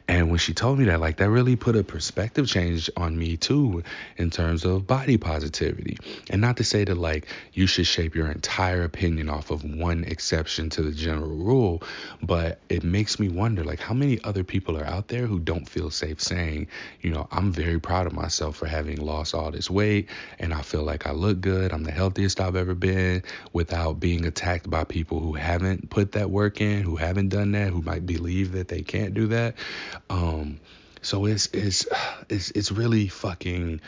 And 0.07 0.31
when 0.31 0.39
she 0.39 0.55
told 0.55 0.79
me 0.79 0.85
that, 0.85 0.99
like 0.99 1.17
that 1.17 1.29
really 1.29 1.55
put 1.55 1.75
a 1.75 1.83
perspective 1.83 2.47
change 2.47 2.89
on 2.97 3.15
me 3.15 3.37
too 3.37 3.83
in 4.17 4.31
terms 4.31 4.65
of 4.65 4.87
body 4.87 5.17
positivity. 5.17 5.99
And 6.31 6.41
not 6.41 6.57
to 6.57 6.63
say 6.63 6.83
that 6.85 6.97
like 6.97 7.27
you 7.53 7.67
should 7.67 7.85
shape 7.85 8.15
your 8.15 8.31
entire 8.31 8.83
opinion 8.83 9.29
off 9.29 9.51
of 9.51 9.63
one 9.63 10.05
exception 10.05 10.71
to 10.71 10.81
the 10.81 10.91
general 10.91 11.35
rule, 11.35 11.83
but 12.23 12.59
it 12.69 12.83
makes 12.83 13.19
me 13.19 13.29
wonder 13.29 13.63
like 13.63 13.79
how 13.79 13.93
many 13.93 14.19
other 14.23 14.43
people 14.43 14.75
are 14.75 14.85
out 14.85 15.07
there 15.07 15.27
who 15.27 15.37
don't 15.37 15.69
feel 15.69 15.91
safe 15.91 16.19
saying, 16.19 16.65
you 17.01 17.11
know, 17.11 17.27
I'm 17.31 17.51
very 17.51 17.79
proud 17.79 18.07
of 18.07 18.13
myself 18.13 18.55
for 18.55 18.65
having 18.65 18.97
lost 18.97 19.35
all 19.35 19.51
this 19.51 19.69
weight 19.69 20.09
and 20.39 20.53
I 20.53 20.61
feel 20.61 20.83
like 20.83 21.07
I 21.07 21.11
look 21.11 21.41
good. 21.41 21.71
I'm 21.71 21.83
the 21.83 21.91
healthiest 21.91 22.39
I've 22.39 22.55
ever 22.55 22.75
been 22.75 23.23
without 23.53 23.99
being 23.99 24.25
attacked 24.25 24.69
by 24.69 24.83
people 24.83 25.19
who 25.19 25.33
haven't 25.33 25.89
put 25.89 26.13
that 26.13 26.29
work 26.29 26.61
in, 26.61 26.83
who 26.83 26.95
haven't 26.95 27.29
done 27.29 27.51
that, 27.53 27.69
who 27.69 27.81
might 27.81 28.05
believe 28.05 28.53
that 28.53 28.67
they 28.67 28.81
can't 28.81 29.13
do 29.13 29.27
that. 29.27 29.55
Um, 30.09 30.59
so 31.01 31.25
it's 31.25 31.47
it's 31.53 31.85
it's 32.29 32.51
it's 32.51 32.71
really 32.71 33.07
fucking 33.07 33.81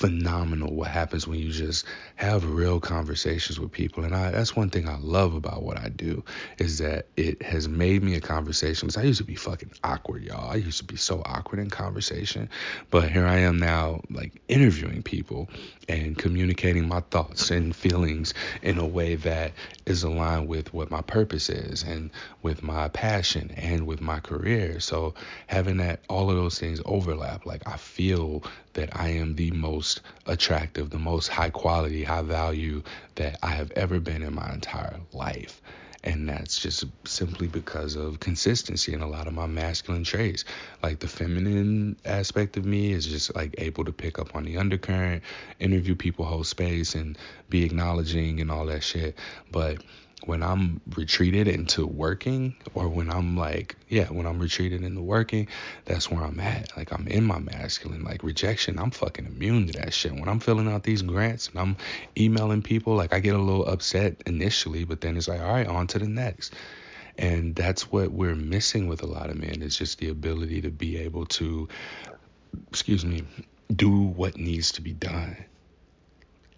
phenomenal 0.00 0.72
what 0.72 0.88
happens 0.88 1.28
when 1.28 1.38
you 1.38 1.52
just 1.52 1.84
have 2.16 2.48
real 2.48 2.80
conversations 2.80 3.60
with 3.60 3.70
people. 3.70 4.02
And 4.02 4.14
I 4.14 4.30
that's 4.30 4.56
one 4.56 4.70
thing 4.70 4.88
I 4.88 4.96
love 4.96 5.34
about 5.34 5.62
what 5.62 5.78
I 5.78 5.90
do 5.90 6.24
is 6.56 6.78
that 6.78 7.06
it 7.18 7.42
has 7.42 7.68
made 7.68 8.02
me 8.02 8.14
a 8.14 8.20
conversation 8.20 8.86
because 8.86 8.96
I 8.96 9.06
used 9.06 9.18
to 9.18 9.24
be 9.24 9.34
fucking 9.34 9.72
awkward 9.84 10.22
y'all. 10.22 10.50
I 10.50 10.54
used 10.54 10.78
to 10.78 10.84
be 10.84 10.96
so 10.96 11.20
awkward 11.26 11.60
in 11.60 11.68
conversation. 11.68 12.48
But 12.88 13.10
here 13.10 13.26
I 13.26 13.40
am 13.40 13.58
now 13.58 14.00
like 14.08 14.40
interviewing 14.48 15.02
people 15.02 15.50
and 15.86 16.16
communicating 16.16 16.88
my 16.88 17.00
thoughts 17.00 17.50
and 17.50 17.76
feelings 17.76 18.32
in 18.62 18.78
a 18.78 18.86
way 18.86 19.16
that 19.16 19.52
is 19.84 20.02
aligned 20.02 20.48
with 20.48 20.72
what 20.72 20.90
my 20.90 21.02
purpose 21.02 21.50
is 21.50 21.82
and 21.82 22.10
with 22.42 22.62
my 22.62 22.88
passion 22.88 23.50
and 23.54 23.86
with 23.86 24.00
my 24.00 24.20
career. 24.20 24.80
So 24.80 25.12
having 25.46 25.76
that 25.76 26.00
all 26.08 26.30
of 26.30 26.36
those 26.36 26.58
things 26.58 26.80
overlap 26.86 27.44
like 27.44 27.68
I 27.68 27.76
feel 27.76 28.42
that 28.74 28.96
I 28.96 29.08
am 29.08 29.34
the 29.34 29.50
most 29.50 30.00
attractive, 30.26 30.90
the 30.90 30.98
most 30.98 31.28
high 31.28 31.50
quality, 31.50 32.04
high 32.04 32.22
value 32.22 32.82
that 33.16 33.38
I 33.42 33.50
have 33.50 33.70
ever 33.72 34.00
been 34.00 34.22
in 34.22 34.34
my 34.34 34.52
entire 34.52 35.00
life. 35.12 35.60
And 36.02 36.28
that's 36.28 36.58
just 36.58 36.84
simply 37.04 37.46
because 37.46 37.94
of 37.94 38.20
consistency 38.20 38.94
and 38.94 39.02
a 39.02 39.06
lot 39.06 39.26
of 39.26 39.34
my 39.34 39.46
masculine 39.46 40.04
traits. 40.04 40.46
Like 40.82 41.00
the 41.00 41.08
feminine 41.08 41.96
aspect 42.06 42.56
of 42.56 42.64
me 42.64 42.92
is 42.92 43.04
just 43.06 43.34
like 43.34 43.54
able 43.58 43.84
to 43.84 43.92
pick 43.92 44.18
up 44.18 44.34
on 44.34 44.44
the 44.44 44.56
undercurrent, 44.56 45.22
interview 45.58 45.94
people, 45.94 46.24
hold 46.24 46.46
space, 46.46 46.94
and 46.94 47.18
be 47.50 47.64
acknowledging 47.64 48.40
and 48.40 48.50
all 48.50 48.64
that 48.66 48.82
shit. 48.82 49.18
But 49.52 49.82
when 50.24 50.42
I'm 50.42 50.80
retreated 50.96 51.48
into 51.48 51.86
working 51.86 52.54
or 52.74 52.88
when 52.88 53.10
I'm 53.10 53.36
like, 53.36 53.76
yeah, 53.88 54.06
when 54.06 54.26
I'm 54.26 54.38
retreated 54.38 54.82
into 54.82 55.00
working, 55.00 55.48
that's 55.86 56.10
where 56.10 56.22
I'm 56.22 56.38
at. 56.40 56.76
Like 56.76 56.92
I'm 56.92 57.08
in 57.08 57.24
my 57.24 57.38
masculine. 57.38 58.04
Like 58.04 58.22
rejection, 58.22 58.78
I'm 58.78 58.90
fucking 58.90 59.26
immune 59.26 59.66
to 59.68 59.80
that 59.80 59.92
shit. 59.92 60.12
When 60.12 60.28
I'm 60.28 60.40
filling 60.40 60.70
out 60.70 60.82
these 60.82 61.02
grants 61.02 61.48
and 61.48 61.58
I'm 61.58 61.76
emailing 62.18 62.62
people, 62.62 62.94
like 62.94 63.14
I 63.14 63.20
get 63.20 63.34
a 63.34 63.38
little 63.38 63.66
upset 63.66 64.22
initially, 64.26 64.84
but 64.84 65.00
then 65.00 65.16
it's 65.16 65.28
like, 65.28 65.40
all 65.40 65.52
right, 65.52 65.66
on 65.66 65.86
to 65.88 65.98
the 65.98 66.08
next. 66.08 66.54
And 67.18 67.54
that's 67.54 67.90
what 67.90 68.12
we're 68.12 68.36
missing 68.36 68.88
with 68.88 69.02
a 69.02 69.06
lot 69.06 69.30
of 69.30 69.36
men 69.36 69.62
is 69.62 69.76
just 69.76 69.98
the 69.98 70.08
ability 70.08 70.62
to 70.62 70.70
be 70.70 70.98
able 70.98 71.26
to, 71.26 71.68
excuse 72.68 73.04
me, 73.04 73.24
do 73.74 73.90
what 73.90 74.36
needs 74.36 74.72
to 74.72 74.82
be 74.82 74.92
done 74.92 75.36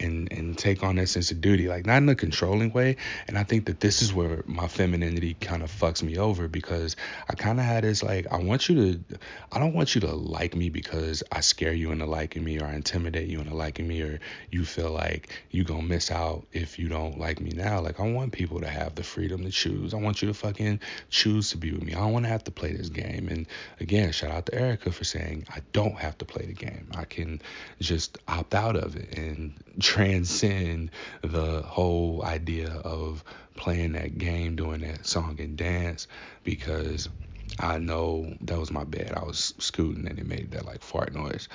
and 0.03 0.31
and 0.33 0.59
take 0.59 0.83
on 0.83 0.97
that 0.97 1.09
sense 1.09 1.31
of 1.31 1.41
duty 1.41 1.69
like 1.69 1.87
not 1.87 1.99
in 1.99 2.09
a 2.09 2.15
controlling 2.15 2.73
way. 2.73 2.97
And 3.29 3.39
i 3.39 3.45
think 3.45 3.67
that 3.67 3.81
this 3.81 4.03
is 4.03 4.13
where 4.13 4.43
my 4.47 4.69
femininity 4.69 5.35
kind 5.41 5.63
of 5.63 5.71
fucks 5.71 6.03
me 6.03 6.19
over 6.19 6.49
because 6.49 6.97
i 7.29 7.35
kind 7.35 7.59
of 7.59 7.65
had 7.65 7.85
this 7.85 8.03
like 8.03 8.27
i 8.31 8.37
want 8.37 8.69
you 8.69 8.75
to 8.75 9.19
i 9.53 9.59
don't 9.59 9.75
want 9.75 9.95
you 9.95 10.01
to 10.03 10.13
like 10.13 10.55
me 10.55 10.69
because 10.69 11.23
i 11.31 11.41
scare 11.41 11.73
you 11.73 11.93
into 11.93 12.07
liking 12.07 12.45
me 12.45 12.59
or 12.61 12.67
I 12.67 12.75
intimidate 12.75 13.29
you 13.29 13.41
into 13.41 13.55
liking 13.55 13.87
me 13.87 14.03
or 14.03 14.21
you 14.51 14.65
feel 14.65 14.91
like 14.91 15.29
you 15.51 15.65
gonna 15.65 15.83
miss 15.83 16.11
out 16.11 16.47
if 16.53 16.79
you 16.79 16.89
don't 16.89 17.19
like 17.19 17.41
me 17.41 17.51
now. 17.51 17.81
Like 17.81 18.01
i 18.01 18.11
want 18.11 18.33
people 18.33 18.61
to 18.61 18.69
have 18.69 18.95
the 18.95 19.03
freedom 19.03 19.43
to 19.45 19.51
choose. 19.51 19.95
I 19.95 19.99
want 19.99 20.23
you 20.23 20.29
to 20.29 20.35
fucking 20.35 20.81
choose 21.11 21.51
to 21.51 21.59
be 21.59 21.73
with 21.73 21.83
me. 21.83 21.95
I 21.95 22.01
don't 22.01 22.13
want 22.13 22.25
to 22.25 22.31
have 22.31 22.45
to 22.45 22.51
play 22.51 22.73
this 22.73 22.89
game. 22.89 23.29
And 23.29 23.47
again 23.81 24.13
shout 24.13 24.31
out 24.31 24.47
to 24.47 24.55
erica 24.55 24.91
for 24.91 25.05
saying 25.05 25.47
i 25.51 25.61
don't 25.73 25.97
have 25.97 26.19
to 26.19 26.25
play 26.25 26.47
the 26.47 26.55
game. 26.55 26.89
I 26.97 27.05
can 27.05 27.41
just 27.81 28.19
opt 28.29 28.55
out 28.55 28.77
of 28.77 28.97
it. 28.97 29.17
And 29.17 29.55
transcend 29.93 30.91
the 31.21 31.61
whole 31.61 32.25
idea 32.25 32.73
of 32.83 33.23
playing 33.57 33.93
that 33.93 34.17
game, 34.17 34.57
doing 34.57 34.81
that 34.81 35.05
song 35.07 35.37
and 35.39 35.55
dance, 35.55 36.09
because 36.45 37.11
I 37.59 37.77
know 37.77 38.35
that 38.41 38.59
was 38.59 38.71
my 38.71 38.85
bad. 38.85 39.13
I 39.15 39.23
was 39.23 39.53
scooting 39.59 40.09
and 40.09 40.19
it 40.19 40.27
made 40.27 40.53
that 40.53 40.65
like 40.65 40.81
fart 40.81 41.13
noise. 41.13 41.47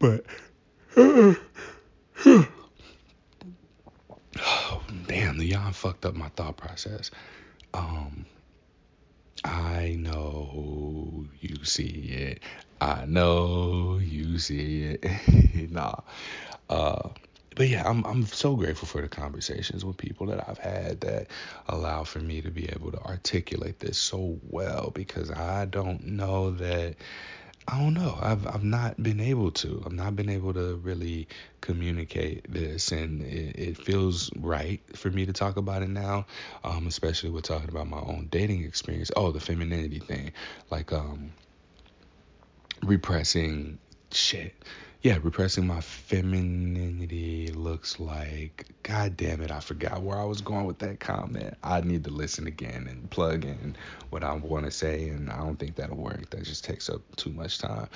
But 0.00 0.24
oh, 0.96 1.36
damn, 5.06 5.38
the 5.38 5.46
yawn 5.46 5.72
fucked 5.72 6.04
up 6.04 6.16
my 6.16 6.30
thought 6.30 6.56
process. 6.56 7.12
Um, 7.74 8.26
I 9.44 9.94
know 10.00 11.26
you 11.40 11.64
see 11.64 12.08
it. 12.10 12.42
I 12.80 13.04
know 13.06 14.00
you 14.02 14.40
see 14.40 14.82
it. 14.82 15.70
nah. 15.70 16.00
Uh, 16.68 17.10
but 17.58 17.68
yeah, 17.68 17.82
I'm 17.84 18.04
I'm 18.06 18.24
so 18.24 18.54
grateful 18.54 18.86
for 18.86 19.02
the 19.02 19.08
conversations 19.08 19.84
with 19.84 19.96
people 19.96 20.26
that 20.26 20.48
I've 20.48 20.58
had 20.58 21.00
that 21.00 21.26
allow 21.68 22.04
for 22.04 22.20
me 22.20 22.40
to 22.40 22.52
be 22.52 22.68
able 22.68 22.92
to 22.92 23.00
articulate 23.02 23.80
this 23.80 23.98
so 23.98 24.38
well 24.48 24.92
because 24.94 25.32
I 25.32 25.64
don't 25.64 26.06
know 26.06 26.52
that 26.52 26.94
I 27.66 27.80
don't 27.80 27.94
know. 27.94 28.16
I've 28.22 28.46
I've 28.46 28.62
not 28.62 29.02
been 29.02 29.18
able 29.18 29.50
to. 29.50 29.82
I've 29.84 29.92
not 29.92 30.14
been 30.14 30.28
able 30.28 30.54
to 30.54 30.76
really 30.76 31.26
communicate 31.60 32.50
this, 32.50 32.92
and 32.92 33.22
it, 33.22 33.58
it 33.58 33.76
feels 33.76 34.30
right 34.38 34.80
for 34.96 35.10
me 35.10 35.26
to 35.26 35.32
talk 35.32 35.56
about 35.56 35.82
it 35.82 35.90
now. 35.90 36.26
Um, 36.62 36.86
especially 36.86 37.30
with 37.30 37.42
talking 37.42 37.70
about 37.70 37.88
my 37.88 37.98
own 37.98 38.28
dating 38.30 38.62
experience. 38.62 39.10
Oh, 39.16 39.32
the 39.32 39.40
femininity 39.40 39.98
thing, 39.98 40.30
like 40.70 40.92
um, 40.92 41.32
repressing 42.84 43.80
shit 44.12 44.54
yeah, 45.02 45.18
repressing 45.22 45.66
my 45.66 45.80
femininity 45.80 47.52
looks 47.52 48.00
like. 48.00 48.66
God 48.82 49.16
damn 49.16 49.40
it, 49.40 49.52
I 49.52 49.60
forgot 49.60 50.02
where 50.02 50.18
I 50.18 50.24
was 50.24 50.40
going 50.40 50.66
with 50.66 50.80
that 50.80 50.98
comment. 50.98 51.54
I 51.62 51.82
need 51.82 52.02
to 52.04 52.10
listen 52.10 52.48
again 52.48 52.88
and 52.88 53.08
plug 53.08 53.44
in 53.44 53.76
what 54.10 54.24
I 54.24 54.34
want 54.34 54.64
to 54.64 54.72
say, 54.72 55.08
and 55.10 55.30
I 55.30 55.38
don't 55.38 55.56
think 55.56 55.76
that'll 55.76 55.96
work. 55.96 56.30
That 56.30 56.42
just 56.42 56.64
takes 56.64 56.90
up 56.90 57.02
too 57.14 57.30
much 57.30 57.58
time. 57.58 57.88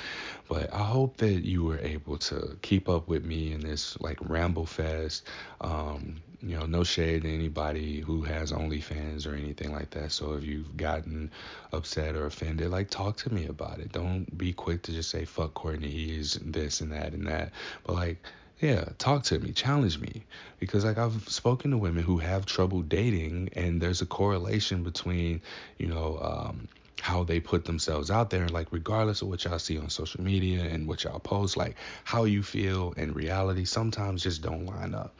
But 0.48 0.72
I 0.72 0.84
hope 0.84 1.16
that 1.16 1.44
you 1.44 1.64
were 1.64 1.80
able 1.80 2.18
to 2.18 2.56
keep 2.62 2.88
up 2.88 3.08
with 3.08 3.24
me 3.24 3.52
in 3.52 3.60
this 3.60 4.00
like 4.00 4.18
ramble 4.20 4.66
fest. 4.66 5.26
Um, 5.60 6.22
you 6.42 6.58
know, 6.58 6.66
no 6.66 6.82
shade 6.82 7.22
to 7.22 7.32
anybody 7.32 8.00
who 8.00 8.22
has 8.22 8.52
OnlyFans 8.52 9.26
or 9.26 9.34
anything 9.34 9.72
like 9.72 9.90
that. 9.90 10.10
So 10.10 10.32
if 10.34 10.44
you've 10.44 10.76
gotten 10.76 11.30
upset 11.72 12.16
or 12.16 12.26
offended, 12.26 12.70
like 12.70 12.90
talk 12.90 13.16
to 13.18 13.32
me 13.32 13.46
about 13.46 13.78
it. 13.78 13.92
Don't 13.92 14.36
be 14.36 14.52
quick 14.52 14.82
to 14.82 14.92
just 14.92 15.10
say 15.10 15.24
fuck 15.24 15.54
Courtney, 15.54 15.88
he's 15.88 16.34
this 16.42 16.80
and 16.80 16.92
that 16.92 17.12
and 17.12 17.26
that. 17.28 17.52
But 17.84 17.94
like, 17.94 18.24
yeah, 18.60 18.86
talk 18.98 19.22
to 19.24 19.38
me, 19.38 19.52
challenge 19.52 19.98
me, 19.98 20.24
because 20.58 20.84
like 20.84 20.98
I've 20.98 21.28
spoken 21.28 21.70
to 21.70 21.78
women 21.78 22.02
who 22.02 22.18
have 22.18 22.44
trouble 22.44 22.82
dating, 22.82 23.50
and 23.54 23.80
there's 23.80 24.02
a 24.02 24.06
correlation 24.06 24.82
between, 24.82 25.42
you 25.78 25.86
know, 25.86 26.18
um, 26.20 26.68
how 27.00 27.24
they 27.24 27.40
put 27.40 27.64
themselves 27.64 28.10
out 28.10 28.30
there, 28.30 28.48
like 28.48 28.68
regardless 28.70 29.22
of 29.22 29.28
what 29.28 29.44
y'all 29.44 29.58
see 29.58 29.78
on 29.78 29.90
social 29.90 30.22
media 30.22 30.62
and 30.62 30.86
what 30.86 31.02
y'all 31.02 31.18
post, 31.18 31.56
like 31.56 31.74
how 32.04 32.22
you 32.24 32.42
feel 32.44 32.92
in 32.96 33.12
reality 33.12 33.64
sometimes 33.64 34.22
just 34.22 34.42
don't 34.42 34.66
line 34.66 34.94
up 34.94 35.12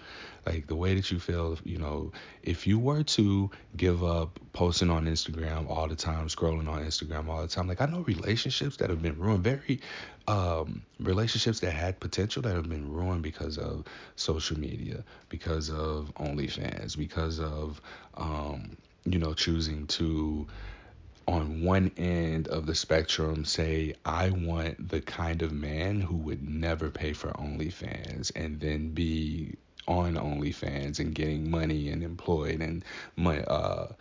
like 0.47 0.67
the 0.67 0.77
way 0.77 0.95
that 0.95 1.11
you 1.11 1.19
feel 1.19 1.59
you 1.65 1.79
know 1.79 2.13
if 2.43 2.67
you 2.67 2.79
were 2.79 3.03
to 3.03 3.51
give 3.77 4.03
up 4.03 4.39
posting 4.53 4.91
on 4.91 5.07
instagram 5.07 5.69
all 5.69 5.89
the 5.89 5.97
time 5.97 6.29
scrolling 6.29 6.69
on 6.69 6.85
instagram 6.85 7.29
all 7.29 7.43
the 7.43 7.49
time 7.49 7.69
like 7.69 7.81
i 7.81 7.87
know 7.87 8.01
relationships 8.01 8.77
that 8.77 8.91
have 8.91 9.03
been 9.03 9.19
ruined 9.19 9.45
very 9.45 9.81
um, 10.29 10.83
relationships 11.01 11.59
that 11.61 11.73
had 11.73 11.99
potential 11.99 12.43
that 12.43 12.55
have 12.55 12.69
been 12.69 12.93
ruined 12.93 13.23
because 13.23 13.59
of 13.59 13.85
social 14.15 14.59
media 14.59 15.05
because 15.29 15.69
of 15.69 16.13
onlyfans 16.15 16.97
because 16.97 17.41
of 17.41 17.81
um, 18.17 18.77
you 19.05 19.19
know 19.19 19.35
choosing 19.35 19.87
to 19.87 20.47
on 21.27 21.63
one 21.63 21.91
end 21.97 22.49
of 22.49 22.67
the 22.67 22.75
spectrum 22.75 23.45
say 23.45 23.95
I 24.05 24.31
want 24.31 24.89
the 24.89 25.01
kind 25.01 25.43
of 25.43 25.53
man 25.53 26.01
who 26.01 26.17
would 26.17 26.49
never 26.49 26.91
pay 26.91 27.13
for 27.13 27.31
OnlyFans 27.31 28.33
and 28.35 28.59
then 28.61 28.91
be 28.91 29.55
on 29.89 30.15
OnlyFans 30.15 31.01
and 31.01 31.15
getting 31.15 31.51
money 31.51 31.89
and 31.89 32.03
employed 32.03 32.61
and 32.61 32.85
my 33.17 33.41
uh 33.45 33.93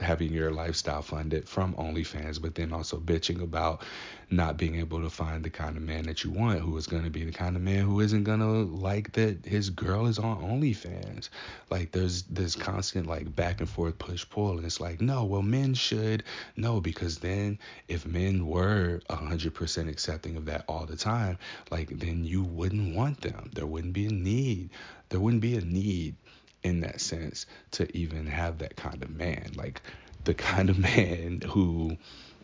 having 0.00 0.32
your 0.32 0.50
lifestyle 0.50 1.02
funded 1.02 1.48
from 1.48 1.74
OnlyFans, 1.74 2.40
but 2.40 2.54
then 2.54 2.72
also 2.72 2.98
bitching 2.98 3.42
about 3.42 3.82
not 4.30 4.56
being 4.56 4.76
able 4.76 5.00
to 5.02 5.10
find 5.10 5.44
the 5.44 5.50
kind 5.50 5.76
of 5.76 5.82
man 5.82 6.04
that 6.04 6.24
you 6.24 6.30
want, 6.30 6.60
who 6.60 6.76
is 6.76 6.86
going 6.86 7.04
to 7.04 7.10
be 7.10 7.24
the 7.24 7.32
kind 7.32 7.56
of 7.56 7.62
man 7.62 7.84
who 7.84 8.00
isn't 8.00 8.24
going 8.24 8.40
to 8.40 8.74
like 8.74 9.12
that 9.12 9.44
his 9.44 9.70
girl 9.70 10.06
is 10.06 10.18
on 10.18 10.42
OnlyFans. 10.42 11.28
Like 11.70 11.92
there's 11.92 12.22
this 12.24 12.56
constant 12.56 13.06
like 13.06 13.34
back 13.34 13.60
and 13.60 13.68
forth 13.68 13.98
push 13.98 14.28
pull, 14.28 14.56
and 14.56 14.66
it's 14.66 14.80
like 14.80 15.00
no, 15.00 15.24
well 15.24 15.42
men 15.42 15.74
should 15.74 16.24
no 16.56 16.80
because 16.80 17.18
then 17.18 17.58
if 17.88 18.06
men 18.06 18.46
were 18.46 19.00
hundred 19.10 19.54
percent 19.54 19.88
accepting 19.88 20.36
of 20.36 20.44
that 20.46 20.64
all 20.68 20.86
the 20.86 20.96
time, 20.96 21.38
like 21.70 21.88
then 21.98 22.24
you 22.24 22.42
wouldn't 22.42 22.94
want 22.94 23.20
them. 23.20 23.50
There 23.54 23.66
wouldn't 23.66 23.92
be 23.92 24.06
a 24.06 24.10
need. 24.10 24.70
There 25.08 25.20
wouldn't 25.20 25.42
be 25.42 25.56
a 25.56 25.60
need 25.60 26.16
in 26.64 26.80
that 26.80 27.00
sense 27.00 27.46
to 27.72 27.96
even 27.96 28.26
have 28.26 28.58
that 28.58 28.74
kind 28.76 29.02
of 29.02 29.10
man. 29.10 29.52
Like 29.54 29.80
the 30.24 30.34
kind 30.34 30.70
of 30.70 30.78
man 30.96 31.42
who 31.46 31.96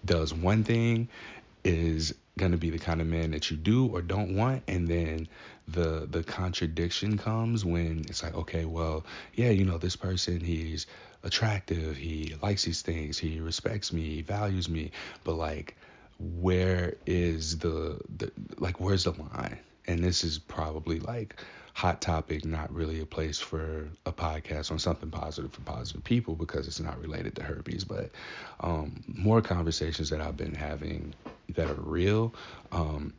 does 0.05 0.33
one 0.33 0.63
thing 0.63 1.09
is 1.65 2.15
going 2.39 2.53
to 2.53 2.59
be 2.59 2.71
the 2.71 2.79
kind 2.79 3.01
of 3.01 3.07
man 3.07 3.33
that 3.33 3.51
you 3.51 3.57
do 3.57 3.87
or 3.89 4.01
don't 4.01 4.35
want 4.35 4.63
and 4.67 4.89
then 4.89 5.29
the 5.69 6.07
the 6.11 6.23
contradiction 6.23 7.19
comes 7.19 7.67
when 7.67 7.99
it's 8.09 8.23
like 8.23 8.35
okay 8.35 8.65
well 8.65 9.05
yeah 9.35 9.51
you 9.51 9.65
know 9.65 9.77
this 9.77 9.97
person 9.97 10.41
he's 10.41 10.87
attractive 11.23 11.99
he 11.99 12.35
likes 12.43 12.65
these 12.65 12.81
things 12.81 13.19
he 13.19 13.41
respects 13.41 13.93
me 13.93 14.03
he 14.03 14.23
values 14.23 14.71
me 14.71 14.91
but 15.23 15.35
like 15.35 15.77
where 16.19 16.95
is 17.05 17.59
the, 17.59 18.01
the 18.17 18.31
like 18.59 18.81
where's 18.81 19.05
the 19.05 19.13
line 19.13 19.59
and 19.91 20.05
this 20.05 20.23
is 20.23 20.39
probably 20.39 21.01
like 21.01 21.43
hot 21.75 22.01
topic, 22.01 22.45
not 22.45 22.73
really 22.73 23.01
a 23.01 23.07
place 23.07 23.39
for 23.39 23.89
a 24.07 24.13
podcast 24.13 24.71
on 24.71 24.79
something 24.79 25.11
positive 25.11 25.53
for 25.53 25.63
positive 25.63 26.05
people 26.05 26.37
because 26.37 26.69
it's 26.69 26.79
not 26.81 27.01
related 27.01 27.35
to 27.37 27.43
herpes. 27.43 27.85
But 27.85 28.11
um, 28.61 29.03
more 29.09 29.43
conversations 29.43 30.11
that 30.11 30.21
I've 30.21 30.37
been 30.37 30.55
having 30.55 31.15
that 31.57 31.69
are 31.69 31.81
real. 31.81 32.35
Um, 32.71 33.15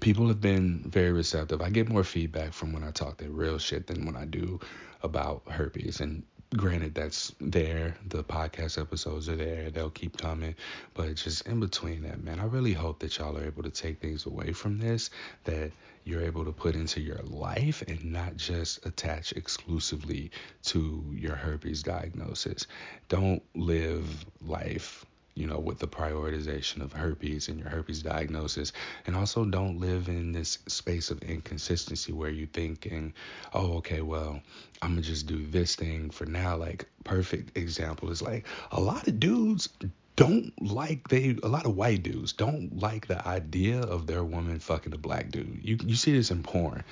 people 0.00 0.28
have 0.28 0.40
been 0.40 0.84
very 0.86 1.10
receptive. 1.10 1.60
I 1.60 1.70
get 1.70 1.88
more 1.88 2.04
feedback 2.04 2.52
from 2.52 2.72
when 2.72 2.84
I 2.84 2.92
talk 2.92 3.18
that 3.18 3.30
real 3.30 3.58
shit 3.58 3.88
than 3.88 4.06
when 4.06 4.16
I 4.16 4.24
do 4.24 4.60
about 5.02 5.42
herpes. 5.48 6.00
And 6.00 6.22
granted 6.56 6.94
that's 6.94 7.32
there. 7.40 7.96
The 8.08 8.24
podcast 8.24 8.80
episodes 8.80 9.28
are 9.28 9.36
there. 9.36 9.70
They'll 9.70 9.90
keep 9.90 10.16
coming. 10.16 10.54
But 10.94 11.14
just 11.16 11.46
in 11.46 11.60
between 11.60 12.02
that 12.02 12.22
man 12.22 12.40
i 12.40 12.44
really 12.44 12.72
hope 12.72 12.98
that 13.00 13.18
y'all 13.18 13.36
are 13.36 13.44
able 13.44 13.62
to 13.62 13.70
take 13.70 14.00
things 14.00 14.26
away 14.26 14.52
from 14.52 14.78
this 14.78 15.10
that 15.44 15.70
you're 16.04 16.22
able 16.22 16.44
to 16.44 16.52
put 16.52 16.76
into 16.76 17.00
your 17.00 17.20
life 17.24 17.82
and 17.88 18.04
not 18.04 18.36
just 18.36 18.86
attach 18.86 19.32
exclusively 19.32 20.30
to 20.62 21.04
your 21.12 21.34
herpes 21.34 21.82
diagnosis. 21.82 22.68
Don't 23.08 23.42
live 23.56 24.24
life 24.40 25.04
you 25.36 25.46
know, 25.46 25.58
with 25.58 25.78
the 25.78 25.86
prioritization 25.86 26.80
of 26.80 26.92
herpes 26.92 27.48
and 27.48 27.60
your 27.60 27.68
herpes 27.68 28.02
diagnosis. 28.02 28.72
And 29.06 29.14
also 29.14 29.44
don't 29.44 29.78
live 29.78 30.08
in 30.08 30.32
this 30.32 30.58
space 30.66 31.10
of 31.10 31.22
inconsistency 31.22 32.12
where 32.12 32.30
you 32.30 32.46
thinking, 32.46 33.12
oh, 33.52 33.74
okay, 33.76 34.00
well, 34.00 34.40
I'm 34.82 34.92
gonna 34.92 35.02
just 35.02 35.26
do 35.26 35.46
this 35.46 35.76
thing 35.76 36.10
for 36.10 36.24
now. 36.24 36.56
Like 36.56 36.86
perfect 37.04 37.56
example 37.56 38.10
is 38.10 38.22
like 38.22 38.46
a 38.72 38.80
lot 38.80 39.06
of 39.06 39.20
dudes 39.20 39.68
don't 40.16 40.50
like 40.62 41.08
they 41.08 41.36
a 41.42 41.48
lot 41.48 41.66
of 41.66 41.76
white 41.76 42.02
dudes 42.02 42.32
don't 42.32 42.80
like 42.80 43.06
the 43.06 43.28
idea 43.28 43.80
of 43.80 44.06
their 44.06 44.24
woman 44.24 44.58
fucking 44.58 44.94
a 44.94 44.98
black 44.98 45.30
dude. 45.30 45.60
You 45.62 45.76
you 45.84 45.94
see 45.94 46.12
this 46.12 46.30
in 46.30 46.42
porn. 46.42 46.82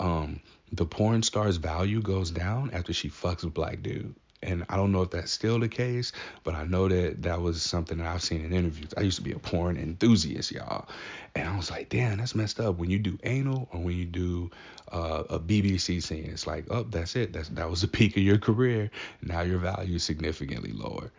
Um, 0.00 0.40
the 0.72 0.86
porn 0.86 1.22
star's 1.22 1.58
value 1.58 2.00
goes 2.00 2.30
down 2.30 2.70
after 2.72 2.94
she 2.94 3.10
fucks 3.10 3.44
a 3.44 3.50
black 3.50 3.82
dude. 3.82 4.14
And 4.42 4.64
I 4.70 4.76
don't 4.76 4.90
know 4.90 5.02
if 5.02 5.10
that's 5.10 5.30
still 5.30 5.58
the 5.58 5.68
case, 5.68 6.12
but 6.44 6.54
I 6.54 6.64
know 6.64 6.88
that 6.88 7.22
that 7.22 7.42
was 7.42 7.62
something 7.62 7.98
that 7.98 8.06
I've 8.06 8.22
seen 8.22 8.44
in 8.44 8.52
interviews. 8.52 8.94
I 8.96 9.02
used 9.02 9.18
to 9.18 9.22
be 9.22 9.32
a 9.32 9.38
porn 9.38 9.76
enthusiast, 9.76 10.50
y'all. 10.50 10.88
And 11.34 11.46
I 11.46 11.56
was 11.56 11.70
like, 11.70 11.90
damn, 11.90 12.18
that's 12.18 12.34
messed 12.34 12.58
up. 12.58 12.78
When 12.78 12.90
you 12.90 12.98
do 12.98 13.18
anal 13.24 13.68
or 13.72 13.80
when 13.80 13.96
you 13.96 14.06
do 14.06 14.50
uh, 14.90 15.24
a 15.28 15.38
BBC 15.38 16.02
scene, 16.02 16.30
it's 16.32 16.46
like, 16.46 16.64
oh, 16.70 16.84
that's 16.84 17.16
it. 17.16 17.34
That's, 17.34 17.50
that 17.50 17.68
was 17.68 17.82
the 17.82 17.88
peak 17.98 18.16
of 18.16 18.22
your 18.22 18.38
career. 18.38 18.90
Now 19.22 19.42
your 19.42 19.58
value 19.58 19.96
is 19.96 20.04
significantly 20.04 20.72
lower. 20.72 21.10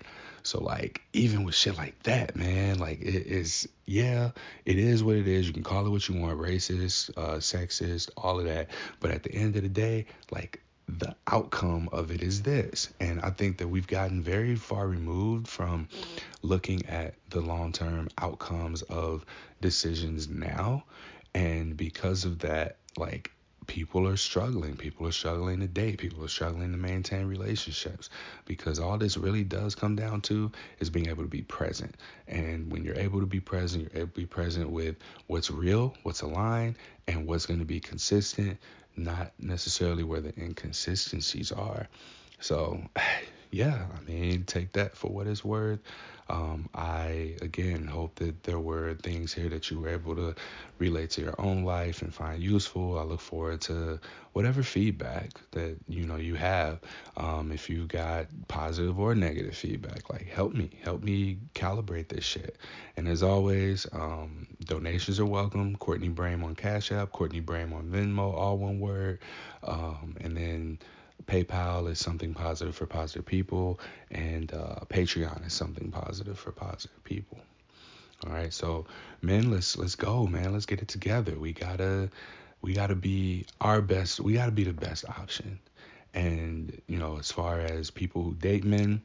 So 0.44 0.60
like 0.60 1.02
even 1.14 1.44
with 1.44 1.56
shit 1.56 1.78
like 1.78 2.02
that, 2.04 2.36
man, 2.36 2.80
like 2.80 3.02
it 3.02 3.28
is 3.28 3.68
yeah, 3.86 4.32
it 4.66 4.78
is 4.78 5.04
what 5.04 5.16
it 5.16 5.28
is. 5.28 5.48
You 5.48 5.54
can 5.54 5.64
call 5.64 5.86
it 5.86 5.90
what 5.90 6.08
you 6.08 6.20
want, 6.20 6.40
racist, 6.40 7.12
uh, 7.18 7.38
sexist, 7.38 8.10
all 8.18 8.40
of 8.40 8.46
that. 8.46 8.70
But 9.00 9.12
at 9.12 9.24
the 9.24 9.34
end 9.34 9.56
of 9.56 9.64
the 9.64 9.70
day, 9.70 10.08
like 10.32 10.62
the 10.88 11.16
outcome 11.28 11.90
of 11.92 12.12
it 12.12 12.22
is 12.22 12.42
this. 12.42 12.92
And 13.00 13.22
I 13.22 13.30
think 13.30 13.58
that 13.60 13.68
we've 13.68 13.88
gotten 13.88 14.22
very 14.22 14.56
far 14.56 14.88
removed 14.88 15.48
from 15.48 15.88
looking 16.42 16.86
at 16.88 17.16
the 17.30 17.42
long 17.42 17.72
term 17.72 18.10
outcomes 18.18 18.82
of 18.84 19.26
decisions 19.62 20.28
now. 20.28 20.84
And 21.34 21.78
because 21.78 22.26
of 22.26 22.40
that, 22.40 22.78
like 22.98 23.32
people 23.68 24.08
are 24.08 24.18
struggling. 24.18 24.76
People 24.76 25.08
are 25.08 25.12
struggling 25.12 25.60
to 25.60 25.68
date. 25.68 25.98
People 25.98 26.26
are 26.26 26.30
struggling 26.30 26.72
to 26.72 26.78
maintain 26.78 27.28
relationships 27.28 28.10
because 28.46 28.80
all 28.80 28.98
this 28.98 29.16
really 29.16 29.44
does 29.44 29.76
come 29.76 29.96
down 29.96 30.20
to 30.22 30.52
is 30.80 30.90
being 30.90 31.08
able 31.08 31.24
to 31.24 31.30
be 31.30 31.44
present. 31.44 31.96
And 32.28 32.72
when 32.72 32.84
you're 32.84 32.98
able 32.98 33.20
to 33.22 33.26
be 33.26 33.40
present, 33.40 33.84
you're 33.84 34.02
able 34.02 34.12
to 34.12 34.20
be 34.20 34.26
present 34.26 34.70
with 34.70 34.98
what's 35.28 35.50
real, 35.50 35.96
what's 36.04 36.22
aligned, 36.22 36.76
and 37.08 37.28
what's 37.28 37.46
going 37.46 37.60
to 37.60 37.66
be 37.66 37.80
consistent 37.80 38.58
not 38.96 39.32
necessarily 39.40 40.04
where 40.04 40.22
the 40.22 40.34
inconsistencies 40.38 41.52
are. 41.52 41.88
So, 42.40 42.82
yeah, 43.52 43.86
I 43.96 44.10
mean, 44.10 44.44
take 44.46 44.74
that 44.74 44.96
for 44.96 45.12
what 45.12 45.28
it's 45.28 45.44
worth. 45.44 45.80
Um, 46.30 46.70
I 46.74 47.36
again 47.42 47.86
hope 47.88 48.16
that 48.16 48.44
there 48.44 48.60
were 48.60 48.94
things 48.94 49.34
here 49.34 49.50
that 49.50 49.70
you 49.70 49.82
were 49.82 49.90
able 49.90 50.16
to 50.16 50.34
relate 50.80 51.10
to 51.12 51.22
your 51.22 51.36
own 51.38 51.66
life 51.66 52.02
and 52.02 52.14
find 52.14 52.42
useful. 52.42 52.98
I 52.98 53.04
look 53.04 53.20
forward 53.20 53.60
to 53.62 54.00
whatever 54.32 54.64
feedback 54.64 55.32
that 55.52 55.76
you 55.90 56.06
know 56.06 56.16
you 56.16 56.36
have. 56.36 56.80
Um, 57.18 57.52
if 57.52 57.70
you 57.70 57.86
got 57.86 58.28
positive 58.48 58.98
or 58.98 59.14
negative 59.14 59.58
feedback, 59.58 60.10
like 60.10 60.28
help 60.28 60.54
me, 60.54 60.70
help 60.84 61.04
me 61.04 61.38
calibrate 61.54 62.08
this 62.08 62.24
shit. 62.24 62.56
And 62.96 63.10
as 63.10 63.24
always, 63.24 63.86
um, 63.92 64.48
donations 64.64 65.20
are 65.20 65.26
welcome. 65.26 65.76
Courtney 65.76 66.10
Brame 66.10 66.46
on 66.46 66.56
Cash 66.56 66.94
App, 66.94 67.12
Courtney 67.12 67.42
Brame 67.42 67.74
on 67.74 67.90
Venmo, 67.90 68.34
all 68.34 68.58
one 68.58 68.80
word. 68.80 69.20
Um, 69.64 70.16
and 70.22 70.38
then 70.38 70.80
PayPal 71.26 71.90
is 71.90 72.00
something 72.00 72.34
positive 72.34 72.76
for 72.76 72.86
positive 72.86 73.26
people, 73.26 73.80
and 74.10 74.54
uh, 74.54 74.80
Patreon 74.90 75.46
is 75.46 75.54
something 75.54 75.92
positive 75.92 76.38
for 76.38 76.52
positive 76.52 77.04
people. 77.04 77.40
All 78.26 78.34
right, 78.34 78.54
so 78.54 78.86
men, 79.22 79.50
let's 79.50 79.78
let's 79.78 79.96
go, 79.96 80.28
man. 80.28 80.54
Let's 80.54 80.68
get 80.68 80.82
it 80.82 80.88
together. 80.88 81.38
We 81.38 81.54
gotta 81.54 82.10
we 82.62 82.74
gotta 82.74 82.96
be 82.96 83.46
our 83.60 83.82
best. 83.82 84.20
We 84.20 84.34
gotta 84.34 84.52
be 84.52 84.64
the 84.64 84.74
best 84.74 85.06
option. 85.10 85.60
And 86.14 86.82
you 86.88 86.98
know, 86.98 87.18
as 87.18 87.32
far 87.32 87.60
as 87.60 87.90
people 87.90 88.22
who 88.22 88.36
date 88.36 88.64
men, 88.64 89.02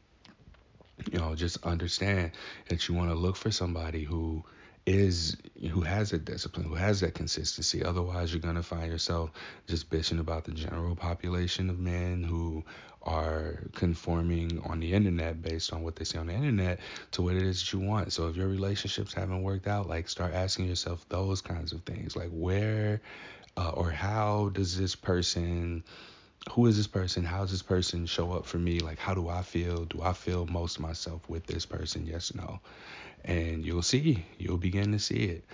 you 1.10 1.18
know, 1.18 1.34
just 1.34 1.64
understand 1.64 2.32
that 2.68 2.88
you 2.88 2.94
want 2.94 3.10
to 3.10 3.14
look 3.14 3.36
for 3.36 3.50
somebody 3.50 4.02
who 4.04 4.44
is 4.86 5.36
who 5.72 5.80
has 5.80 6.10
that 6.10 6.24
discipline, 6.24 6.64
who 6.64 6.76
has 6.76 7.00
that 7.00 7.14
consistency. 7.14 7.84
Otherwise, 7.84 8.32
you're 8.32 8.40
gonna 8.40 8.62
find 8.62 8.90
yourself 8.90 9.30
just 9.66 9.90
bitching 9.90 10.20
about 10.20 10.44
the 10.44 10.52
general 10.52 10.94
population 10.94 11.68
of 11.68 11.78
men 11.78 12.22
who 12.22 12.64
are 13.02 13.60
conforming 13.74 14.60
on 14.64 14.80
the 14.80 14.92
internet 14.92 15.42
based 15.42 15.72
on 15.72 15.82
what 15.82 15.96
they 15.96 16.04
see 16.04 16.18
on 16.18 16.26
the 16.26 16.32
internet 16.32 16.80
to 17.12 17.22
what 17.22 17.34
it 17.34 17.42
is 17.42 17.60
that 17.60 17.72
you 17.72 17.80
want. 17.80 18.12
So 18.12 18.28
if 18.28 18.36
your 18.36 18.48
relationships 18.48 19.12
haven't 19.12 19.42
worked 19.42 19.66
out, 19.66 19.88
like 19.88 20.08
start 20.08 20.34
asking 20.34 20.68
yourself 20.68 21.08
those 21.08 21.40
kinds 21.40 21.72
of 21.72 21.82
things, 21.82 22.16
like 22.16 22.30
where 22.30 23.00
uh, 23.56 23.70
or 23.70 23.90
how 23.90 24.50
does 24.50 24.78
this 24.78 24.94
person 24.94 25.82
who 26.52 26.66
is 26.66 26.76
this 26.76 26.86
person? 26.86 27.24
How 27.24 27.40
does 27.40 27.50
this 27.50 27.62
person 27.62 28.06
show 28.06 28.32
up 28.32 28.46
for 28.46 28.58
me? 28.58 28.78
Like, 28.78 29.00
how 29.00 29.14
do 29.14 29.28
I 29.28 29.42
feel? 29.42 29.84
Do 29.84 30.00
I 30.02 30.12
feel 30.12 30.46
most 30.46 30.78
myself 30.78 31.28
with 31.28 31.44
this 31.46 31.66
person? 31.66 32.06
Yes, 32.06 32.34
no 32.36 32.60
and 33.24 33.64
you'll 33.64 33.82
see, 33.82 34.24
you'll 34.38 34.58
begin 34.58 34.92
to 34.92 34.98
see 34.98 35.24
it. 35.24 35.44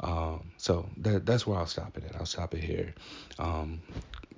Um, 0.00 0.50
so 0.56 0.88
that 0.98 1.24
that's 1.24 1.46
where 1.46 1.58
I'll 1.58 1.66
stop 1.66 1.96
it 1.96 2.04
at. 2.04 2.16
I'll 2.16 2.26
stop 2.26 2.54
it 2.54 2.62
here. 2.64 2.94
Um, 3.38 3.80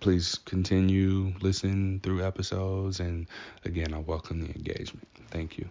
please 0.01 0.39
continue 0.45 1.33
listening 1.41 2.01
through 2.01 2.25
episodes, 2.25 3.01
and 3.01 3.27
again, 3.65 3.95
I 3.95 3.99
welcome 3.99 4.41
the 4.43 4.55
engagement. 4.55 5.09
Thank 5.31 5.59
you. 5.59 5.69